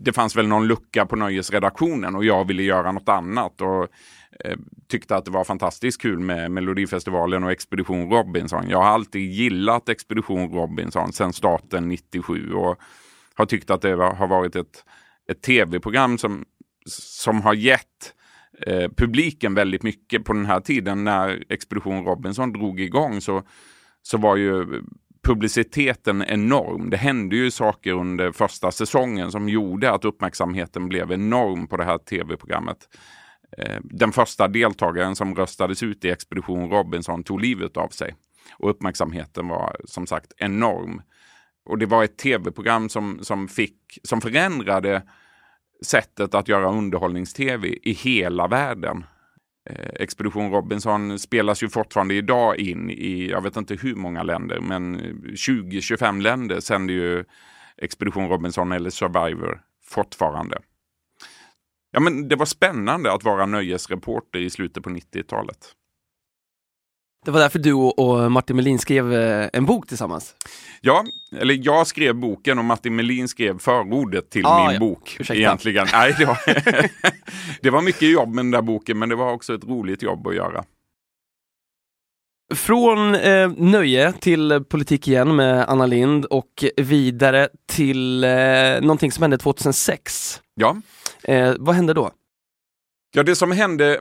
det 0.00 0.12
fanns 0.12 0.36
väl 0.36 0.48
någon 0.48 0.66
lucka 0.66 1.06
på 1.06 1.16
nöjesredaktionen 1.16 2.14
och 2.14 2.24
jag 2.24 2.46
ville 2.46 2.62
göra 2.62 2.92
något 2.92 3.08
annat. 3.08 3.60
Och 3.60 3.82
eh, 4.44 4.56
tyckte 4.88 5.16
att 5.16 5.24
det 5.24 5.30
var 5.30 5.44
fantastiskt 5.44 6.02
kul 6.02 6.18
med 6.18 6.50
Melodifestivalen 6.50 7.44
och 7.44 7.50
Expedition 7.50 8.10
Robinson. 8.10 8.68
Jag 8.68 8.78
har 8.78 8.88
alltid 8.88 9.30
gillat 9.30 9.88
Expedition 9.88 10.52
Robinson 10.52 11.12
sedan 11.12 11.32
starten 11.32 11.88
97 11.88 12.52
och 12.52 12.78
har 13.34 13.46
tyckt 13.46 13.70
att 13.70 13.82
det 13.82 13.94
har 13.94 14.26
varit 14.26 14.56
ett, 14.56 14.84
ett 15.30 15.42
tv-program 15.42 16.18
som, 16.18 16.44
som 16.90 17.42
har 17.42 17.54
gett 17.54 18.14
eh, 18.66 18.90
publiken 18.96 19.54
väldigt 19.54 19.82
mycket. 19.82 20.24
På 20.24 20.32
den 20.32 20.46
här 20.46 20.60
tiden 20.60 21.04
när 21.04 21.44
Expedition 21.48 22.04
Robinson 22.04 22.52
drog 22.52 22.80
igång 22.80 23.20
så, 23.20 23.42
så 24.02 24.18
var 24.18 24.36
ju 24.36 24.82
publiciteten 25.26 26.22
enorm. 26.22 26.90
Det 26.90 26.96
hände 26.96 27.36
ju 27.36 27.50
saker 27.50 27.92
under 27.92 28.32
första 28.32 28.70
säsongen 28.70 29.32
som 29.32 29.48
gjorde 29.48 29.92
att 29.92 30.04
uppmärksamheten 30.04 30.88
blev 30.88 31.12
enorm 31.12 31.66
på 31.66 31.76
det 31.76 31.84
här 31.84 31.98
tv-programmet. 31.98 32.76
Eh, 33.58 33.80
den 33.82 34.12
första 34.12 34.48
deltagaren 34.48 35.16
som 35.16 35.34
röstades 35.34 35.82
ut 35.82 36.04
i 36.04 36.10
Expedition 36.10 36.70
Robinson 36.70 37.24
tog 37.24 37.40
livet 37.40 37.76
av 37.76 37.88
sig. 37.88 38.14
Och 38.58 38.70
uppmärksamheten 38.70 39.48
var 39.48 39.76
som 39.84 40.06
sagt 40.06 40.32
enorm. 40.36 41.02
Och 41.64 41.78
det 41.78 41.86
var 41.86 42.04
ett 42.04 42.18
tv-program 42.18 42.88
som, 42.88 43.18
som, 43.22 43.48
fick, 43.48 43.98
som 44.02 44.20
förändrade 44.20 45.02
sättet 45.84 46.34
att 46.34 46.48
göra 46.48 46.70
underhållnings-tv 46.70 47.78
i 47.82 47.92
hela 47.92 48.48
världen. 48.48 49.04
Eh, 49.66 49.90
Expedition 50.00 50.50
Robinson 50.50 51.18
spelas 51.18 51.62
ju 51.62 51.68
fortfarande 51.68 52.14
idag 52.14 52.56
in 52.56 52.90
i, 52.90 53.28
jag 53.30 53.42
vet 53.42 53.56
inte 53.56 53.74
hur 53.74 53.94
många 53.94 54.22
länder, 54.22 54.60
men 54.60 55.00
20-25 55.24 56.20
länder 56.20 56.60
sänder 56.60 56.94
ju 56.94 57.24
Expedition 57.76 58.28
Robinson 58.28 58.72
eller 58.72 58.90
Survivor 58.90 59.62
fortfarande. 59.84 60.58
Ja, 61.90 62.00
men 62.00 62.28
det 62.28 62.36
var 62.36 62.46
spännande 62.46 63.12
att 63.12 63.24
vara 63.24 63.46
nöjesreporter 63.46 64.38
i 64.38 64.50
slutet 64.50 64.82
på 64.82 64.90
90-talet. 64.90 65.72
Det 67.26 67.32
var 67.32 67.40
därför 67.40 67.58
du 67.58 67.72
och 67.72 68.32
Martin 68.32 68.56
Melin 68.56 68.78
skrev 68.78 69.12
eh, 69.12 69.48
en 69.52 69.66
bok 69.66 69.88
tillsammans? 69.88 70.34
Ja, 70.80 71.04
eller 71.36 71.58
jag 71.62 71.86
skrev 71.86 72.14
boken 72.14 72.58
och 72.58 72.64
Martin 72.64 72.96
Melin 72.96 73.28
skrev 73.28 73.58
förordet 73.58 74.30
till 74.30 74.46
ah, 74.46 74.64
min 74.64 74.74
ja. 74.74 74.80
bok. 74.80 75.16
Ursäkta. 75.20 75.34
Egentligen. 75.34 75.86
Nej, 75.92 76.14
det, 76.18 76.24
var 76.24 76.38
det 77.62 77.70
var 77.70 77.82
mycket 77.82 78.10
jobb 78.10 78.34
med 78.34 78.44
den 78.44 78.50
där 78.50 78.62
boken, 78.62 78.98
men 78.98 79.08
det 79.08 79.14
var 79.14 79.32
också 79.32 79.54
ett 79.54 79.64
roligt 79.64 80.02
jobb 80.02 80.26
att 80.26 80.34
göra. 80.34 80.64
Från 82.54 83.14
eh, 83.14 83.50
nöje 83.56 84.12
till 84.12 84.64
politik 84.68 85.08
igen 85.08 85.36
med 85.36 85.68
Anna 85.68 85.86
Lind 85.86 86.24
och 86.24 86.64
vidare 86.76 87.48
till 87.66 88.24
eh, 88.24 88.30
någonting 88.80 89.12
som 89.12 89.22
hände 89.22 89.38
2006. 89.38 90.40
Ja. 90.54 90.76
Eh, 91.22 91.54
vad 91.58 91.74
hände 91.74 91.94
då? 91.94 92.10
Ja, 93.14 93.22
det 93.22 93.36
som 93.36 93.52
hände 93.52 94.00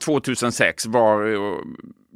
2006 0.00 0.86
var 0.86 1.22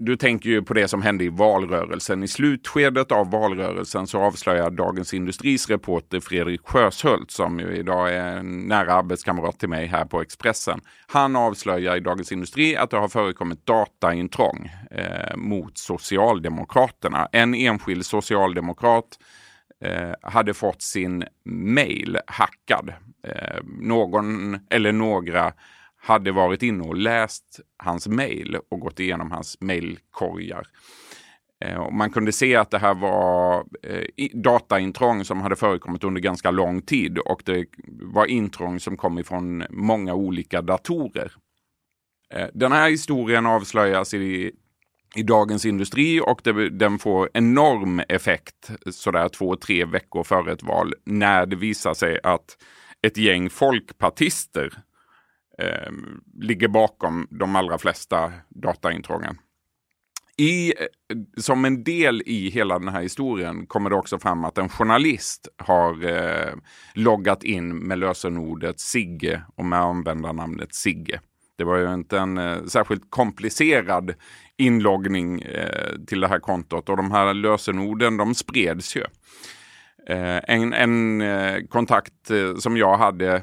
du 0.01 0.17
tänker 0.17 0.51
ju 0.51 0.63
på 0.63 0.75
det 0.75 0.89
som 0.89 1.03
hände 1.03 1.25
i 1.25 1.29
valrörelsen. 1.29 2.23
I 2.23 2.29
slutskedet 2.29 3.13
av 3.13 3.31
valrörelsen 3.31 4.07
så 4.07 4.21
avslöjar 4.21 4.71
Dagens 4.71 5.15
Industris 5.15 5.69
reporter 5.69 6.21
Fredrik 6.21 6.61
Sjöshult, 6.65 7.31
som 7.31 7.61
ju 7.61 7.77
idag 7.77 8.15
är 8.15 8.37
en 8.37 8.59
nära 8.59 8.95
arbetskamrat 8.95 9.59
till 9.59 9.69
mig 9.69 9.87
här 9.87 10.05
på 10.05 10.21
Expressen. 10.21 10.81
Han 11.07 11.37
avslöjar 11.37 11.97
i 11.97 12.01
Dagens 12.01 12.33
Industri 12.33 12.77
att 12.77 12.91
det 12.91 12.97
har 12.97 13.09
förekommit 13.09 13.67
dataintrång 13.67 14.71
eh, 14.91 15.37
mot 15.37 15.79
Socialdemokraterna. 15.79 17.29
En 17.33 17.55
enskild 17.55 18.07
socialdemokrat 18.07 19.19
eh, 19.85 20.13
hade 20.23 20.55
fått 20.55 20.83
sin 20.83 21.25
mail 21.45 22.19
hackad. 22.27 22.93
Eh, 23.27 23.61
någon 23.81 24.59
eller 24.71 24.93
några 24.93 25.53
hade 26.01 26.33
varit 26.33 26.63
inne 26.63 26.85
och 26.85 26.97
läst 26.97 27.61
hans 27.77 28.09
mejl 28.09 28.57
och 28.71 28.81
gått 28.81 29.01
igenom 29.01 29.31
hans 29.31 29.57
mejlkorgar. 29.61 30.67
Eh, 31.65 31.91
man 31.91 32.11
kunde 32.11 32.33
se 32.33 32.57
att 32.57 32.71
det 32.71 32.79
här 32.79 32.95
var 32.95 33.65
eh, 33.83 34.29
dataintrång 34.35 35.25
som 35.25 35.41
hade 35.41 35.57
förekommit 35.57 36.05
under 36.05 36.21
ganska 36.21 36.51
lång 36.51 36.83
tid 36.83 37.19
och 37.19 37.43
det 37.45 37.67
var 37.89 38.27
intrång 38.27 38.81
som 38.81 38.97
kom 38.97 39.19
ifrån 39.19 39.65
många 39.71 40.15
olika 40.15 40.63
datorer. 40.63 41.33
Eh, 42.35 42.47
den 42.55 42.73
här 42.73 42.91
historien 42.91 43.47
avslöjas 43.47 44.15
i, 44.15 44.53
i 45.17 45.23
Dagens 45.23 45.67
Industri 45.67 46.21
och 46.21 46.41
det, 46.45 46.71
den 46.71 46.99
får 46.99 47.31
enorm 47.35 48.03
effekt 48.09 48.71
sådär 48.91 49.29
två, 49.29 49.57
tre 49.57 49.85
veckor 49.85 50.25
före 50.25 50.53
ett 50.53 50.63
val 50.63 50.95
när 51.05 51.47
det 51.47 51.57
visar 51.57 51.95
sig 51.95 52.19
att 52.23 52.57
ett 53.03 53.17
gäng 53.17 53.51
folkpartister 53.51 54.73
eh, 55.61 55.93
ligger 56.41 56.69
bakom 56.69 57.27
de 57.31 57.57
allra 57.57 57.79
flesta 57.79 58.33
dataintrången. 58.49 59.39
I, 60.37 60.69
eh, 60.69 61.17
som 61.37 61.65
en 61.65 61.85
del 61.85 62.23
i 62.27 62.51
hela 62.51 62.79
den 62.79 62.89
här 62.89 63.03
historien 63.03 63.67
kommer 63.67 63.91
det 63.91 63.97
också 63.97 64.19
fram 64.19 64.45
att 64.45 64.59
en 64.59 64.69
journalist 64.69 65.49
har 65.57 66.05
eh, 66.05 66.55
loggat 66.95 67.45
in 67.45 67.77
med 67.77 67.99
lösenordet 67.99 68.81
Sigge 68.81 69.43
och 69.57 69.65
med 69.65 69.79
användarnamnet 69.79 70.75
Sigge. 70.75 71.21
Det 71.59 71.65
var 71.65 71.77
ju 71.77 71.95
inte 71.95 72.19
en 72.19 72.39
eh, 72.39 72.65
särskilt 72.65 73.11
komplicerad 73.11 74.15
inloggning 74.57 75.43
eh, 75.43 75.97
till 76.07 76.21
det 76.21 76.29
här 76.29 76.39
kontot 76.39 76.89
och 76.89 76.97
de 76.97 77.11
här 77.11 77.35
lösenorden 77.35 78.17
de 78.17 78.35
spreds 78.35 78.97
ju. 78.97 79.05
Eh, 80.09 80.41
en, 80.49 80.73
en 80.73 81.21
eh, 81.21 81.67
kontakt 81.69 82.31
som 82.59 82.77
jag 82.77 82.97
hade 82.97 83.43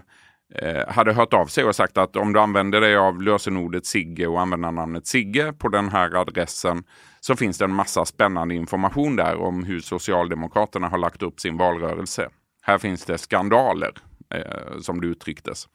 Eh, 0.56 0.88
hade 0.88 1.14
hört 1.14 1.34
av 1.34 1.46
sig 1.46 1.64
och 1.64 1.76
sagt 1.76 1.98
att 1.98 2.16
om 2.16 2.34
du 2.34 2.40
använder 2.40 2.82
dig 2.82 2.98
av 2.98 3.22
lösenordet 3.22 3.86
Sigge 3.86 4.28
och 4.28 4.42
användarnamnet 4.42 5.08
Sigge 5.08 5.54
på 5.54 5.68
den 5.68 5.90
här 5.90 6.16
adressen 6.16 6.84
så 7.20 7.36
finns 7.36 7.58
det 7.58 7.66
en 7.66 7.74
massa 7.74 8.06
spännande 8.06 8.56
information 8.56 9.16
där 9.16 9.36
om 9.36 9.64
hur 9.64 9.80
Socialdemokraterna 9.80 10.88
har 10.88 10.98
lagt 10.98 11.24
upp 11.24 11.40
sin 11.40 11.58
valrörelse. 11.58 12.30
Här 12.62 12.78
finns 12.78 13.06
det 13.06 13.18
skandaler, 13.18 13.92
eh, 14.34 14.80
som 14.80 15.02
det 15.02 15.08
uttrycktes. 15.08 15.68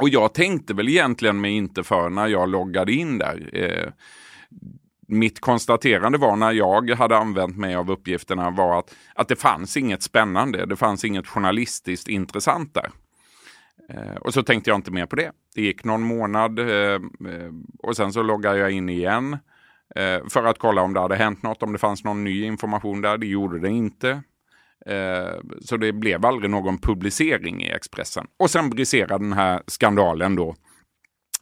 Och 0.00 0.08
jag 0.08 0.34
tänkte 0.34 0.74
väl 0.74 0.88
egentligen 0.88 1.40
mig 1.40 1.52
inte 1.52 1.82
för 1.82 2.10
när 2.10 2.26
jag 2.26 2.48
loggade 2.48 2.92
in 2.92 3.18
där. 3.18 3.50
Eh, 3.52 3.92
mitt 5.08 5.40
konstaterande 5.40 6.18
var 6.18 6.36
när 6.36 6.52
jag 6.52 6.90
hade 6.90 7.16
använt 7.16 7.56
mig 7.56 7.74
av 7.74 7.90
uppgifterna 7.90 8.50
var 8.50 8.78
att, 8.78 8.94
att 9.14 9.28
det 9.28 9.36
fanns 9.36 9.76
inget 9.76 10.02
spännande. 10.02 10.66
Det 10.66 10.76
fanns 10.76 11.04
inget 11.04 11.26
journalistiskt 11.26 12.08
intressant 12.08 12.74
där. 12.74 12.90
Eh, 13.88 14.14
och 14.20 14.34
så 14.34 14.42
tänkte 14.42 14.70
jag 14.70 14.78
inte 14.78 14.90
mer 14.90 15.06
på 15.06 15.16
det. 15.16 15.32
Det 15.54 15.62
gick 15.62 15.84
någon 15.84 16.02
månad 16.02 16.58
eh, 16.58 16.66
eh, 16.66 17.52
och 17.78 17.96
sen 17.96 18.12
så 18.12 18.22
loggade 18.22 18.58
jag 18.58 18.70
in 18.70 18.88
igen 18.88 19.38
eh, 19.96 20.28
för 20.28 20.44
att 20.44 20.58
kolla 20.58 20.82
om 20.82 20.94
det 20.94 21.00
hade 21.00 21.16
hänt 21.16 21.42
något, 21.42 21.62
om 21.62 21.72
det 21.72 21.78
fanns 21.78 22.04
någon 22.04 22.24
ny 22.24 22.44
information 22.44 23.00
där. 23.00 23.18
Det 23.18 23.26
gjorde 23.26 23.60
det 23.60 23.68
inte. 23.68 24.22
Eh, 24.86 25.40
så 25.60 25.76
det 25.76 25.92
blev 25.92 26.26
aldrig 26.26 26.50
någon 26.50 26.78
publicering 26.78 27.62
i 27.64 27.70
Expressen. 27.70 28.26
Och 28.38 28.50
sen 28.50 28.70
briserade 28.70 29.24
den 29.24 29.32
här 29.32 29.62
skandalen 29.66 30.36
då 30.36 30.54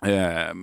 eh, 0.07 0.55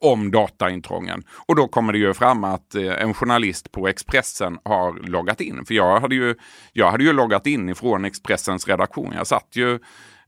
om 0.00 0.30
dataintrången. 0.30 1.22
Och 1.48 1.56
då 1.56 1.68
kommer 1.68 1.92
det 1.92 1.98
ju 1.98 2.14
fram 2.14 2.44
att 2.44 2.74
en 2.74 3.14
journalist 3.14 3.72
på 3.72 3.88
Expressen 3.88 4.58
har 4.64 5.08
loggat 5.08 5.40
in. 5.40 5.64
För 5.64 5.74
jag 5.74 6.00
hade 6.00 6.14
ju, 6.14 6.34
jag 6.72 6.90
hade 6.90 7.04
ju 7.04 7.12
loggat 7.12 7.46
in 7.46 7.68
ifrån 7.68 8.04
Expressens 8.04 8.68
redaktion. 8.68 9.12
Jag 9.16 9.26
satt 9.26 9.48
ju 9.56 9.78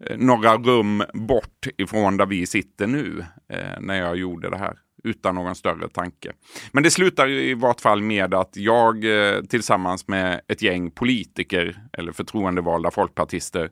Eh, 0.00 0.16
några 0.18 0.56
rum 0.56 1.04
bort 1.14 1.66
ifrån 1.78 2.16
där 2.16 2.26
vi 2.26 2.46
sitter 2.46 2.86
nu 2.86 3.24
eh, 3.48 3.80
när 3.80 3.94
jag 3.94 4.16
gjorde 4.16 4.50
det 4.50 4.58
här 4.58 4.78
utan 5.04 5.34
någon 5.34 5.54
större 5.54 5.88
tanke. 5.88 6.32
Men 6.72 6.82
det 6.82 6.90
slutar 6.90 7.28
i 7.28 7.54
vart 7.54 7.80
fall 7.80 8.02
med 8.02 8.34
att 8.34 8.56
jag 8.56 9.04
eh, 9.04 9.42
tillsammans 9.42 10.08
med 10.08 10.40
ett 10.48 10.62
gäng 10.62 10.90
politiker 10.90 11.76
eller 11.92 12.12
förtroendevalda 12.12 12.90
folkpartister 12.90 13.70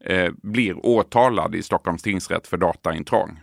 eh, 0.00 0.32
blir 0.42 0.86
åtalad 0.86 1.54
i 1.54 1.62
Stockholms 1.62 2.02
tingsrätt 2.02 2.46
för 2.46 2.56
dataintrång. 2.56 3.40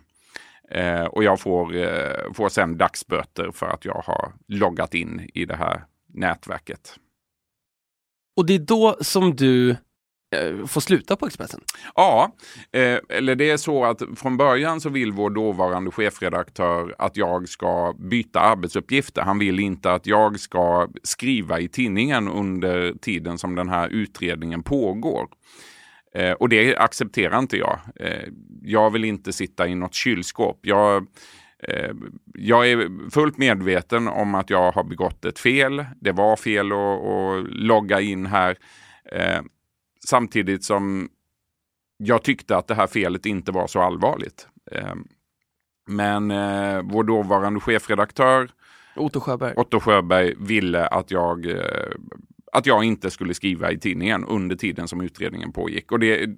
Eh, 0.71 1.03
och 1.03 1.23
jag 1.23 1.39
får, 1.39 1.75
eh, 1.75 2.33
får 2.33 2.49
sen 2.49 2.77
dagsböter 2.77 3.51
för 3.51 3.65
att 3.65 3.85
jag 3.85 4.03
har 4.05 4.33
loggat 4.47 4.93
in 4.93 5.29
i 5.33 5.45
det 5.45 5.55
här 5.55 5.85
nätverket. 6.13 6.95
Och 8.37 8.45
det 8.45 8.55
är 8.55 8.59
då 8.59 8.97
som 9.01 9.35
du 9.35 9.75
Eh, 10.35 10.65
få 10.65 10.81
sluta 10.81 11.15
på 11.15 11.25
Expressen? 11.25 11.61
Ja, 11.95 12.35
eh, 12.71 12.97
eller 13.09 13.35
det 13.35 13.49
är 13.49 13.57
så 13.57 13.85
att 13.85 14.01
från 14.15 14.37
början 14.37 14.81
så 14.81 14.89
vill 14.89 15.11
vår 15.11 15.29
dåvarande 15.29 15.91
chefredaktör 15.91 16.95
att 16.97 17.17
jag 17.17 17.49
ska 17.49 17.93
byta 17.99 18.39
arbetsuppgifter. 18.39 19.21
Han 19.21 19.39
vill 19.39 19.59
inte 19.59 19.93
att 19.93 20.07
jag 20.07 20.39
ska 20.39 20.87
skriva 21.03 21.59
i 21.59 21.67
tidningen 21.67 22.27
under 22.27 22.93
tiden 22.93 23.37
som 23.37 23.55
den 23.55 23.69
här 23.69 23.89
utredningen 23.89 24.63
pågår. 24.63 25.27
Eh, 26.15 26.31
och 26.31 26.49
det 26.49 26.75
accepterar 26.75 27.39
inte 27.39 27.57
jag. 27.57 27.79
Eh, 27.95 28.27
jag 28.61 28.91
vill 28.91 29.05
inte 29.05 29.33
sitta 29.33 29.67
i 29.67 29.75
något 29.75 29.93
kylskåp. 29.93 30.59
Jag, 30.61 31.07
eh, 31.67 31.91
jag 32.33 32.71
är 32.71 33.09
fullt 33.09 33.37
medveten 33.37 34.07
om 34.07 34.35
att 34.35 34.49
jag 34.49 34.71
har 34.71 34.83
begått 34.83 35.25
ett 35.25 35.39
fel. 35.39 35.85
Det 36.01 36.11
var 36.11 36.35
fel 36.35 36.71
att, 36.71 36.77
att 36.77 37.45
logga 37.49 38.01
in 38.01 38.25
här. 38.25 38.57
Eh, 39.11 39.41
Samtidigt 40.07 40.63
som 40.63 41.09
jag 41.97 42.23
tyckte 42.23 42.57
att 42.57 42.67
det 42.67 42.75
här 42.75 42.87
felet 42.87 43.25
inte 43.25 43.51
var 43.51 43.67
så 43.67 43.81
allvarligt. 43.81 44.47
Ehm, 44.71 45.07
men 45.87 46.31
eh, 46.31 46.81
vår 46.83 47.03
dåvarande 47.03 47.59
chefredaktör 47.59 48.51
Otto 48.95 49.19
Sjöberg. 49.19 49.53
Otto 49.57 49.79
Sjöberg 49.79 50.35
ville 50.39 50.87
att 50.87 51.11
jag, 51.11 51.45
eh, 51.45 51.91
att 52.51 52.65
jag 52.65 52.83
inte 52.83 53.11
skulle 53.11 53.33
skriva 53.33 53.71
i 53.71 53.79
tidningen 53.79 54.25
under 54.25 54.55
tiden 54.55 54.87
som 54.87 55.01
utredningen 55.01 55.51
pågick. 55.51 55.91
Och 55.91 55.99
det, 55.99 56.29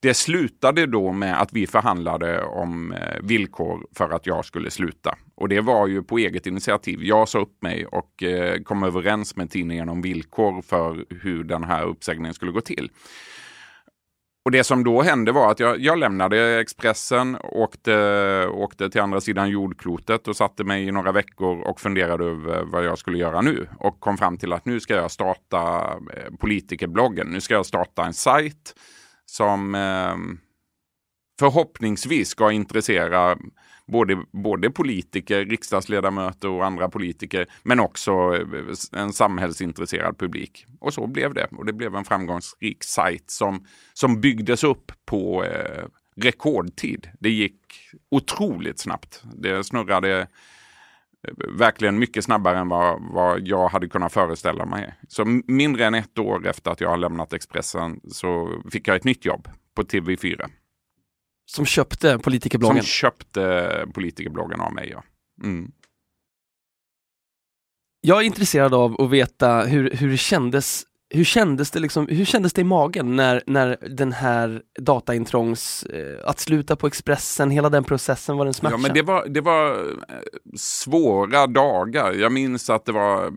det 0.00 0.14
slutade 0.14 0.86
då 0.86 1.12
med 1.12 1.40
att 1.40 1.52
vi 1.52 1.66
förhandlade 1.66 2.42
om 2.42 2.92
eh, 2.92 2.98
villkor 3.22 3.86
för 3.96 4.10
att 4.10 4.26
jag 4.26 4.44
skulle 4.44 4.70
sluta. 4.70 5.18
Och 5.34 5.48
det 5.48 5.60
var 5.60 5.86
ju 5.86 6.02
på 6.02 6.18
eget 6.18 6.46
initiativ. 6.46 6.98
Jag 7.02 7.28
sa 7.28 7.38
upp 7.38 7.62
mig 7.62 7.86
och 7.86 8.22
eh, 8.22 8.62
kom 8.62 8.82
överens 8.82 9.36
med 9.36 9.50
tidningen 9.50 9.88
om 9.88 10.02
villkor 10.02 10.62
för 10.62 11.04
hur 11.22 11.44
den 11.44 11.64
här 11.64 11.84
uppsägningen 11.84 12.34
skulle 12.34 12.52
gå 12.52 12.60
till. 12.60 12.90
Och 14.46 14.52
det 14.52 14.64
som 14.64 14.84
då 14.84 15.02
hände 15.02 15.32
var 15.32 15.50
att 15.50 15.60
jag, 15.60 15.80
jag 15.80 15.98
lämnade 15.98 16.60
Expressen, 16.60 17.36
åkte, 17.42 18.46
åkte 18.46 18.90
till 18.90 19.00
andra 19.00 19.20
sidan 19.20 19.50
jordklotet 19.50 20.28
och 20.28 20.36
satte 20.36 20.64
mig 20.64 20.88
i 20.88 20.92
några 20.92 21.12
veckor 21.12 21.60
och 21.60 21.80
funderade 21.80 22.24
över 22.24 22.64
vad 22.64 22.84
jag 22.84 22.98
skulle 22.98 23.18
göra 23.18 23.40
nu. 23.40 23.68
Och 23.78 24.00
kom 24.00 24.18
fram 24.18 24.38
till 24.38 24.52
att 24.52 24.64
nu 24.64 24.80
ska 24.80 24.94
jag 24.94 25.10
starta 25.10 25.92
eh, 26.14 26.34
politikerbloggen. 26.40 27.26
Nu 27.26 27.40
ska 27.40 27.54
jag 27.54 27.66
starta 27.66 28.04
en 28.04 28.14
sajt 28.14 28.74
som 29.24 29.74
eh, 29.74 30.16
förhoppningsvis 31.38 32.28
ska 32.28 32.52
intressera 32.52 33.36
både, 33.86 34.24
både 34.32 34.70
politiker, 34.70 35.44
riksdagsledamöter 35.44 36.48
och 36.48 36.66
andra 36.66 36.88
politiker, 36.88 37.46
men 37.62 37.80
också 37.80 38.12
eh, 38.34 39.00
en 39.00 39.12
samhällsintresserad 39.12 40.18
publik. 40.18 40.66
Och 40.80 40.94
så 40.94 41.06
blev 41.06 41.34
det. 41.34 41.46
Och 41.50 41.66
det 41.66 41.72
blev 41.72 41.94
en 41.94 42.04
framgångsrik 42.04 42.84
sajt 42.84 43.30
som, 43.30 43.66
som 43.92 44.20
byggdes 44.20 44.64
upp 44.64 44.92
på 45.04 45.44
eh, 45.44 45.84
rekordtid. 46.16 47.10
Det 47.20 47.30
gick 47.30 47.60
otroligt 48.10 48.78
snabbt. 48.78 49.22
Det 49.34 49.64
snurrade 49.64 50.20
eh, 50.20 50.26
verkligen 51.58 51.98
mycket 51.98 52.24
snabbare 52.24 52.58
än 52.58 52.68
vad, 52.68 53.02
vad 53.12 53.48
jag 53.48 53.68
hade 53.68 53.88
kunnat 53.88 54.12
föreställa 54.12 54.66
mig. 54.66 54.94
Så 55.08 55.24
mindre 55.46 55.86
än 55.86 55.94
ett 55.94 56.18
år 56.18 56.46
efter 56.46 56.70
att 56.70 56.80
jag 56.80 56.88
har 56.88 56.96
lämnat 56.96 57.32
Expressen 57.32 58.00
så 58.08 58.62
fick 58.70 58.88
jag 58.88 58.96
ett 58.96 59.04
nytt 59.04 59.24
jobb 59.24 59.48
på 59.74 59.82
TV4. 59.82 60.50
Som 61.46 61.66
köpte 61.66 62.18
politikerbloggen? 62.18 62.76
Som 62.76 62.86
köpte 62.86 63.86
politikerbloggen 63.94 64.60
av 64.60 64.72
mig, 64.72 64.88
ja. 64.90 65.02
Mm. 65.42 65.72
Jag 68.00 68.20
är 68.20 68.22
intresserad 68.22 68.74
av 68.74 69.00
att 69.00 69.10
veta 69.10 69.62
hur, 69.62 69.90
hur 69.90 70.10
det 70.10 70.16
kändes 70.16 70.86
hur 71.10 71.24
kändes 71.24 71.70
det, 71.70 71.80
liksom, 71.80 72.06
hur 72.06 72.24
kändes 72.24 72.52
det 72.52 72.60
i 72.60 72.64
magen 72.64 73.16
när, 73.16 73.42
när 73.46 73.76
den 73.90 74.12
här 74.12 74.62
dataintrångs, 74.78 75.82
eh, 75.82 76.28
att 76.28 76.40
sluta 76.40 76.76
på 76.76 76.86
Expressen, 76.86 77.50
hela 77.50 77.68
den 77.68 77.84
processen, 77.84 78.36
var 78.36 78.44
den 78.44 78.54
smärtsam? 78.54 78.80
Ja, 78.80 78.88
men 78.88 78.94
det 78.94 79.02
var, 79.02 79.26
det 79.26 79.40
var 79.40 79.70
eh, 79.70 80.16
svåra 80.56 81.46
dagar. 81.46 82.12
Jag 82.12 82.32
minns 82.32 82.70
att 82.70 82.84
det 82.84 82.92
var 82.92 83.32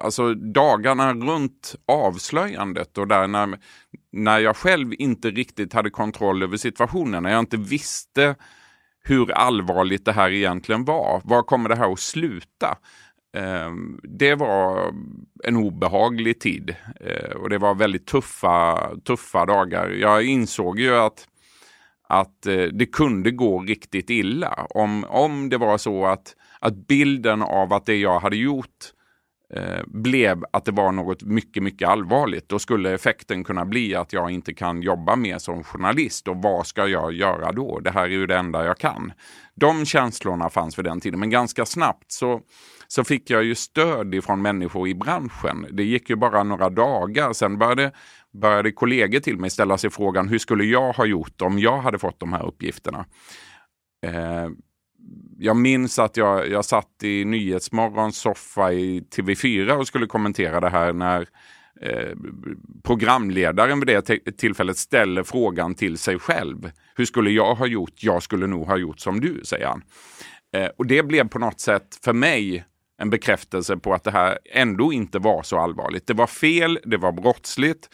alltså 0.00 0.34
dagarna 0.34 1.14
runt 1.14 1.74
avslöjandet 1.86 2.98
och 2.98 3.08
där 3.08 3.26
när, 3.26 3.58
när 4.12 4.38
jag 4.38 4.56
själv 4.56 4.94
inte 4.98 5.30
riktigt 5.30 5.72
hade 5.72 5.90
kontroll 5.90 6.42
över 6.42 6.56
situationen, 6.56 7.22
när 7.22 7.30
jag 7.30 7.40
inte 7.40 7.56
visste 7.56 8.34
hur 9.04 9.32
allvarligt 9.32 10.04
det 10.04 10.12
här 10.12 10.30
egentligen 10.30 10.84
var. 10.84 11.20
Var 11.24 11.42
kommer 11.42 11.68
det 11.68 11.76
här 11.76 11.92
att 11.92 12.00
sluta? 12.00 12.78
Ehm, 13.36 14.00
det 14.02 14.34
var 14.34 14.94
en 15.44 15.56
obehaglig 15.56 16.40
tid 16.40 16.76
eh, 17.00 17.36
och 17.36 17.50
det 17.50 17.58
var 17.58 17.74
väldigt 17.74 18.06
tuffa, 18.06 18.90
tuffa 19.04 19.46
dagar. 19.46 19.88
Jag 19.88 20.24
insåg 20.24 20.80
ju 20.80 20.96
att, 20.96 21.28
att 22.08 22.46
eh, 22.46 22.64
det 22.64 22.86
kunde 22.86 23.30
gå 23.30 23.60
riktigt 23.62 24.10
illa 24.10 24.66
om, 24.70 25.04
om 25.04 25.48
det 25.48 25.58
var 25.58 25.78
så 25.78 26.06
att, 26.06 26.36
att 26.60 26.86
bilden 26.86 27.42
av 27.42 27.72
att 27.72 27.86
det 27.86 27.96
jag 27.96 28.20
hade 28.20 28.36
gjort 28.36 28.92
Eh, 28.92 29.01
Eh, 29.56 29.80
blev 29.86 30.44
att 30.52 30.64
det 30.64 30.72
var 30.72 30.92
något 30.92 31.22
mycket, 31.22 31.62
mycket 31.62 31.88
allvarligt. 31.88 32.48
Då 32.48 32.58
skulle 32.58 32.94
effekten 32.94 33.44
kunna 33.44 33.64
bli 33.64 33.94
att 33.94 34.12
jag 34.12 34.30
inte 34.30 34.54
kan 34.54 34.82
jobba 34.82 35.16
mer 35.16 35.38
som 35.38 35.64
journalist 35.64 36.28
och 36.28 36.36
vad 36.36 36.66
ska 36.66 36.86
jag 36.86 37.12
göra 37.12 37.52
då? 37.52 37.80
Det 37.80 37.90
här 37.90 38.04
är 38.04 38.08
ju 38.08 38.26
det 38.26 38.36
enda 38.36 38.64
jag 38.64 38.78
kan. 38.78 39.12
De 39.54 39.86
känslorna 39.86 40.50
fanns 40.50 40.74
för 40.74 40.82
den 40.82 41.00
tiden, 41.00 41.20
men 41.20 41.30
ganska 41.30 41.66
snabbt 41.66 42.12
så, 42.12 42.40
så 42.88 43.04
fick 43.04 43.30
jag 43.30 43.44
ju 43.44 43.54
stöd 43.54 44.14
ifrån 44.14 44.42
människor 44.42 44.88
i 44.88 44.94
branschen. 44.94 45.66
Det 45.70 45.84
gick 45.84 46.10
ju 46.10 46.16
bara 46.16 46.42
några 46.42 46.70
dagar, 46.70 47.32
sen 47.32 47.58
började, 47.58 47.92
började 48.40 48.72
kollegor 48.72 49.20
till 49.20 49.38
mig 49.38 49.50
ställa 49.50 49.78
sig 49.78 49.90
frågan 49.90 50.28
hur 50.28 50.38
skulle 50.38 50.64
jag 50.64 50.92
ha 50.92 51.04
gjort 51.04 51.42
om 51.42 51.58
jag 51.58 51.78
hade 51.78 51.98
fått 51.98 52.20
de 52.20 52.32
här 52.32 52.46
uppgifterna? 52.46 53.04
Eh, 54.06 54.48
jag 55.38 55.56
minns 55.56 55.98
att 55.98 56.16
jag, 56.16 56.48
jag 56.50 56.64
satt 56.64 57.02
i 57.02 57.24
Nyhetsmorgons 57.24 58.16
soffa 58.16 58.72
i 58.72 59.00
TV4 59.00 59.70
och 59.70 59.86
skulle 59.86 60.06
kommentera 60.06 60.60
det 60.60 60.68
här 60.68 60.92
när 60.92 61.28
eh, 61.80 62.16
programledaren 62.82 63.80
vid 63.80 63.86
det 63.86 64.36
tillfället 64.38 64.76
ställer 64.76 65.22
frågan 65.22 65.74
till 65.74 65.98
sig 65.98 66.18
själv. 66.18 66.70
Hur 66.94 67.04
skulle 67.04 67.30
jag 67.30 67.54
ha 67.54 67.66
gjort? 67.66 67.92
Jag 67.96 68.22
skulle 68.22 68.46
nog 68.46 68.66
ha 68.66 68.76
gjort 68.76 69.00
som 69.00 69.20
du, 69.20 69.40
säger 69.44 69.66
han. 69.66 69.82
Eh, 70.54 70.70
och 70.78 70.86
det 70.86 71.02
blev 71.02 71.28
på 71.28 71.38
något 71.38 71.60
sätt 71.60 71.98
för 72.04 72.12
mig 72.12 72.64
en 72.98 73.10
bekräftelse 73.10 73.76
på 73.76 73.94
att 73.94 74.04
det 74.04 74.10
här 74.10 74.38
ändå 74.52 74.92
inte 74.92 75.18
var 75.18 75.42
så 75.42 75.58
allvarligt. 75.58 76.06
Det 76.06 76.14
var 76.14 76.26
fel, 76.26 76.78
det 76.84 76.96
var 76.96 77.12
brottsligt. 77.12 77.88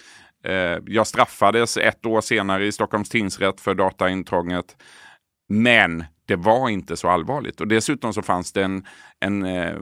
Eh, 0.44 0.78
jag 0.86 1.06
straffades 1.06 1.76
ett 1.76 2.06
år 2.06 2.20
senare 2.20 2.66
i 2.66 2.72
Stockholms 2.72 3.08
tingsrätt 3.08 3.60
för 3.60 3.74
dataintrånget. 3.74 4.76
Men 5.48 6.04
det 6.28 6.36
var 6.36 6.68
inte 6.68 6.96
så 6.96 7.08
allvarligt. 7.08 7.60
Och 7.60 7.68
dessutom 7.68 8.12
så 8.12 8.22
fanns 8.22 8.52
det 8.52 8.62
en, 8.62 8.84
en 9.20 9.44
eh, 9.44 9.76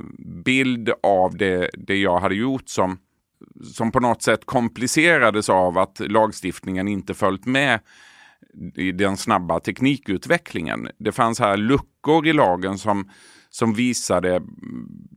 bild 0.44 0.90
av 1.03 1.36
det, 1.36 1.70
det 1.74 1.97
jag 1.97 2.18
hade 2.18 2.34
gjort 2.34 2.68
som, 2.68 2.99
som 3.74 3.92
på 3.92 4.01
något 4.01 4.22
sätt 4.22 4.44
komplicerades 4.44 5.49
av 5.49 5.78
att 5.78 6.01
lagstiftningen 6.01 6.88
inte 6.88 7.14
följt 7.14 7.47
med 7.47 7.80
i 8.74 8.92
den 8.92 9.16
snabba 9.16 9.61
teknikutvecklingen. 9.61 10.88
Det 10.99 11.12
fanns 11.12 11.40
här 11.40 11.57
luckor 11.57 12.26
i 12.26 12.32
lagen 12.32 12.78
som, 12.78 13.11
som 13.51 13.74
visade 13.74 14.42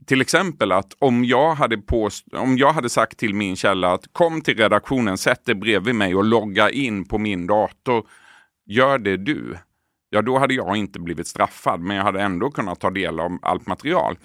till 0.06 0.20
exempel 0.20 0.72
att 0.72 0.94
om 0.98 1.24
jag, 1.24 1.54
hade 1.54 1.78
påst 1.78 2.26
om 2.32 2.58
jag 2.58 2.72
hade 2.72 2.88
sagt 2.88 3.18
till 3.18 3.34
min 3.34 3.56
källa 3.56 3.92
att 3.92 4.12
kom 4.12 4.40
till 4.40 4.56
redaktionen, 4.56 5.18
sätt 5.18 5.44
dig 5.44 5.54
bredvid 5.54 5.94
mig 5.94 6.14
och 6.14 6.24
logga 6.24 6.70
in 6.70 7.04
på 7.04 7.18
min 7.18 7.46
dator. 7.46 8.06
Gör 8.66 8.98
det 8.98 9.16
du. 9.16 9.56
Ja, 10.10 10.22
då 10.22 10.38
hade 10.38 10.54
jag 10.54 10.76
inte 10.76 11.00
blivit 11.00 11.26
straffad, 11.26 11.80
men 11.80 11.96
jag 11.96 12.04
hade 12.04 12.22
ändå 12.22 12.50
kunnat 12.50 12.80
ta 12.80 12.90
del 12.90 13.20
av 13.20 13.38
allt 13.42 13.66
material. 13.66 14.18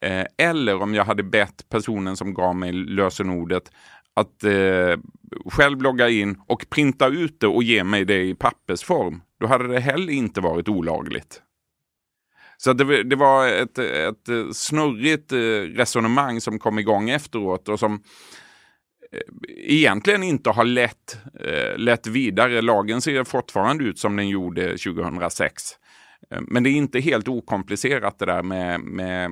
Eh, 0.00 0.24
eller 0.38 0.82
om 0.82 0.94
jag 0.94 1.04
hade 1.04 1.22
bett 1.22 1.68
personen 1.68 2.16
som 2.16 2.34
gav 2.34 2.56
mig 2.56 2.72
lösenordet 2.72 3.70
att 4.14 4.44
eh, 4.44 5.00
själv 5.46 5.82
logga 5.82 6.08
in 6.08 6.40
och 6.46 6.66
printa 6.70 7.08
ut 7.08 7.40
det 7.40 7.46
och 7.46 7.62
ge 7.62 7.84
mig 7.84 8.04
det 8.04 8.22
i 8.22 8.34
pappersform. 8.34 9.22
Då 9.40 9.46
hade 9.46 9.68
det 9.68 9.80
heller 9.80 10.12
inte 10.12 10.40
varit 10.40 10.68
olagligt. 10.68 11.42
Så 12.56 12.72
det, 12.72 13.02
det 13.02 13.16
var 13.16 13.48
ett, 13.48 13.78
ett 13.78 14.56
snurrigt 14.56 15.32
eh, 15.32 15.78
resonemang 15.78 16.40
som 16.40 16.58
kom 16.58 16.78
igång 16.78 17.10
efteråt 17.10 17.68
och 17.68 17.78
som 17.78 17.94
eh, 17.94 18.00
egentligen 19.56 20.22
inte 20.22 20.50
har 20.50 20.64
lett, 20.64 21.18
eh, 21.40 21.78
lett 21.78 22.06
vidare. 22.06 22.62
Lagen 22.62 23.00
ser 23.00 23.24
fortfarande 23.24 23.84
ut 23.84 23.98
som 23.98 24.16
den 24.16 24.28
gjorde 24.28 24.68
2006. 24.78 25.62
Eh, 26.30 26.40
men 26.42 26.62
det 26.62 26.70
är 26.70 26.72
inte 26.72 27.00
helt 27.00 27.28
okomplicerat 27.28 28.18
det 28.18 28.26
där 28.26 28.42
med, 28.42 28.80
med 28.80 29.30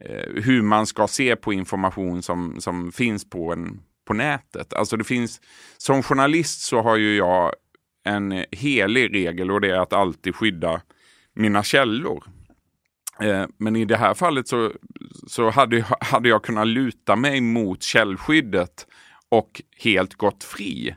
eh, 0.00 0.42
hur 0.42 0.62
man 0.62 0.86
ska 0.86 1.08
se 1.08 1.36
på 1.36 1.52
information 1.52 2.22
som, 2.22 2.60
som 2.60 2.92
finns 2.92 3.30
på, 3.30 3.52
en, 3.52 3.80
på 4.06 4.14
nätet. 4.14 4.72
Alltså 4.72 4.96
det 4.96 5.04
finns, 5.04 5.40
som 5.76 6.02
journalist 6.02 6.60
så 6.60 6.82
har 6.82 6.96
ju 6.96 7.16
jag 7.16 7.52
en 8.04 8.44
helig 8.50 9.14
regel 9.14 9.50
och 9.50 9.60
det 9.60 9.70
är 9.70 9.78
att 9.78 9.92
alltid 9.92 10.34
skydda 10.34 10.80
mina 11.34 11.62
källor. 11.62 12.24
Men 13.58 13.76
i 13.76 13.84
det 13.84 13.96
här 13.96 14.14
fallet 14.14 14.48
så, 14.48 14.72
så 15.26 15.50
hade, 15.50 15.84
hade 16.00 16.28
jag 16.28 16.42
kunnat 16.42 16.66
luta 16.66 17.16
mig 17.16 17.40
mot 17.40 17.82
källskyddet 17.82 18.86
och 19.32 19.62
helt 19.76 20.14
gått 20.14 20.44
fri 20.44 20.96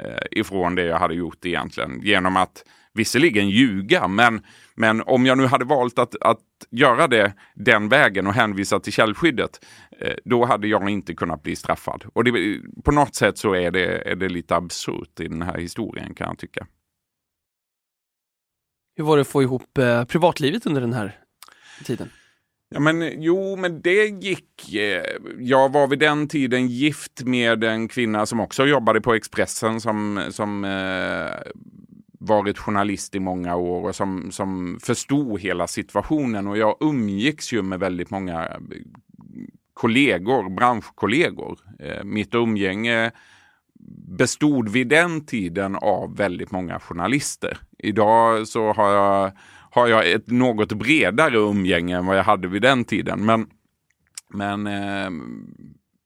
eh, 0.00 0.22
ifrån 0.30 0.74
det 0.74 0.84
jag 0.84 0.98
hade 0.98 1.14
gjort 1.14 1.46
egentligen. 1.46 2.00
Genom 2.02 2.36
att 2.36 2.64
visserligen 2.92 3.48
ljuga, 3.48 4.08
men, 4.08 4.42
men 4.74 5.02
om 5.02 5.26
jag 5.26 5.38
nu 5.38 5.46
hade 5.46 5.64
valt 5.64 5.98
att, 5.98 6.14
att 6.20 6.38
göra 6.70 7.06
det 7.06 7.32
den 7.54 7.88
vägen 7.88 8.26
och 8.26 8.34
hänvisa 8.34 8.80
till 8.80 8.92
källskyddet, 8.92 9.66
eh, 10.00 10.14
då 10.24 10.44
hade 10.44 10.68
jag 10.68 10.90
inte 10.90 11.14
kunnat 11.14 11.42
bli 11.42 11.56
straffad. 11.56 12.04
Och 12.12 12.24
det, 12.24 12.60
på 12.84 12.92
något 12.92 13.14
sätt 13.14 13.38
så 13.38 13.54
är 13.54 13.70
det, 13.70 14.10
är 14.10 14.16
det 14.16 14.28
lite 14.28 14.56
absurt 14.56 15.20
i 15.20 15.28
den 15.28 15.42
här 15.42 15.58
historien 15.58 16.14
kan 16.14 16.28
jag 16.28 16.38
tycka. 16.38 16.66
Hur 18.96 19.04
var 19.04 19.16
det 19.16 19.20
att 19.20 19.28
få 19.28 19.42
ihop 19.42 19.78
eh, 19.78 20.04
privatlivet 20.04 20.66
under 20.66 20.80
den 20.80 20.92
här 20.92 21.18
tiden? 21.84 22.10
Ja, 22.74 22.80
men 22.80 23.22
jo, 23.22 23.56
men 23.56 23.82
det 23.82 24.06
gick. 24.06 24.74
Eh, 24.74 25.04
jag 25.38 25.72
var 25.72 25.86
vid 25.86 25.98
den 25.98 26.28
tiden 26.28 26.66
gift 26.66 27.22
med 27.24 27.64
en 27.64 27.88
kvinna 27.88 28.26
som 28.26 28.40
också 28.40 28.66
jobbade 28.66 29.00
på 29.00 29.14
Expressen 29.14 29.80
som, 29.80 30.22
som 30.30 30.64
eh, 30.64 31.52
varit 32.20 32.58
journalist 32.58 33.14
i 33.14 33.20
många 33.20 33.56
år 33.56 33.88
och 33.88 33.96
som, 33.96 34.32
som 34.32 34.78
förstod 34.82 35.40
hela 35.40 35.66
situationen. 35.66 36.46
Och 36.46 36.58
jag 36.58 36.76
umgicks 36.80 37.52
ju 37.52 37.62
med 37.62 37.80
väldigt 37.80 38.10
många 38.10 38.46
eh, 38.46 38.58
kollegor, 39.74 40.50
branschkollegor. 40.50 41.58
Eh, 41.78 42.04
mitt 42.04 42.34
umgänge 42.34 43.10
bestod 44.18 44.68
vid 44.68 44.88
den 44.88 45.26
tiden 45.26 45.76
av 45.76 46.16
väldigt 46.16 46.50
många 46.50 46.80
journalister. 46.80 47.58
Idag 47.78 48.48
så 48.48 48.72
har 48.72 48.92
jag 48.92 49.32
har 49.70 49.86
jag 49.86 50.10
ett 50.10 50.26
något 50.26 50.72
bredare 50.72 51.36
umgänge 51.36 51.96
än 51.96 52.06
vad 52.06 52.18
jag 52.18 52.24
hade 52.24 52.48
vid 52.48 52.62
den 52.62 52.84
tiden. 52.84 53.24
Men, 53.24 53.46
men 54.28 54.66
eh, 54.66 55.10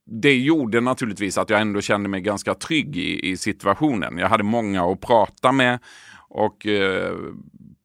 det 0.06 0.34
gjorde 0.34 0.80
naturligtvis 0.80 1.38
att 1.38 1.50
jag 1.50 1.60
ändå 1.60 1.80
kände 1.80 2.08
mig 2.08 2.20
ganska 2.20 2.54
trygg 2.54 2.96
i, 2.96 3.30
i 3.30 3.36
situationen. 3.36 4.18
Jag 4.18 4.28
hade 4.28 4.44
många 4.44 4.84
att 4.84 5.00
prata 5.00 5.52
med 5.52 5.78
och 6.28 6.66
eh, 6.66 7.12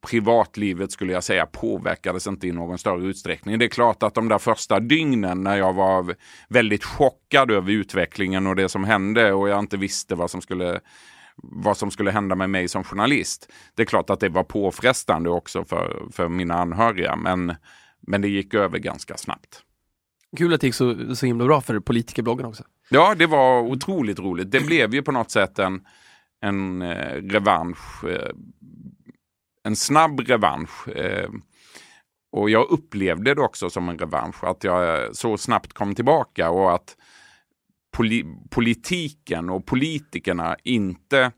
privatlivet 0.06 0.92
skulle 0.92 1.12
jag 1.12 1.24
säga 1.24 1.46
påverkades 1.46 2.26
inte 2.26 2.48
i 2.48 2.52
någon 2.52 2.78
större 2.78 3.06
utsträckning. 3.06 3.58
Det 3.58 3.64
är 3.64 3.68
klart 3.68 4.02
att 4.02 4.14
de 4.14 4.28
där 4.28 4.38
första 4.38 4.80
dygnen 4.80 5.42
när 5.42 5.56
jag 5.56 5.72
var 5.72 6.14
väldigt 6.48 6.84
chockad 6.84 7.50
över 7.50 7.72
utvecklingen 7.72 8.46
och 8.46 8.56
det 8.56 8.68
som 8.68 8.84
hände 8.84 9.32
och 9.32 9.48
jag 9.48 9.58
inte 9.58 9.76
visste 9.76 10.14
vad 10.14 10.30
som 10.30 10.40
skulle 10.40 10.80
vad 11.42 11.76
som 11.76 11.90
skulle 11.90 12.10
hända 12.10 12.34
med 12.34 12.50
mig 12.50 12.68
som 12.68 12.84
journalist. 12.84 13.52
Det 13.74 13.82
är 13.82 13.86
klart 13.86 14.10
att 14.10 14.20
det 14.20 14.28
var 14.28 14.44
påfrestande 14.44 15.30
också 15.30 15.64
för, 15.64 16.02
för 16.12 16.28
mina 16.28 16.54
anhöriga, 16.54 17.16
men, 17.16 17.54
men 18.00 18.22
det 18.22 18.28
gick 18.28 18.54
över 18.54 18.78
ganska 18.78 19.16
snabbt. 19.16 19.62
Kul 20.36 20.54
att 20.54 20.60
det 20.60 20.66
gick 20.66 20.74
så, 20.74 21.16
så 21.16 21.26
himla 21.26 21.44
bra 21.44 21.60
för 21.60 21.80
politikerbloggen 21.80 22.46
också. 22.46 22.64
Ja, 22.88 23.14
det 23.14 23.26
var 23.26 23.60
otroligt 23.60 24.18
roligt. 24.18 24.50
Det 24.50 24.60
blev 24.60 24.94
ju 24.94 25.02
på 25.02 25.12
något 25.12 25.30
sätt 25.30 25.58
en, 25.58 25.86
en 26.40 26.82
eh, 26.82 27.22
revansch, 27.22 28.04
eh, 28.04 28.30
en 29.64 29.76
snabb 29.76 30.20
revansch. 30.20 30.88
Eh, 30.88 31.30
och 32.32 32.50
jag 32.50 32.70
upplevde 32.70 33.34
det 33.34 33.40
också 33.40 33.70
som 33.70 33.88
en 33.88 33.98
revansch, 33.98 34.44
att 34.44 34.64
jag 34.64 35.16
så 35.16 35.36
snabbt 35.36 35.72
kom 35.72 35.94
tillbaka 35.94 36.50
och 36.50 36.74
att 36.74 36.96
poli 37.90 38.24
politiken 38.50 39.50
och 39.50 39.66
politikerna 39.66 40.56
inte 40.64 41.32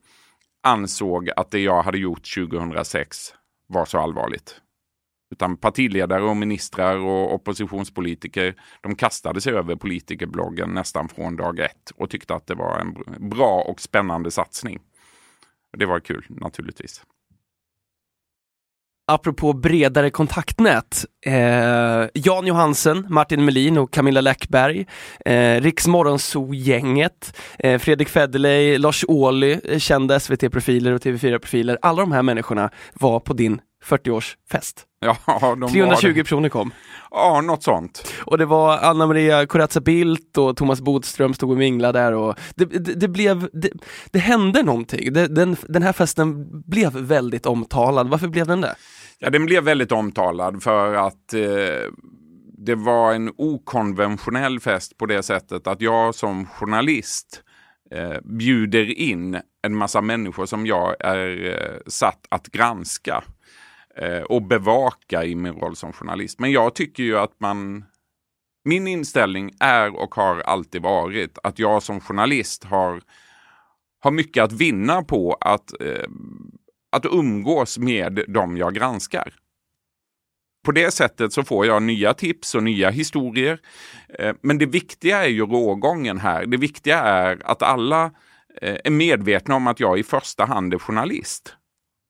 ansåg 0.63 1.31
att 1.37 1.51
det 1.51 1.59
jag 1.59 1.83
hade 1.83 1.99
gjort 1.99 2.35
2006 2.35 3.35
var 3.67 3.85
så 3.85 3.99
allvarligt. 3.99 4.61
Utan 5.31 5.57
partiledare 5.57 6.23
och 6.23 6.37
ministrar 6.37 6.97
och 6.97 7.35
oppositionspolitiker, 7.35 8.55
de 8.81 8.97
kastade 8.97 9.41
sig 9.41 9.53
över 9.53 9.77
politikerbloggen 9.77 10.71
nästan 10.71 11.09
från 11.09 11.37
dag 11.37 11.59
ett 11.59 11.91
och 11.97 12.11
tyckte 12.11 12.35
att 12.35 12.47
det 12.47 12.55
var 12.55 12.79
en 12.79 12.95
bra 13.31 13.65
och 13.69 13.81
spännande 13.81 14.31
satsning. 14.31 14.79
Det 15.79 15.87
var 15.87 16.01
kul 16.01 16.27
naturligtvis 16.29 17.05
apropå 19.07 19.53
bredare 19.53 20.11
kontaktnät, 20.11 21.05
eh, 21.27 22.09
Jan 22.15 22.47
Johansen, 22.47 23.07
Martin 23.09 23.45
Melin 23.45 23.79
och 23.79 23.93
Camilla 23.93 24.21
Läckberg, 24.21 24.87
eh, 25.25 25.61
Riks 25.61 25.87
Morgonzoo-gänget, 25.87 27.37
eh, 27.59 27.79
Fredrik 27.79 28.09
Federley, 28.09 28.79
Lars 28.79 29.05
Ohly, 29.09 29.61
eh, 29.65 29.79
kända 29.79 30.21
SVT-profiler 30.21 30.93
och 30.93 31.01
TV4-profiler. 31.03 31.79
Alla 31.83 32.03
de 32.03 32.13
här 32.13 32.23
människorna 32.23 32.71
var 32.95 33.21
på 33.21 33.33
din 33.33 33.61
40-årsfest. 33.85 34.85
Ja, 35.01 35.16
320 35.72 36.14
personer 36.14 36.49
kom. 36.49 36.72
Ja, 37.11 37.41
något 37.41 37.62
sånt. 37.62 38.14
Och 38.24 38.39
det 38.39 38.47
var 38.47 38.78
Anna 38.78 39.07
Maria 39.07 39.47
Corazza 39.47 39.80
Bildt 39.80 40.39
och 40.39 40.57
Thomas 40.57 40.80
Bodström 40.80 41.35
stod 41.35 41.51
och 41.51 41.57
minglade 41.57 41.99
där 41.99 42.12
och 42.12 42.39
det, 42.55 42.64
det, 42.64 42.95
det 42.95 43.09
blev, 43.09 43.49
det, 43.53 43.70
det, 44.11 44.18
hände 44.18 44.62
någonting. 44.62 45.12
den, 45.12 45.57
den 45.68 45.83
här 45.83 45.93
festen 45.93 46.47
blev 46.66 46.93
väldigt 46.93 47.47
omtalad. 47.47 48.09
Varför 48.09 48.28
blev 48.28 48.47
den 48.47 48.61
det? 48.61 48.74
Ja, 49.18 49.30
den 49.30 49.47
blev 49.47 49.64
väldigt 49.64 49.93
omtalad 49.93 50.62
för 50.62 50.95
att 50.95 51.35
eh, 51.35 51.93
det 52.59 52.74
var 52.74 53.12
en 53.12 53.33
okonventionell 53.37 54.61
fest 54.61 54.99
på 54.99 55.07
det 55.07 55.22
sättet 55.22 55.66
att 55.66 55.80
jag 55.80 56.14
som 56.14 56.47
journalist 56.47 57.43
eh, 57.91 58.20
bjuder 58.24 58.99
in 58.99 59.41
en 59.62 59.76
massa 59.76 60.01
människor 60.01 60.47
som 60.47 60.66
jag 60.66 60.97
är 61.01 61.51
eh, 61.51 61.80
satt 61.87 62.26
att 62.28 62.47
granska 62.47 63.24
eh, 63.97 64.22
och 64.22 64.43
bevaka 64.43 65.24
i 65.24 65.34
min 65.34 65.55
roll 65.55 65.76
som 65.76 65.93
journalist. 65.93 66.38
Men 66.38 66.53
jag 66.53 66.74
tycker 66.74 67.03
ju 67.03 67.18
att 67.18 67.40
man 67.40 67.84
min 68.64 68.86
inställning 68.86 69.51
är 69.61 69.97
och 69.97 70.14
har 70.14 70.40
alltid 70.40 70.82
varit 70.82 71.38
att 71.43 71.59
jag 71.59 71.82
som 71.82 72.01
journalist 72.01 72.64
har, 72.64 73.03
har 74.01 74.11
mycket 74.11 74.45
att 74.45 74.53
vinna 74.53 75.03
på 75.03 75.36
att 75.40 75.82
eh, 75.82 76.07
att 76.93 77.07
umgås 77.07 77.78
med 77.78 78.24
dem 78.28 78.57
jag 78.57 78.74
granskar. 78.74 79.34
På 80.64 80.72
det 80.72 80.90
sättet 80.90 81.32
så 81.32 81.45
får 81.45 81.66
jag 81.66 81.82
nya 81.82 82.14
tips 82.14 82.55
och 82.55 82.62
nya 82.62 82.90
historier. 82.90 83.59
Eh, 84.18 84.34
men 84.40 84.59
det 84.59 84.66
viktiga 84.66 85.24
är 85.24 85.28
ju 85.28 85.47
rågången 85.47 86.18
här. 86.18 86.47
Det 86.47 86.57
viktiga 86.57 86.99
är 86.99 87.43
att 87.45 87.62
alla 87.62 88.05
eh, 88.62 88.76
är 88.84 88.90
medvetna 88.90 89.55
om 89.55 89.66
att 89.66 89.80
jag 89.80 89.99
i 89.99 90.03
första 90.03 90.45
hand 90.45 90.74
är 90.74 90.78
journalist. 90.78 91.57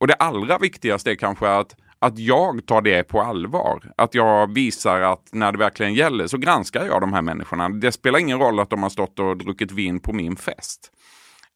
Och 0.02 0.08
det 0.08 0.14
allra 0.14 0.58
viktigaste 0.58 1.10
är 1.10 1.14
kanske 1.14 1.48
att, 1.48 1.76
att 1.98 2.18
jag 2.18 2.66
tar 2.66 2.82
det 2.82 3.02
på 3.02 3.22
allvar. 3.22 3.92
Att 3.96 4.14
jag 4.14 4.54
visar 4.54 5.00
att 5.00 5.28
när 5.32 5.52
det 5.52 5.58
verkligen 5.58 5.94
gäller 5.94 6.26
så 6.26 6.38
granskar 6.38 6.86
jag 6.86 7.00
de 7.00 7.12
här 7.12 7.22
människorna. 7.22 7.68
Det 7.68 7.92
spelar 7.92 8.18
ingen 8.18 8.38
roll 8.38 8.60
att 8.60 8.70
de 8.70 8.82
har 8.82 8.90
stått 8.90 9.18
och 9.18 9.36
druckit 9.36 9.72
vin 9.72 10.00
på 10.00 10.12
min 10.12 10.36
fest. 10.36 10.92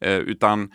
Eh, 0.01 0.16
utan 0.16 0.62
eh, 0.62 0.68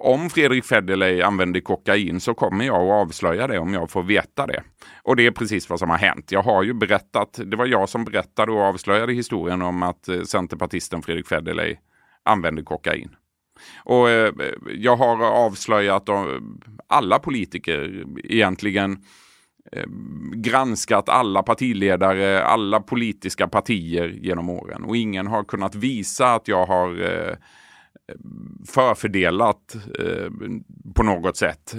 om 0.00 0.30
Fredrik 0.30 0.64
Federley 0.64 1.22
använder 1.22 1.60
kokain 1.60 2.20
så 2.20 2.34
kommer 2.34 2.64
jag 2.64 2.82
att 2.82 3.06
avslöja 3.06 3.46
det 3.46 3.58
om 3.58 3.74
jag 3.74 3.90
får 3.90 4.02
veta 4.02 4.46
det. 4.46 4.62
Och 5.02 5.16
det 5.16 5.26
är 5.26 5.30
precis 5.30 5.70
vad 5.70 5.78
som 5.78 5.90
har 5.90 5.98
hänt. 5.98 6.32
Jag 6.32 6.42
har 6.42 6.62
ju 6.62 6.74
berättat, 6.74 7.40
det 7.44 7.56
var 7.56 7.66
jag 7.66 7.88
som 7.88 8.04
berättade 8.04 8.52
och 8.52 8.60
avslöjade 8.60 9.12
historien 9.12 9.62
om 9.62 9.82
att 9.82 10.08
eh, 10.08 10.22
centerpartisten 10.22 11.02
Fredrik 11.02 11.28
Federley 11.28 11.76
använde 12.22 12.62
kokain. 12.62 13.16
Och 13.84 14.10
eh, 14.10 14.32
jag 14.74 14.96
har 14.96 15.22
avslöjat 15.24 16.08
alla 16.86 17.18
politiker 17.18 18.04
egentligen 18.24 18.98
eh, 19.72 19.86
granskat 20.34 21.08
alla 21.08 21.42
partiledare, 21.42 22.44
alla 22.44 22.80
politiska 22.80 23.48
partier 23.48 24.08
genom 24.08 24.50
åren 24.50 24.84
och 24.84 24.96
ingen 24.96 25.26
har 25.26 25.44
kunnat 25.44 25.74
visa 25.74 26.34
att 26.34 26.48
jag 26.48 26.66
har 26.66 27.02
eh, 27.02 27.36
förfördelat 28.68 29.76
eh, 29.98 30.30
på 30.94 31.02
något 31.02 31.36
sätt 31.36 31.74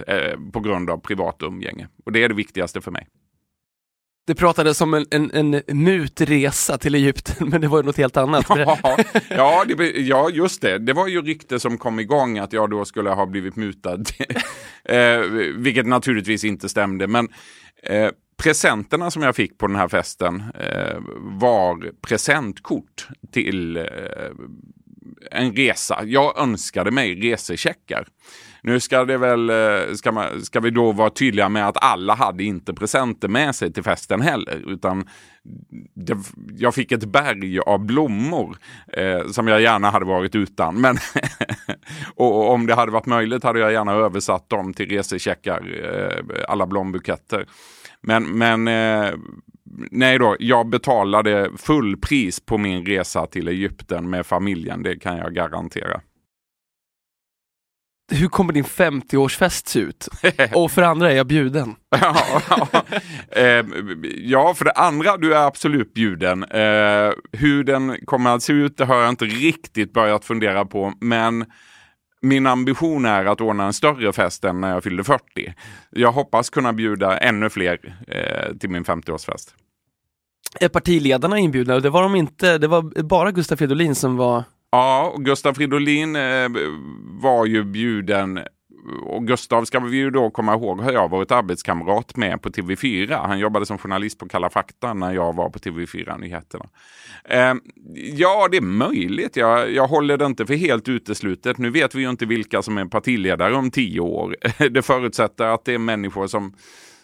på 0.54 0.60
grund 0.60 0.90
av 0.90 0.98
privat 0.98 1.44
umgänge. 1.44 1.88
Och 2.06 2.12
det 2.12 2.24
är 2.24 2.30
det 2.30 2.36
viktigaste 2.36 2.82
för 2.82 2.92
mig. 2.92 3.08
Det 4.28 4.36
pratades 4.36 4.82
om 4.82 4.94
en, 4.94 5.06
en, 5.12 5.32
en 5.34 5.84
mutresa 5.84 6.78
till 6.78 6.96
Egypten, 6.96 7.50
men 7.50 7.62
det 7.62 7.68
var 7.68 7.78
ju 7.78 7.84
något 7.84 7.98
helt 7.98 8.18
annat. 8.18 8.46
Ja, 8.56 8.98
ja, 9.30 9.66
det, 9.68 9.92
ja, 10.00 10.30
just 10.30 10.62
det. 10.62 10.78
Det 10.78 10.94
var 10.94 11.08
ju 11.08 11.22
rykte 11.22 11.60
som 11.60 11.78
kom 11.78 12.00
igång 12.00 12.38
att 12.38 12.54
jag 12.54 12.70
då 12.70 12.86
skulle 12.86 13.10
ha 13.10 13.26
blivit 13.26 13.56
mutad. 13.56 14.04
eh, 14.84 15.20
vilket 15.56 15.86
naturligtvis 15.86 16.44
inte 16.44 16.70
stämde. 16.70 17.08
Men 17.08 17.30
eh, 17.84 18.10
presenterna 18.38 19.12
som 19.12 19.22
jag 19.22 19.36
fick 19.36 19.58
på 19.58 19.68
den 19.68 19.76
här 19.76 19.88
festen 19.88 20.44
eh, 20.60 20.98
var 21.18 21.92
presentkort 22.02 23.08
till 23.32 23.78
eh, 23.78 23.84
en 25.32 25.56
resa. 25.56 26.04
Jag 26.06 26.40
önskade 26.40 26.92
mig 26.92 27.16
resecheckar. 27.16 28.08
Nu 28.66 28.80
ska 28.80 29.06
det 29.06 29.18
väl, 29.18 29.50
eh, 29.50 29.94
ska, 29.96 30.12
man, 30.12 30.42
ska 30.42 30.60
vi 30.60 30.70
då 30.70 30.92
vara 30.92 31.10
tydliga 31.10 31.50
med 31.50 31.68
att 31.68 31.84
alla 31.84 32.14
hade 32.14 32.44
inte 32.44 32.74
presenter 32.74 33.28
med 33.28 33.56
sig 33.56 33.74
till 33.74 33.84
festen 33.84 34.22
heller. 34.22 34.64
Utan 34.68 35.10
det, 35.96 36.18
jag 36.58 36.76
fick 36.76 36.92
ett 36.92 37.06
berg 37.06 37.60
av 37.60 37.86
blommor 37.86 38.58
eh, 38.88 39.28
som 39.28 39.48
jag 39.48 39.62
gärna 39.62 39.90
hade 39.90 40.06
varit 40.06 40.36
utan. 40.36 40.82
Men 40.82 40.98
och, 42.16 42.50
om 42.52 42.66
det 42.66 42.76
hade 42.76 42.92
varit 42.92 43.06
möjligt 43.06 43.44
hade 43.44 43.60
jag 43.60 43.72
gärna 43.72 43.92
översatt 43.94 44.50
dem 44.50 44.74
till 44.74 44.90
resecheckar, 44.90 45.62
eh, 45.84 46.36
alla 46.48 46.68
blombuketter. 46.68 47.46
Men, 48.02 48.38
men 48.38 48.68
eh, 48.68 49.14
nej 49.92 50.20
då, 50.20 50.36
jag 50.40 50.70
betalade 50.70 51.50
fullpris 51.58 52.40
på 52.40 52.58
min 52.58 52.86
resa 52.86 53.26
till 53.26 53.48
Egypten 53.48 54.10
med 54.10 54.26
familjen, 54.26 54.84
det 54.84 55.00
kan 55.00 55.18
jag 55.18 55.34
garantera. 55.34 56.02
Hur 58.12 58.28
kommer 58.28 58.54
din 58.54 58.64
50-årsfest 58.64 59.68
se 59.68 59.80
ut? 59.80 60.08
Och 60.54 60.72
för 60.72 60.82
andra, 60.82 61.12
är 61.12 61.16
jag 61.16 61.28
bjuden? 61.28 61.76
ja, 62.02 62.42
ja. 62.50 62.84
Eh, 63.42 63.66
ja, 64.16 64.54
för 64.54 64.66
det 64.66 64.72
andra, 64.72 65.18
du 65.18 65.36
är 65.36 65.48
absolut 65.48 65.94
bjuden. 65.94 66.44
Eh, 66.44 67.12
hur 67.32 67.64
den 67.64 68.06
kommer 68.06 68.36
att 68.36 68.44
se 68.44 68.54
ut, 68.54 68.78
det 68.78 68.86
har 68.86 68.96
jag 68.96 69.10
inte 69.10 69.26
riktigt 69.26 69.94
börjat 69.94 70.26
fundera 70.26 70.66
på, 70.66 70.94
men 71.02 71.46
min 72.22 72.48
ambition 72.48 73.06
är 73.06 73.26
att 73.26 73.42
ordna 73.42 73.66
en 73.66 73.74
större 73.74 74.14
fest 74.14 74.44
än 74.44 74.62
när 74.62 74.70
jag 74.70 74.84
fyllde 74.84 75.04
40. 75.04 75.54
Jag 75.90 76.12
hoppas 76.12 76.50
kunna 76.50 76.74
bjuda 76.74 77.18
ännu 77.18 77.50
fler 77.50 77.96
eh, 78.08 78.58
till 78.58 78.70
min 78.70 78.84
50-årsfest. 78.84 79.54
Är 80.60 80.70
partiledarna 80.70 81.40
inbjudna? 81.40 81.80
Det 81.80 81.90
var 81.90 82.04
de 82.04 82.16
inte, 82.16 82.58
det 82.58 82.68
var 82.68 83.04
bara 83.04 83.32
Gustaf 83.32 83.60
Fridolin 83.60 83.96
som 83.96 84.18
var 84.18 84.44
Ja, 84.76 85.12
och 85.16 85.26
Gustav 85.26 85.54
Fridolin 85.54 86.16
eh, 86.16 86.50
var 87.22 87.46
ju 87.46 87.64
bjuden 87.64 88.40
och 89.04 89.28
Gustav 89.28 89.66
ska 89.66 89.80
vi 89.80 89.98
ju 89.98 90.10
då 90.10 90.30
komma 90.30 90.54
ihåg 90.54 90.82
har 90.82 90.92
jag 90.92 91.10
varit 91.10 91.32
arbetskamrat 91.32 92.18
med 92.18 92.42
på 92.42 92.50
TV4. 92.50 93.28
Han 93.28 93.40
jobbade 93.40 93.66
som 93.66 93.78
journalist 93.78 94.20
på 94.20 94.28
Kalla 94.28 94.50
fakta 94.50 94.94
när 94.94 95.14
jag 95.14 95.36
var 95.36 95.50
på 95.50 95.60
TV4 95.60 96.20
Nyheterna. 96.20 96.66
Eh, 97.24 97.54
ja, 97.96 98.48
det 98.52 98.58
är 98.58 98.62
möjligt. 98.62 99.36
Jag, 99.36 99.72
jag 99.72 99.88
håller 99.88 100.18
det 100.18 100.26
inte 100.26 100.46
för 100.46 100.54
helt 100.54 100.90
uteslutet. 100.90 101.58
Nu 101.58 101.70
vet 101.70 101.96
vi 101.96 102.02
ju 102.02 102.10
inte 102.10 102.26
vilka 102.26 102.62
som 102.62 102.78
är 102.78 102.86
partiledare 102.86 103.56
om 103.56 103.72
tio 103.72 104.00
år. 104.00 104.36
det 104.70 104.82
förutsätter 104.82 105.46
att 105.46 105.66
det 105.66 105.74
är 105.74 105.78
människor 105.78 106.28
som, 106.28 106.54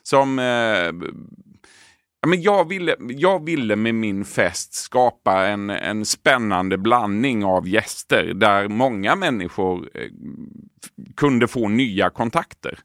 som 0.03 0.39
eh, 0.39 0.91
men 2.27 2.41
jag, 2.41 2.69
ville, 2.69 2.95
jag 2.99 3.45
ville 3.45 3.75
med 3.75 3.95
min 3.95 4.25
fest 4.25 4.73
skapa 4.73 5.47
en, 5.47 5.69
en 5.69 6.05
spännande 6.05 6.77
blandning 6.77 7.45
av 7.45 7.67
gäster 7.67 8.33
där 8.35 8.67
många 8.67 9.15
människor 9.15 9.89
eh, 9.93 10.07
kunde 11.15 11.47
få 11.47 11.67
nya 11.67 12.09
kontakter. 12.09 12.79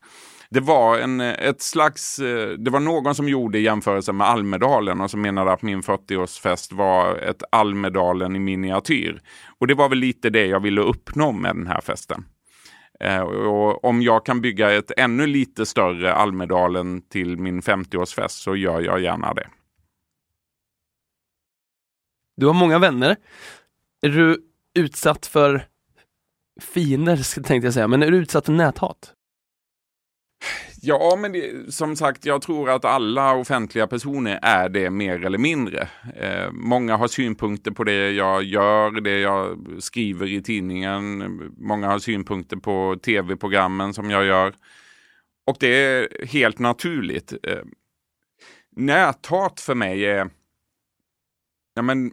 Det 0.51 0.61
var, 0.61 0.99
en, 0.99 1.21
eh, 1.21 1.49
ett 1.49 1.63
slags, 1.63 2.19
eh, 2.19 2.49
det 2.49 2.71
var 2.71 2.81
någon 2.81 3.15
som 3.15 3.29
gjorde 3.29 3.59
jämförelsen 3.59 4.17
med 4.17 4.27
Almedalen 4.27 5.01
och 5.01 5.11
som 5.11 5.23
menade 5.23 5.53
att 5.53 5.63
min 5.63 5.83
40-årsfest 5.83 6.73
var 6.73 7.17
ett 7.17 7.43
Almedalen 7.51 8.37
i 8.37 8.39
miniatyr. 8.39 9.23
Och 9.59 9.67
det 9.67 9.75
var 9.75 9.89
väl 9.89 9.99
lite 9.99 10.31
det 10.31 10.47
jag 10.47 10.61
ville 10.61 10.81
uppnå 10.81 11.33
med 11.33 11.57
den 11.57 11.67
här 11.67 11.81
festen. 11.81 12.25
Eh, 13.01 13.21
och 13.23 13.85
om 13.85 14.03
jag 14.03 14.27
kan 14.27 14.41
bygga 14.41 14.73
ett 14.73 14.93
ännu 14.97 15.27
lite 15.27 15.67
större 15.67 16.15
Almedalen 16.15 17.03
till 17.03 17.39
min 17.39 17.61
50-årsfest 17.61 18.29
så 18.29 18.57
gör 18.57 18.81
jag 18.81 19.01
gärna 19.01 19.35
det. 19.35 19.49
Du 22.37 22.47
har 22.47 22.55
många 22.55 22.79
vänner. 22.79 23.17
Är 24.03 24.09
du 24.09 24.43
utsatt 24.75 25.27
för 25.27 25.67
fiender, 26.61 27.43
tänkte 27.43 27.67
jag 27.67 27.75
säga, 27.75 27.89
men 27.89 28.03
är 28.03 28.11
du 28.11 28.17
utsatt 28.17 28.47
för 28.47 28.53
näthat? 28.53 29.16
Ja, 30.81 31.17
men 31.19 31.33
det, 31.33 31.75
som 31.75 31.97
sagt, 31.97 32.27
jag 32.27 32.43
tror 32.43 32.71
att 32.71 32.85
alla 32.85 33.35
offentliga 33.35 33.87
personer 33.87 34.39
är 34.43 34.69
det 34.69 34.91
mer 34.91 35.25
eller 35.25 35.39
mindre. 35.39 35.89
Eh, 36.17 36.51
många 36.53 36.97
har 36.97 37.09
synpunkter 37.09 37.71
på 37.71 37.85
det 37.85 38.11
jag 38.11 38.43
gör, 38.43 39.01
det 39.01 39.19
jag 39.19 39.59
skriver 39.79 40.27
i 40.27 40.43
tidningen. 40.43 41.55
Många 41.59 41.89
har 41.89 41.99
synpunkter 41.99 42.57
på 42.57 42.97
tv-programmen 43.03 43.95
som 43.95 44.11
jag 44.11 44.25
gör. 44.25 44.55
Och 45.47 45.57
det 45.61 45.85
är 45.85 46.27
helt 46.27 46.59
naturligt. 46.59 47.33
Eh, 47.33 47.63
näthat 48.77 49.61
för 49.61 49.75
mig 49.75 50.05
är... 50.05 50.31
Ja, 51.75 51.83
men 51.83 52.13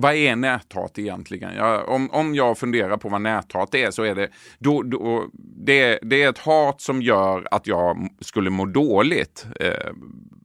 vad 0.00 0.14
är 0.14 0.36
näthat 0.36 0.98
egentligen? 0.98 1.54
Ja, 1.56 1.84
om, 1.84 2.10
om 2.10 2.34
jag 2.34 2.58
funderar 2.58 2.96
på 2.96 3.08
vad 3.08 3.20
näthat 3.20 3.74
är 3.74 3.90
så 3.90 4.02
är 4.02 4.14
det, 4.14 4.28
då, 4.58 4.82
då, 4.82 5.28
det, 5.66 5.98
det 6.02 6.22
är 6.22 6.28
ett 6.28 6.38
hat 6.38 6.80
som 6.80 7.02
gör 7.02 7.48
att 7.50 7.66
jag 7.66 8.08
skulle 8.20 8.50
må 8.50 8.66
dåligt 8.66 9.46
eh, 9.60 9.92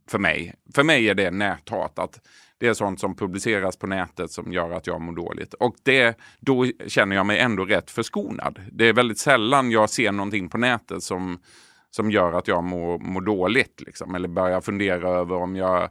för 0.10 0.20
mig. 0.20 0.54
För 0.76 0.84
mig 0.84 1.10
är 1.10 1.16
det 1.16 1.32
näthat. 1.32 2.00
Att 2.00 2.20
det 2.58 2.68
är 2.68 2.74
sånt 2.74 3.00
som 3.00 3.16
publiceras 3.16 3.78
på 3.78 3.88
nätet 3.88 4.32
som 4.32 4.54
gör 4.54 4.72
att 4.72 4.88
jag 4.88 5.02
mår 5.02 5.14
dåligt. 5.14 5.54
Och 5.54 5.76
det, 5.84 6.18
då 6.40 6.66
känner 6.88 7.16
jag 7.16 7.26
mig 7.26 7.40
ändå 7.40 7.66
rätt 7.66 7.92
förskonad. 7.92 8.60
Det 8.72 8.90
är 8.90 8.94
väldigt 8.94 9.20
sällan 9.20 9.72
jag 9.72 9.90
ser 9.90 10.12
någonting 10.12 10.50
på 10.50 10.58
nätet 10.58 11.04
som, 11.04 11.40
som 11.92 12.12
gör 12.12 12.34
att 12.34 12.48
jag 12.48 12.64
mår, 12.64 13.00
mår 13.00 13.22
dåligt. 13.22 13.82
Liksom, 13.86 14.16
eller 14.16 14.28
börjar 14.28 14.62
fundera 14.62 15.10
över 15.10 15.36
om 15.36 15.56
jag, 15.56 15.90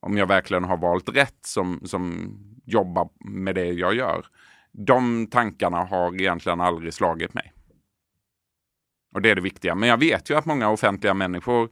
om 0.00 0.16
jag 0.16 0.26
verkligen 0.26 0.64
har 0.64 0.76
valt 0.76 1.08
rätt 1.08 1.38
som, 1.46 1.80
som 1.84 2.36
jobba 2.72 3.08
med 3.24 3.54
det 3.54 3.66
jag 3.66 3.94
gör. 3.94 4.26
De 4.72 5.26
tankarna 5.26 5.84
har 5.84 6.20
egentligen 6.20 6.60
aldrig 6.60 6.94
slagit 6.94 7.34
mig. 7.34 7.52
Och 9.14 9.22
det 9.22 9.30
är 9.30 9.34
det 9.34 9.40
viktiga. 9.40 9.74
Men 9.74 9.88
jag 9.88 9.98
vet 9.98 10.30
ju 10.30 10.34
att 10.34 10.46
många 10.46 10.70
offentliga 10.70 11.14
människor 11.14 11.68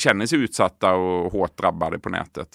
känner 0.00 0.26
sig 0.26 0.38
utsatta 0.38 0.94
och 0.94 1.32
hårt 1.32 1.58
drabbade 1.58 1.98
på 1.98 2.08
nätet. 2.08 2.48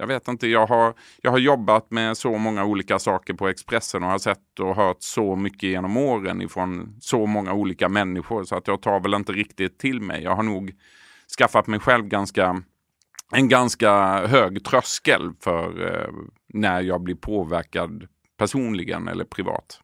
Jag 0.00 0.06
vet 0.06 0.28
inte, 0.28 0.46
jag 0.48 0.66
har, 0.66 0.94
jag 1.22 1.30
har 1.30 1.38
jobbat 1.38 1.90
med 1.90 2.16
så 2.16 2.38
många 2.38 2.64
olika 2.64 2.98
saker 2.98 3.34
på 3.34 3.48
Expressen 3.48 4.02
och 4.02 4.10
har 4.10 4.18
sett 4.18 4.60
och 4.60 4.76
hört 4.76 4.96
så 5.00 5.36
mycket 5.36 5.62
genom 5.62 5.96
åren 5.96 6.42
ifrån 6.42 6.96
så 7.00 7.26
många 7.26 7.52
olika 7.52 7.88
människor 7.88 8.44
så 8.44 8.56
att 8.56 8.68
jag 8.68 8.82
tar 8.82 9.00
väl 9.00 9.14
inte 9.14 9.32
riktigt 9.32 9.78
till 9.78 10.00
mig. 10.00 10.22
Jag 10.22 10.36
har 10.36 10.42
nog 10.42 10.72
skaffat 11.38 11.66
mig 11.66 11.80
själv 11.80 12.06
ganska 12.06 12.62
en 13.32 13.48
ganska 13.48 13.92
hög 14.26 14.64
tröskel 14.64 15.32
för 15.40 15.86
eh, 15.86 16.12
när 16.54 16.80
jag 16.80 17.00
blir 17.00 17.14
påverkad 17.14 18.06
personligen 18.36 19.08
eller 19.08 19.24
privat. 19.24 19.80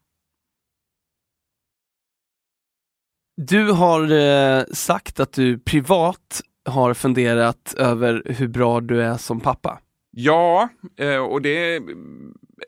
Du 3.37 3.73
har 3.73 4.13
eh, 4.13 4.65
sagt 4.73 5.21
att 5.21 5.33
du 5.33 5.59
privat 5.59 6.41
har 6.65 6.95
funderat 6.95 7.75
över 7.79 8.23
hur 8.27 8.49
bra 8.49 8.81
du 8.81 9.03
är 9.03 9.17
som 9.17 9.41
pappa. 9.41 9.81
Ja, 10.11 10.69
eh, 10.97 11.19
och 11.19 11.43
det 11.43 11.75
är 11.75 11.83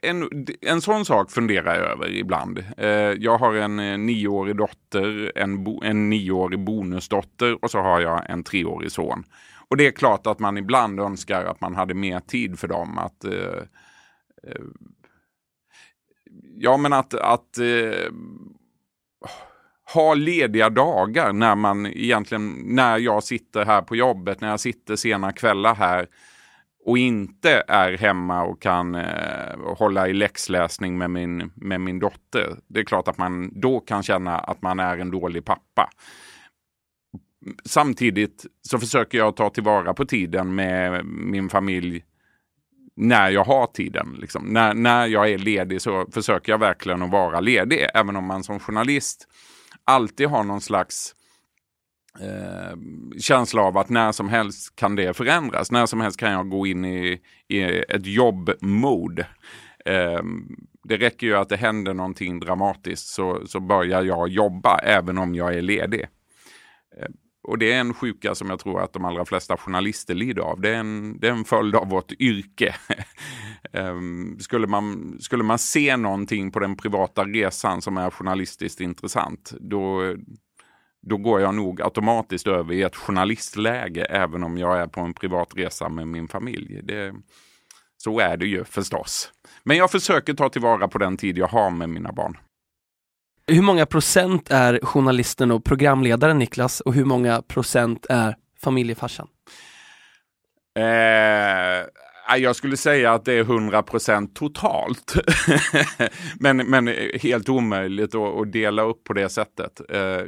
en, 0.02 0.46
en 0.60 0.80
sån 0.80 1.04
sak 1.04 1.30
funderar 1.30 1.74
jag 1.74 1.92
över 1.92 2.10
ibland. 2.10 2.64
Eh, 2.76 2.88
jag 3.18 3.38
har 3.38 3.54
en 3.54 3.78
eh, 3.78 3.98
nioårig 3.98 4.56
dotter, 4.56 5.32
en, 5.34 5.64
bo, 5.64 5.82
en 5.84 6.10
nioårig 6.10 6.64
bonusdotter 6.64 7.64
och 7.64 7.70
så 7.70 7.78
har 7.78 8.00
jag 8.00 8.30
en 8.30 8.44
treårig 8.44 8.92
son. 8.92 9.24
Och 9.70 9.76
det 9.76 9.86
är 9.86 9.90
klart 9.90 10.26
att 10.26 10.38
man 10.38 10.58
ibland 10.58 11.00
önskar 11.00 11.44
att 11.44 11.60
man 11.60 11.74
hade 11.74 11.94
mer 11.94 12.20
tid 12.20 12.58
för 12.58 12.68
dem. 12.68 12.98
Att, 12.98 13.24
eh, 13.24 13.62
eh, 14.42 14.64
ja, 16.56 16.76
men 16.76 16.92
att, 16.92 17.14
att 17.14 17.58
eh, 17.58 18.12
ha 19.94 20.14
lediga 20.14 20.70
dagar 20.70 21.32
när 21.32 21.54
man 21.54 21.86
egentligen, 21.86 22.62
när 22.64 22.98
jag 22.98 23.24
sitter 23.24 23.64
här 23.64 23.82
på 23.82 23.96
jobbet, 23.96 24.40
när 24.40 24.48
jag 24.48 24.60
sitter 24.60 24.96
sena 24.96 25.32
kvällar 25.32 25.74
här 25.74 26.06
och 26.84 26.98
inte 26.98 27.64
är 27.68 27.96
hemma 27.98 28.42
och 28.42 28.62
kan 28.62 28.94
eh, 28.94 29.58
hålla 29.76 30.08
i 30.08 30.12
läxläsning 30.12 30.98
med 30.98 31.10
min, 31.10 31.52
med 31.54 31.80
min 31.80 31.98
dotter. 31.98 32.56
Det 32.66 32.80
är 32.80 32.84
klart 32.84 33.08
att 33.08 33.18
man 33.18 33.60
då 33.60 33.80
kan 33.80 34.02
känna 34.02 34.38
att 34.38 34.62
man 34.62 34.80
är 34.80 34.98
en 34.98 35.10
dålig 35.10 35.44
pappa. 35.44 35.90
Samtidigt 37.64 38.46
så 38.62 38.78
försöker 38.78 39.18
jag 39.18 39.36
ta 39.36 39.50
tillvara 39.50 39.94
på 39.94 40.04
tiden 40.04 40.54
med 40.54 41.06
min 41.06 41.48
familj 41.48 42.04
när 42.96 43.30
jag 43.30 43.44
har 43.44 43.66
tiden. 43.66 44.16
Liksom. 44.18 44.44
När, 44.44 44.74
när 44.74 45.06
jag 45.06 45.30
är 45.30 45.38
ledig 45.38 45.82
så 45.82 46.06
försöker 46.12 46.52
jag 46.52 46.58
verkligen 46.58 47.02
att 47.02 47.10
vara 47.10 47.40
ledig. 47.40 47.86
Även 47.94 48.16
om 48.16 48.24
man 48.24 48.44
som 48.44 48.60
journalist 48.60 49.28
alltid 49.84 50.28
har 50.28 50.44
någon 50.44 50.60
slags 50.60 51.14
eh, 52.20 52.78
känsla 53.20 53.62
av 53.62 53.78
att 53.78 53.88
när 53.88 54.12
som 54.12 54.28
helst 54.28 54.76
kan 54.76 54.96
det 54.96 55.16
förändras. 55.16 55.72
När 55.72 55.86
som 55.86 56.00
helst 56.00 56.20
kan 56.20 56.32
jag 56.32 56.48
gå 56.48 56.66
in 56.66 56.84
i, 56.84 57.20
i 57.48 57.62
ett 57.88 58.06
jobbmode. 58.06 59.26
Eh, 59.84 60.22
det 60.84 60.96
räcker 60.96 61.26
ju 61.26 61.36
att 61.36 61.48
det 61.48 61.56
händer 61.56 61.94
någonting 61.94 62.40
dramatiskt 62.40 63.06
så, 63.06 63.46
så 63.46 63.60
börjar 63.60 64.02
jag 64.02 64.28
jobba 64.28 64.78
även 64.78 65.18
om 65.18 65.34
jag 65.34 65.54
är 65.54 65.62
ledig. 65.62 66.08
Ehm, 67.00 67.12
och 67.46 67.58
det 67.58 67.72
är 67.72 67.80
en 67.80 67.94
sjuka 67.94 68.34
som 68.34 68.50
jag 68.50 68.58
tror 68.58 68.82
att 68.82 68.92
de 68.92 69.04
allra 69.04 69.24
flesta 69.24 69.56
journalister 69.56 70.14
lider 70.14 70.42
av. 70.42 70.60
Det 70.60 70.68
är 70.68 70.74
en, 70.74 71.18
det 71.20 71.28
är 71.28 71.32
en 71.32 71.44
följd 71.44 71.76
av 71.76 71.88
vårt 71.88 72.12
yrke. 72.12 72.74
um, 73.72 74.38
skulle, 74.40 74.66
man, 74.66 75.16
skulle 75.20 75.44
man 75.44 75.58
se 75.58 75.96
någonting 75.96 76.50
på 76.50 76.58
den 76.58 76.76
privata 76.76 77.24
resan 77.24 77.82
som 77.82 77.96
är 77.96 78.10
journalistiskt 78.10 78.80
intressant, 78.80 79.52
då, 79.60 80.14
då 81.02 81.16
går 81.16 81.40
jag 81.40 81.54
nog 81.54 81.82
automatiskt 81.82 82.46
över 82.46 82.74
i 82.74 82.82
ett 82.82 82.96
journalistläge 82.96 84.04
även 84.04 84.44
om 84.44 84.58
jag 84.58 84.78
är 84.78 84.86
på 84.86 85.00
en 85.00 85.14
privat 85.14 85.52
resa 85.56 85.88
med 85.88 86.08
min 86.08 86.28
familj. 86.28 86.80
Det, 86.82 87.14
så 87.96 88.20
är 88.20 88.36
det 88.36 88.46
ju 88.46 88.64
förstås. 88.64 89.32
Men 89.64 89.76
jag 89.76 89.90
försöker 89.90 90.34
ta 90.34 90.48
tillvara 90.48 90.88
på 90.88 90.98
den 90.98 91.16
tid 91.16 91.38
jag 91.38 91.48
har 91.48 91.70
med 91.70 91.88
mina 91.88 92.12
barn. 92.12 92.36
Hur 93.52 93.62
många 93.62 93.86
procent 93.86 94.50
är 94.50 94.80
journalisten 94.82 95.50
och 95.50 95.64
programledaren 95.64 96.38
Niklas 96.38 96.80
och 96.80 96.94
hur 96.94 97.04
många 97.04 97.42
procent 97.42 98.06
är 98.08 98.36
familjefarsan? 98.60 99.28
Eh, 100.78 102.36
jag 102.36 102.56
skulle 102.56 102.76
säga 102.76 103.12
att 103.12 103.24
det 103.24 103.32
är 103.32 103.40
100 103.40 103.82
procent 103.82 104.36
totalt. 104.36 105.14
men, 106.40 106.56
men 106.56 106.94
helt 107.20 107.48
omöjligt 107.48 108.14
att, 108.14 108.40
att, 108.40 108.52
dela 108.52 108.82
upp 108.82 109.04
på 109.04 109.12
det 109.12 109.28
sättet. 109.28 109.80
Eh, 109.88 110.22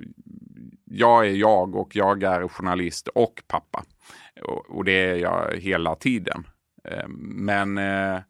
jag 0.84 1.26
är 1.26 1.30
jag 1.30 1.76
och 1.76 1.96
jag 1.96 2.22
är 2.22 2.48
journalist 2.48 3.08
och 3.08 3.42
pappa. 3.48 3.84
Och, 4.42 4.76
och 4.76 4.84
det 4.84 5.10
är 5.10 5.16
jag 5.16 5.56
hela 5.56 5.94
tiden. 5.94 6.46
Eh, 6.84 7.08
men 7.18 7.78
eh, 7.78 8.20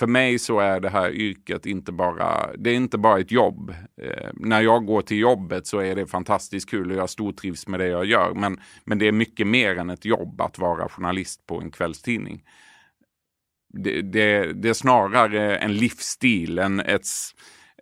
för 0.00 0.06
mig 0.06 0.38
så 0.38 0.60
är 0.60 0.80
det 0.80 0.88
här 0.88 1.10
yrket 1.10 1.66
inte 1.66 1.92
bara, 1.92 2.56
det 2.56 2.70
är 2.70 2.74
inte 2.74 2.98
bara 2.98 3.20
ett 3.20 3.30
jobb. 3.30 3.70
Eh, 4.02 4.30
när 4.34 4.60
jag 4.60 4.86
går 4.86 5.02
till 5.02 5.18
jobbet 5.18 5.66
så 5.66 5.78
är 5.78 5.94
det 5.94 6.06
fantastiskt 6.06 6.70
kul 6.70 6.90
och 6.90 6.96
jag 6.96 7.10
stortrivs 7.10 7.66
med 7.66 7.80
det 7.80 7.86
jag 7.86 8.04
gör. 8.04 8.34
Men, 8.34 8.60
men 8.84 8.98
det 8.98 9.08
är 9.08 9.12
mycket 9.12 9.46
mer 9.46 9.78
än 9.78 9.90
ett 9.90 10.04
jobb 10.04 10.40
att 10.40 10.58
vara 10.58 10.88
journalist 10.88 11.46
på 11.46 11.60
en 11.60 11.70
kvällstidning. 11.70 12.42
Det, 13.72 14.02
det, 14.02 14.52
det 14.52 14.68
är 14.68 14.74
snarare 14.74 15.56
en 15.56 15.74
livsstil, 15.74 16.58
en, 16.58 16.80
ett, 16.80 17.06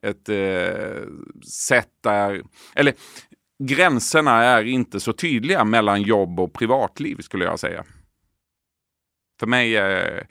ett 0.02 0.28
eh, 0.28 1.02
sätt 1.48 1.92
där, 2.02 2.42
eller 2.74 2.94
gränserna 3.64 4.44
är 4.44 4.64
inte 4.64 5.00
så 5.00 5.12
tydliga 5.12 5.64
mellan 5.64 6.02
jobb 6.02 6.40
och 6.40 6.52
privatliv 6.52 7.16
skulle 7.20 7.44
jag 7.44 7.60
säga. 7.60 7.84
För 9.40 9.46
mig 9.46 9.76
är 9.76 10.26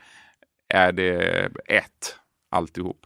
är 0.70 0.92
det 0.92 1.50
ett 1.66 2.16
alltihop. 2.52 3.06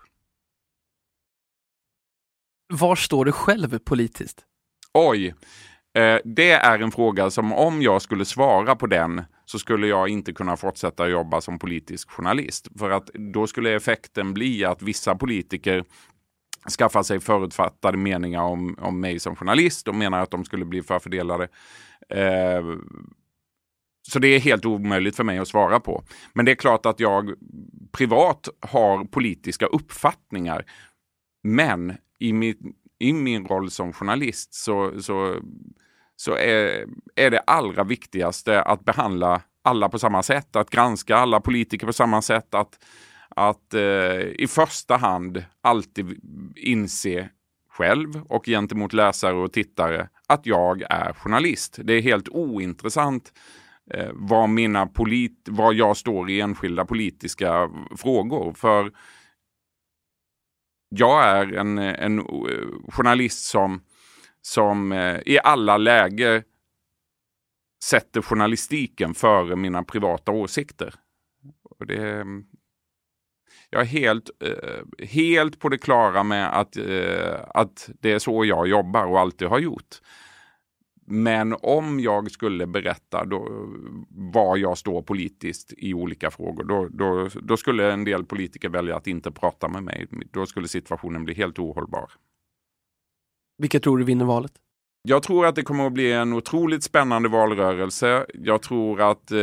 Var 2.74 2.96
står 2.96 3.26
du 3.26 3.32
själv 3.32 3.80
politiskt? 3.80 4.46
Oj, 4.94 5.28
eh, 5.94 6.18
det 6.24 6.52
är 6.52 6.80
en 6.80 6.92
fråga 6.92 7.30
som 7.32 7.54
om 7.54 7.82
jag 7.82 8.02
skulle 8.02 8.26
svara 8.26 8.76
på 8.76 8.88
den 8.88 9.24
så 9.46 9.60
skulle 9.60 9.88
jag 9.88 10.10
inte 10.10 10.34
kunna 10.34 10.58
fortsätta 10.58 11.08
jobba 11.08 11.42
som 11.42 11.60
politisk 11.60 12.12
journalist. 12.12 12.68
För 12.80 12.90
att 12.90 13.10
då 13.34 13.48
skulle 13.48 13.76
effekten 13.76 14.34
bli 14.34 14.66
att 14.66 14.82
vissa 14.82 15.16
politiker 15.16 15.84
skaffar 16.78 17.04
sig 17.04 17.20
förutfattade 17.20 17.98
meningar 17.98 18.42
om, 18.42 18.76
om 18.80 19.00
mig 19.00 19.20
som 19.20 19.36
journalist 19.36 19.88
och 19.88 19.96
menar 19.96 20.22
att 20.22 20.32
de 20.32 20.46
skulle 20.46 20.66
bli 20.66 20.82
förfördelade. 20.82 21.48
Eh, 22.10 22.64
så 24.02 24.20
det 24.20 24.28
är 24.28 24.40
helt 24.40 24.66
omöjligt 24.66 25.16
för 25.16 25.24
mig 25.24 25.38
att 25.38 25.48
svara 25.48 25.80
på. 25.80 26.04
Men 26.34 26.46
det 26.46 26.52
är 26.52 26.56
klart 26.56 26.86
att 26.86 27.00
jag 27.00 27.34
privat 27.92 28.50
har 28.60 29.06
politiska 29.06 29.66
uppfattningar. 29.66 30.66
Men 31.44 31.98
i 32.20 32.34
min, 32.34 32.74
i 33.00 33.14
min 33.14 33.46
roll 33.46 33.72
som 33.72 33.94
journalist 33.94 34.54
så, 34.54 35.02
så, 35.02 35.36
så 36.16 36.36
är, 36.36 36.86
är 37.16 37.30
det 37.30 37.40
allra 37.40 37.84
viktigaste 37.84 38.62
att 38.62 38.86
behandla 38.86 39.42
alla 39.64 39.90
på 39.90 40.00
samma 40.00 40.24
sätt, 40.24 40.56
att 40.56 40.70
granska 40.70 41.16
alla 41.16 41.42
politiker 41.42 41.88
på 41.88 41.94
samma 41.94 42.22
sätt, 42.22 42.54
att, 42.54 42.80
att 43.30 43.74
eh, 43.74 44.22
i 44.22 44.48
första 44.50 44.98
hand 44.98 45.46
alltid 45.62 46.20
inse 46.56 47.30
själv 47.70 48.22
och 48.30 48.46
gentemot 48.46 48.94
läsare 48.94 49.34
och 49.34 49.54
tittare 49.54 50.10
att 50.28 50.46
jag 50.46 50.82
är 50.90 51.14
journalist. 51.14 51.80
Det 51.84 51.94
är 51.94 52.02
helt 52.02 52.30
ointressant 52.30 53.34
eh, 53.94 54.10
vad, 54.14 54.50
mina 54.50 54.88
polit 54.88 55.48
vad 55.50 55.74
jag 55.74 55.98
står 55.98 56.30
i 56.30 56.42
enskilda 56.42 56.86
politiska 56.86 57.70
frågor. 57.98 58.54
För 58.54 58.92
jag 60.90 61.24
är 61.24 61.54
en, 61.54 61.78
en 61.78 62.20
eh, 62.20 62.26
journalist 62.90 63.46
som, 63.46 63.82
som 64.42 64.92
eh, 64.92 65.20
i 65.26 65.40
alla 65.44 65.78
läger 65.78 66.44
sätter 67.84 68.22
journalistiken 68.22 69.14
före 69.14 69.56
mina 69.56 69.84
privata 69.84 70.32
åsikter. 70.32 70.96
Och 71.64 71.86
det, 71.86 72.26
jag 73.70 73.82
är 73.82 73.86
helt, 73.86 74.30
eh, 74.44 75.06
helt 75.08 75.60
på 75.60 75.70
det 75.70 75.78
klara 75.78 76.24
med 76.24 76.60
att, 76.60 76.78
eh, 76.78 77.36
att 77.54 77.90
det 78.00 78.12
är 78.12 78.20
så 78.20 78.46
jag 78.46 78.68
jobbar 78.68 79.06
och 79.06 79.20
alltid 79.20 79.48
har 79.48 79.60
gjort. 79.60 80.02
Men 81.12 81.56
om 81.62 82.00
jag 82.00 82.32
skulle 82.32 82.68
berätta 82.68 83.26
då, 83.26 83.68
var 84.10 84.58
jag 84.58 84.78
står 84.78 85.02
politiskt 85.02 85.74
i 85.78 85.94
olika 85.94 86.32
frågor, 86.32 86.64
då, 86.64 86.88
då, 86.92 87.30
då, 87.42 87.58
skulle 87.58 87.92
en 87.92 88.04
del 88.04 88.26
politiker 88.26 88.70
välja 88.70 88.96
att 88.96 89.08
inte 89.08 89.32
prata 89.32 89.68
med 89.68 89.84
mig. 89.84 90.08
Då 90.32 90.46
skulle 90.46 90.68
situationen 90.68 91.26
bli 91.26 91.34
helt 91.34 91.60
ohållbar. 91.60 92.12
Vilka 93.58 93.80
tror 93.80 93.98
du 93.98 94.04
vinner 94.04 94.26
valet? 94.26 94.52
Jag 95.04 95.24
tror 95.24 95.46
att 95.46 95.56
det 95.56 95.64
kommer 95.64 95.88
att 95.88 95.94
bli 95.94 96.12
en 96.12 96.34
otroligt 96.34 96.84
spännande 96.84 97.30
valrörelse. 97.30 98.26
Jag 98.34 98.62
tror 98.62 99.02
att 99.02 99.32
eh, 99.32 99.38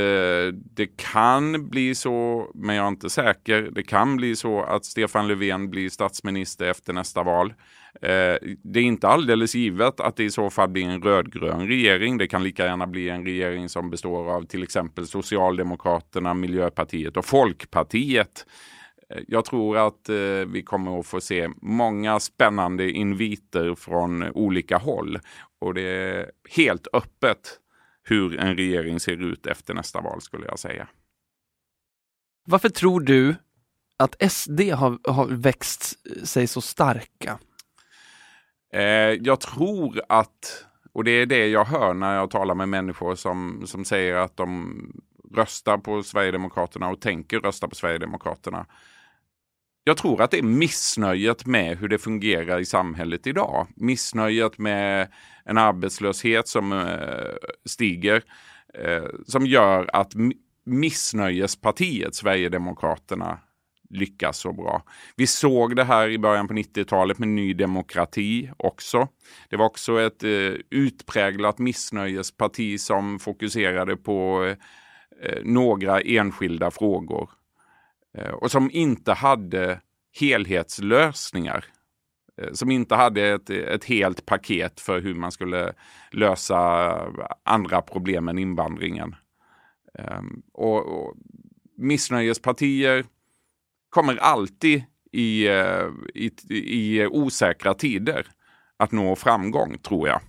det 0.52 0.96
kan 0.96 1.68
bli 1.68 1.94
så, 1.94 2.46
men 2.54 2.76
jag 2.76 2.84
är 2.84 2.88
inte 2.88 3.10
säker. 3.10 3.70
Det 3.72 3.82
kan 3.82 4.16
bli 4.16 4.36
så 4.36 4.62
att 4.62 4.84
Stefan 4.84 5.28
Löfven 5.28 5.70
blir 5.70 5.88
statsminister 5.88 6.70
efter 6.70 6.92
nästa 6.92 7.22
val. 7.22 7.54
Eh, 8.02 8.36
det 8.62 8.80
är 8.80 8.84
inte 8.84 9.08
alldeles 9.08 9.54
givet 9.54 10.00
att 10.00 10.16
det 10.16 10.24
i 10.24 10.30
så 10.30 10.50
fall 10.50 10.68
blir 10.68 10.84
en 10.84 11.02
rödgrön 11.02 11.68
regering. 11.68 12.18
Det 12.18 12.26
kan 12.26 12.42
lika 12.42 12.66
gärna 12.66 12.86
bli 12.86 13.08
en 13.08 13.24
regering 13.24 13.68
som 13.68 13.90
består 13.90 14.30
av 14.30 14.46
till 14.46 14.62
exempel 14.62 15.06
Socialdemokraterna, 15.06 16.34
Miljöpartiet 16.34 17.16
och 17.16 17.24
Folkpartiet. 17.24 18.46
Eh, 19.10 19.22
jag 19.28 19.44
tror 19.44 19.76
att 19.76 20.08
eh, 20.08 20.16
vi 20.46 20.62
kommer 20.64 21.00
att 21.00 21.06
få 21.06 21.20
se 21.20 21.48
många 21.62 22.20
spännande 22.20 22.90
inviter 22.90 23.74
från 23.74 24.22
olika 24.22 24.78
håll 24.78 25.18
och 25.58 25.74
det 25.74 25.82
är 25.82 26.30
helt 26.50 26.86
öppet 26.92 27.60
hur 28.02 28.38
en 28.38 28.56
regering 28.56 29.00
ser 29.00 29.22
ut 29.22 29.46
efter 29.46 29.74
nästa 29.74 30.00
val 30.00 30.20
skulle 30.20 30.46
jag 30.46 30.58
säga. 30.58 30.88
Varför 32.44 32.68
tror 32.68 33.00
du 33.00 33.34
att 33.98 34.32
SD 34.32 34.60
har, 34.60 35.12
har 35.12 35.26
växt 35.26 35.96
sig 36.26 36.46
så 36.46 36.60
starka? 36.60 37.38
Eh, 38.72 38.82
jag 39.20 39.40
tror 39.40 40.00
att, 40.08 40.66
och 40.92 41.04
det 41.04 41.10
är 41.10 41.26
det 41.26 41.48
jag 41.48 41.64
hör 41.64 41.94
när 41.94 42.14
jag 42.14 42.30
talar 42.30 42.54
med 42.54 42.68
människor 42.68 43.14
som, 43.14 43.62
som 43.66 43.84
säger 43.84 44.14
att 44.14 44.36
de 44.36 44.78
röstar 45.34 45.78
på 45.78 46.02
Sverigedemokraterna 46.02 46.88
och 46.88 47.00
tänker 47.00 47.40
rösta 47.40 47.68
på 47.68 47.74
Sverigedemokraterna. 47.74 48.66
Jag 49.84 49.96
tror 49.96 50.22
att 50.22 50.30
det 50.30 50.38
är 50.38 50.42
missnöjet 50.42 51.46
med 51.46 51.78
hur 51.78 51.88
det 51.88 51.98
fungerar 51.98 52.60
i 52.60 52.64
samhället 52.64 53.26
idag. 53.26 53.66
Missnöjet 53.76 54.58
med 54.58 55.12
en 55.44 55.58
arbetslöshet 55.58 56.48
som 56.48 56.72
eh, 56.72 57.48
stiger. 57.64 58.22
Eh, 58.74 59.04
som 59.26 59.46
gör 59.46 59.90
att 59.92 60.12
missnöjespartiet 60.64 62.14
Sverigedemokraterna 62.14 63.38
lyckas 63.90 64.38
så 64.38 64.52
bra. 64.52 64.82
Vi 65.16 65.26
såg 65.26 65.76
det 65.76 65.84
här 65.84 66.08
i 66.08 66.18
början 66.18 66.48
på 66.48 66.54
90-talet 66.54 67.18
med 67.18 67.28
Ny 67.28 67.54
Demokrati 67.54 68.50
också. 68.56 69.08
Det 69.48 69.56
var 69.56 69.66
också 69.66 70.00
ett 70.00 70.24
eh, 70.24 70.52
utpräglat 70.70 71.58
missnöjesparti 71.58 72.80
som 72.80 73.18
fokuserade 73.18 73.96
på 73.96 74.44
eh, 74.44 74.56
eh, 75.30 75.42
några 75.44 76.00
enskilda 76.00 76.70
frågor 76.70 77.30
eh, 78.18 78.30
och 78.30 78.50
som 78.50 78.70
inte 78.70 79.12
hade 79.12 79.80
helhetslösningar. 80.20 81.64
Eh, 82.42 82.52
som 82.52 82.70
inte 82.70 82.94
hade 82.94 83.28
ett, 83.28 83.50
ett 83.50 83.84
helt 83.84 84.26
paket 84.26 84.80
för 84.80 85.00
hur 85.00 85.14
man 85.14 85.32
skulle 85.32 85.72
lösa 86.12 86.58
andra 87.44 87.82
problem 87.82 88.28
än 88.28 88.38
invandringen. 88.38 89.14
Ehm, 89.98 90.42
och, 90.52 90.86
och 90.86 91.14
missnöjespartier 91.76 93.04
kommer 93.98 94.16
alltid 94.16 94.82
i, 95.12 95.48
eh, 95.48 95.86
i, 96.14 96.30
i 96.50 97.06
osäkra 97.06 97.74
tider 97.74 98.26
att 98.76 98.92
nå 98.92 99.16
framgång, 99.16 99.78
tror 99.78 100.08
jag. 100.08 100.20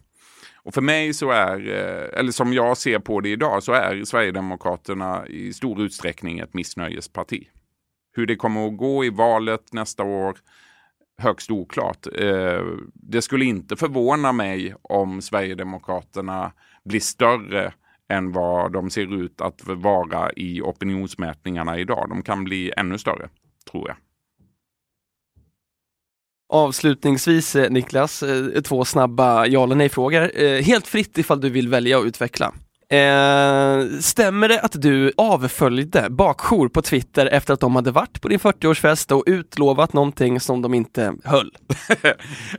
Och 0.56 0.74
för 0.74 0.82
mig 0.82 1.14
så 1.14 1.32
är, 1.32 1.68
eh, 1.68 2.20
eller 2.20 2.32
som 2.32 2.54
jag 2.54 2.78
ser 2.78 3.00
på 3.00 3.22
det 3.22 3.30
idag, 3.30 3.64
så 3.64 3.74
är 3.74 4.04
Sverigedemokraterna 4.04 5.28
i 5.28 5.54
stor 5.54 5.82
utsträckning 5.82 6.40
ett 6.40 6.54
missnöjesparti. 6.54 7.48
Hur 8.16 8.26
det 8.26 8.36
kommer 8.36 8.68
att 8.68 8.78
gå 8.78 9.06
i 9.06 9.10
valet 9.10 9.74
nästa 9.74 10.04
år, 10.04 10.38
högst 11.18 11.52
oklart. 11.52 12.08
Eh, 12.16 12.64
det 12.94 13.22
skulle 13.22 13.46
inte 13.46 13.76
förvåna 13.76 14.32
mig 14.32 14.76
om 14.82 15.22
Sverigedemokraterna 15.22 16.52
blir 16.86 17.00
större 17.00 17.74
än 18.10 18.32
vad 18.32 18.72
de 18.72 18.90
ser 18.90 19.24
ut 19.24 19.42
att 19.42 19.62
vara 19.68 20.32
i 20.36 20.62
opinionsmätningarna 20.62 21.80
idag. 21.80 22.10
De 22.10 22.22
kan 22.22 22.44
bli 22.44 22.72
ännu 22.78 22.98
större, 22.98 23.30
tror 23.72 23.88
jag. 23.88 23.98
Avslutningsvis 26.52 27.56
eh, 27.56 27.70
Niklas, 27.72 28.24
eh, 28.24 28.62
två 28.62 28.86
snabba 28.86 29.46
ja 29.46 29.64
eller 29.64 29.76
nej-frågor. 29.76 30.32
Eh, 30.42 30.62
helt 30.62 30.88
fritt 30.88 31.18
ifall 31.18 31.42
du 31.42 31.50
vill 31.50 31.70
välja 31.70 32.00
att 32.00 32.06
utveckla. 32.06 32.54
Stämmer 34.02 34.48
det 34.48 34.62
att 34.62 34.82
du 34.82 35.12
avföljde 35.18 36.10
bakjour 36.10 36.68
på 36.70 36.82
Twitter 36.82 37.26
efter 37.26 37.54
att 37.54 37.60
de 37.60 37.76
hade 37.76 37.92
varit 37.92 38.22
på 38.22 38.28
din 38.28 38.40
40-årsfest 38.40 39.12
och 39.12 39.24
utlovat 39.26 39.94
någonting 39.94 40.40
som 40.40 40.62
de 40.62 40.74
inte 40.74 41.14
höll? 41.24 41.52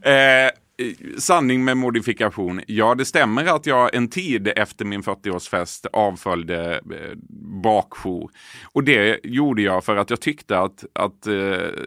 eh, 0.02 0.50
Eh, 0.80 1.18
sanning 1.18 1.64
med 1.64 1.76
modifikation. 1.76 2.60
Ja, 2.66 2.94
det 2.94 3.04
stämmer 3.04 3.44
att 3.44 3.66
jag 3.66 3.94
en 3.94 4.08
tid 4.08 4.52
efter 4.56 4.84
min 4.84 5.02
40-årsfest 5.02 5.86
avföljde 5.92 6.74
eh, 6.74 7.16
bakjour. 7.62 8.30
Och 8.72 8.84
det 8.84 9.20
gjorde 9.24 9.62
jag 9.62 9.84
för 9.84 9.96
att 9.96 10.10
jag 10.10 10.20
tyckte 10.20 10.58
att, 10.58 10.84
att 10.92 11.26
eh, 11.26 11.32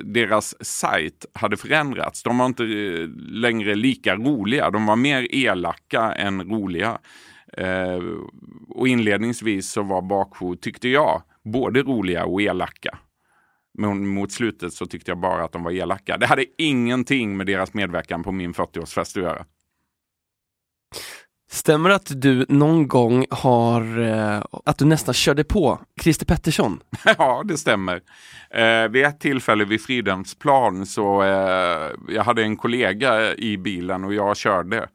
deras 0.03 0.65
sajt 0.65 1.25
hade 1.33 1.57
förändrats. 1.57 2.23
De 2.23 2.37
var 2.37 2.45
inte 2.45 2.63
eh, 2.63 3.07
längre 3.31 3.75
lika 3.75 4.15
roliga. 4.15 4.69
De 4.69 4.85
var 4.85 4.95
mer 4.95 5.27
elaka 5.35 6.13
än 6.13 6.43
roliga. 6.43 6.97
Eh, 7.57 7.99
och 8.69 8.87
inledningsvis 8.87 9.71
så 9.71 9.83
var 9.83 10.01
bakjour, 10.01 10.55
tyckte 10.55 10.89
jag, 10.89 11.21
både 11.43 11.81
roliga 11.81 12.25
och 12.25 12.41
elaka. 12.41 12.97
Men 13.77 14.07
mot 14.07 14.31
slutet 14.31 14.73
så 14.73 14.85
tyckte 14.85 15.11
jag 15.11 15.19
bara 15.19 15.43
att 15.43 15.51
de 15.51 15.63
var 15.63 15.71
elaka. 15.71 16.17
Det 16.17 16.25
hade 16.25 16.45
ingenting 16.57 17.37
med 17.37 17.47
deras 17.47 17.73
medverkan 17.73 18.23
på 18.23 18.31
min 18.31 18.53
40-årsfest 18.53 19.17
att 19.17 19.23
göra. 19.23 19.45
Stämmer 21.53 21.89
det 21.89 21.95
att 21.95 22.21
du 22.21 22.45
någon 22.49 22.87
gång 22.87 23.25
har, 23.29 23.99
eh, 23.99 24.43
att 24.65 24.77
du 24.77 24.85
nästan 24.85 25.13
körde 25.13 25.43
på 25.43 25.79
Christer 26.01 26.25
Pettersson? 26.25 26.79
ja, 27.17 27.43
det 27.45 27.57
stämmer. 27.57 28.01
Eh, 28.49 28.87
vid 28.87 29.05
ett 29.05 29.19
tillfälle 29.19 29.65
vid 29.65 29.81
Fridhemsplan 29.81 30.85
så 30.85 31.23
eh, 31.23 31.91
jag 32.07 32.23
hade 32.23 32.43
en 32.43 32.57
kollega 32.57 33.35
i 33.35 33.57
bilen 33.57 34.03
och 34.03 34.13
jag 34.13 34.37
körde 34.37 34.87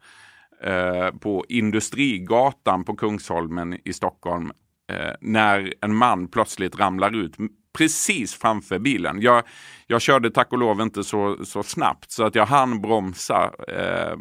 eh, 0.63 1.11
på 1.19 1.45
Industrigatan 1.49 2.83
på 2.83 2.95
Kungsholmen 2.95 3.77
i 3.85 3.93
Stockholm 3.93 4.51
eh, 4.91 5.13
när 5.21 5.73
en 5.81 5.95
man 5.95 6.27
plötsligt 6.27 6.79
ramlar 6.79 7.15
ut 7.15 7.35
precis 7.77 8.33
framför 8.33 8.79
bilen. 8.79 9.21
Jag, 9.21 9.43
jag 9.87 10.01
körde 10.01 10.31
tack 10.31 10.51
och 10.51 10.57
lov 10.57 10.81
inte 10.81 11.03
så, 11.03 11.45
så 11.45 11.63
snabbt 11.63 12.11
så 12.11 12.23
att 12.23 12.35
jag 12.35 12.45
hann 12.45 12.81
bromsa. 12.81 13.51
Eh, 13.67 14.17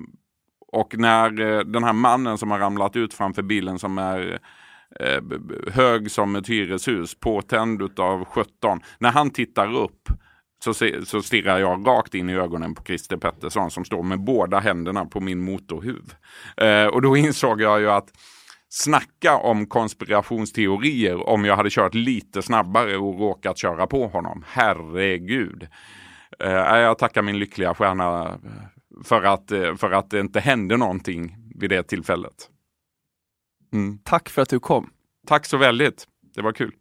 och 0.73 0.99
när 0.99 1.41
eh, 1.41 1.61
den 1.61 1.85
här 1.85 1.93
mannen 1.93 2.39
som 2.39 2.51
har 2.51 2.59
ramlat 2.59 2.97
ut 2.97 3.15
framför 3.15 3.43
bilen 3.43 3.79
som 3.79 3.99
är 3.99 4.41
eh, 5.01 5.23
hög 5.73 6.11
som 6.11 6.37
ett 6.37 6.49
hyreshus, 6.49 7.15
påtänd 7.15 8.01
av 8.01 8.25
17. 8.25 8.81
När 8.99 9.11
han 9.11 9.31
tittar 9.31 9.75
upp 9.75 10.09
så, 10.65 10.75
så 11.05 11.23
stirrar 11.23 11.59
jag 11.59 11.87
rakt 11.87 12.15
in 12.15 12.31
i 12.31 12.35
ögonen 12.35 12.75
på 12.75 12.83
Christer 12.85 13.17
Pettersson 13.17 13.71
som 13.71 13.85
står 13.85 14.03
med 14.03 14.21
båda 14.21 14.59
händerna 14.59 15.05
på 15.05 15.21
min 15.21 15.41
motorhuv. 15.41 16.15
Eh, 16.57 16.87
och 16.87 17.03
då 17.03 17.17
insåg 17.17 17.61
jag 17.61 17.81
ju 17.81 17.91
att 17.91 18.09
Snacka 18.71 19.37
om 19.37 19.67
konspirationsteorier 19.67 21.29
om 21.29 21.45
jag 21.45 21.57
hade 21.57 21.71
kört 21.71 21.95
lite 21.95 22.43
snabbare 22.43 22.97
och 22.97 23.19
råkat 23.19 23.59
köra 23.59 23.87
på 23.87 24.07
honom. 24.07 24.45
Herregud. 24.47 25.69
Eh, 26.39 26.51
jag 26.51 26.99
tackar 26.99 27.23
min 27.23 27.39
lyckliga 27.39 27.75
stjärna 27.75 28.39
för 29.05 29.23
att, 29.23 29.53
eh, 29.53 29.75
för 29.75 29.91
att 29.91 30.11
det 30.11 30.21
inte 30.21 30.41
hände 30.41 30.77
någonting 30.77 31.37
vid 31.55 31.71
det 31.71 31.83
tillfället. 31.83 32.51
Mm. 33.73 33.99
Tack 34.05 34.29
för 34.29 34.43
att 34.43 34.49
du 34.49 34.61
kom. 34.61 34.91
Tack 35.27 35.47
så 35.47 35.57
väldigt. 35.57 36.07
Det 36.35 36.43
var 36.43 36.53
kul. 36.53 36.75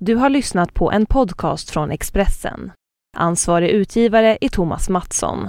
Du 0.00 0.14
har 0.14 0.30
lyssnat 0.30 0.74
på 0.74 0.92
en 0.92 1.06
podcast 1.06 1.70
från 1.70 1.90
Expressen. 1.90 2.72
Ansvarig 3.16 3.70
utgivare 3.70 4.38
är 4.40 4.48
Thomas 4.48 4.88
Mattsson. 4.88 5.48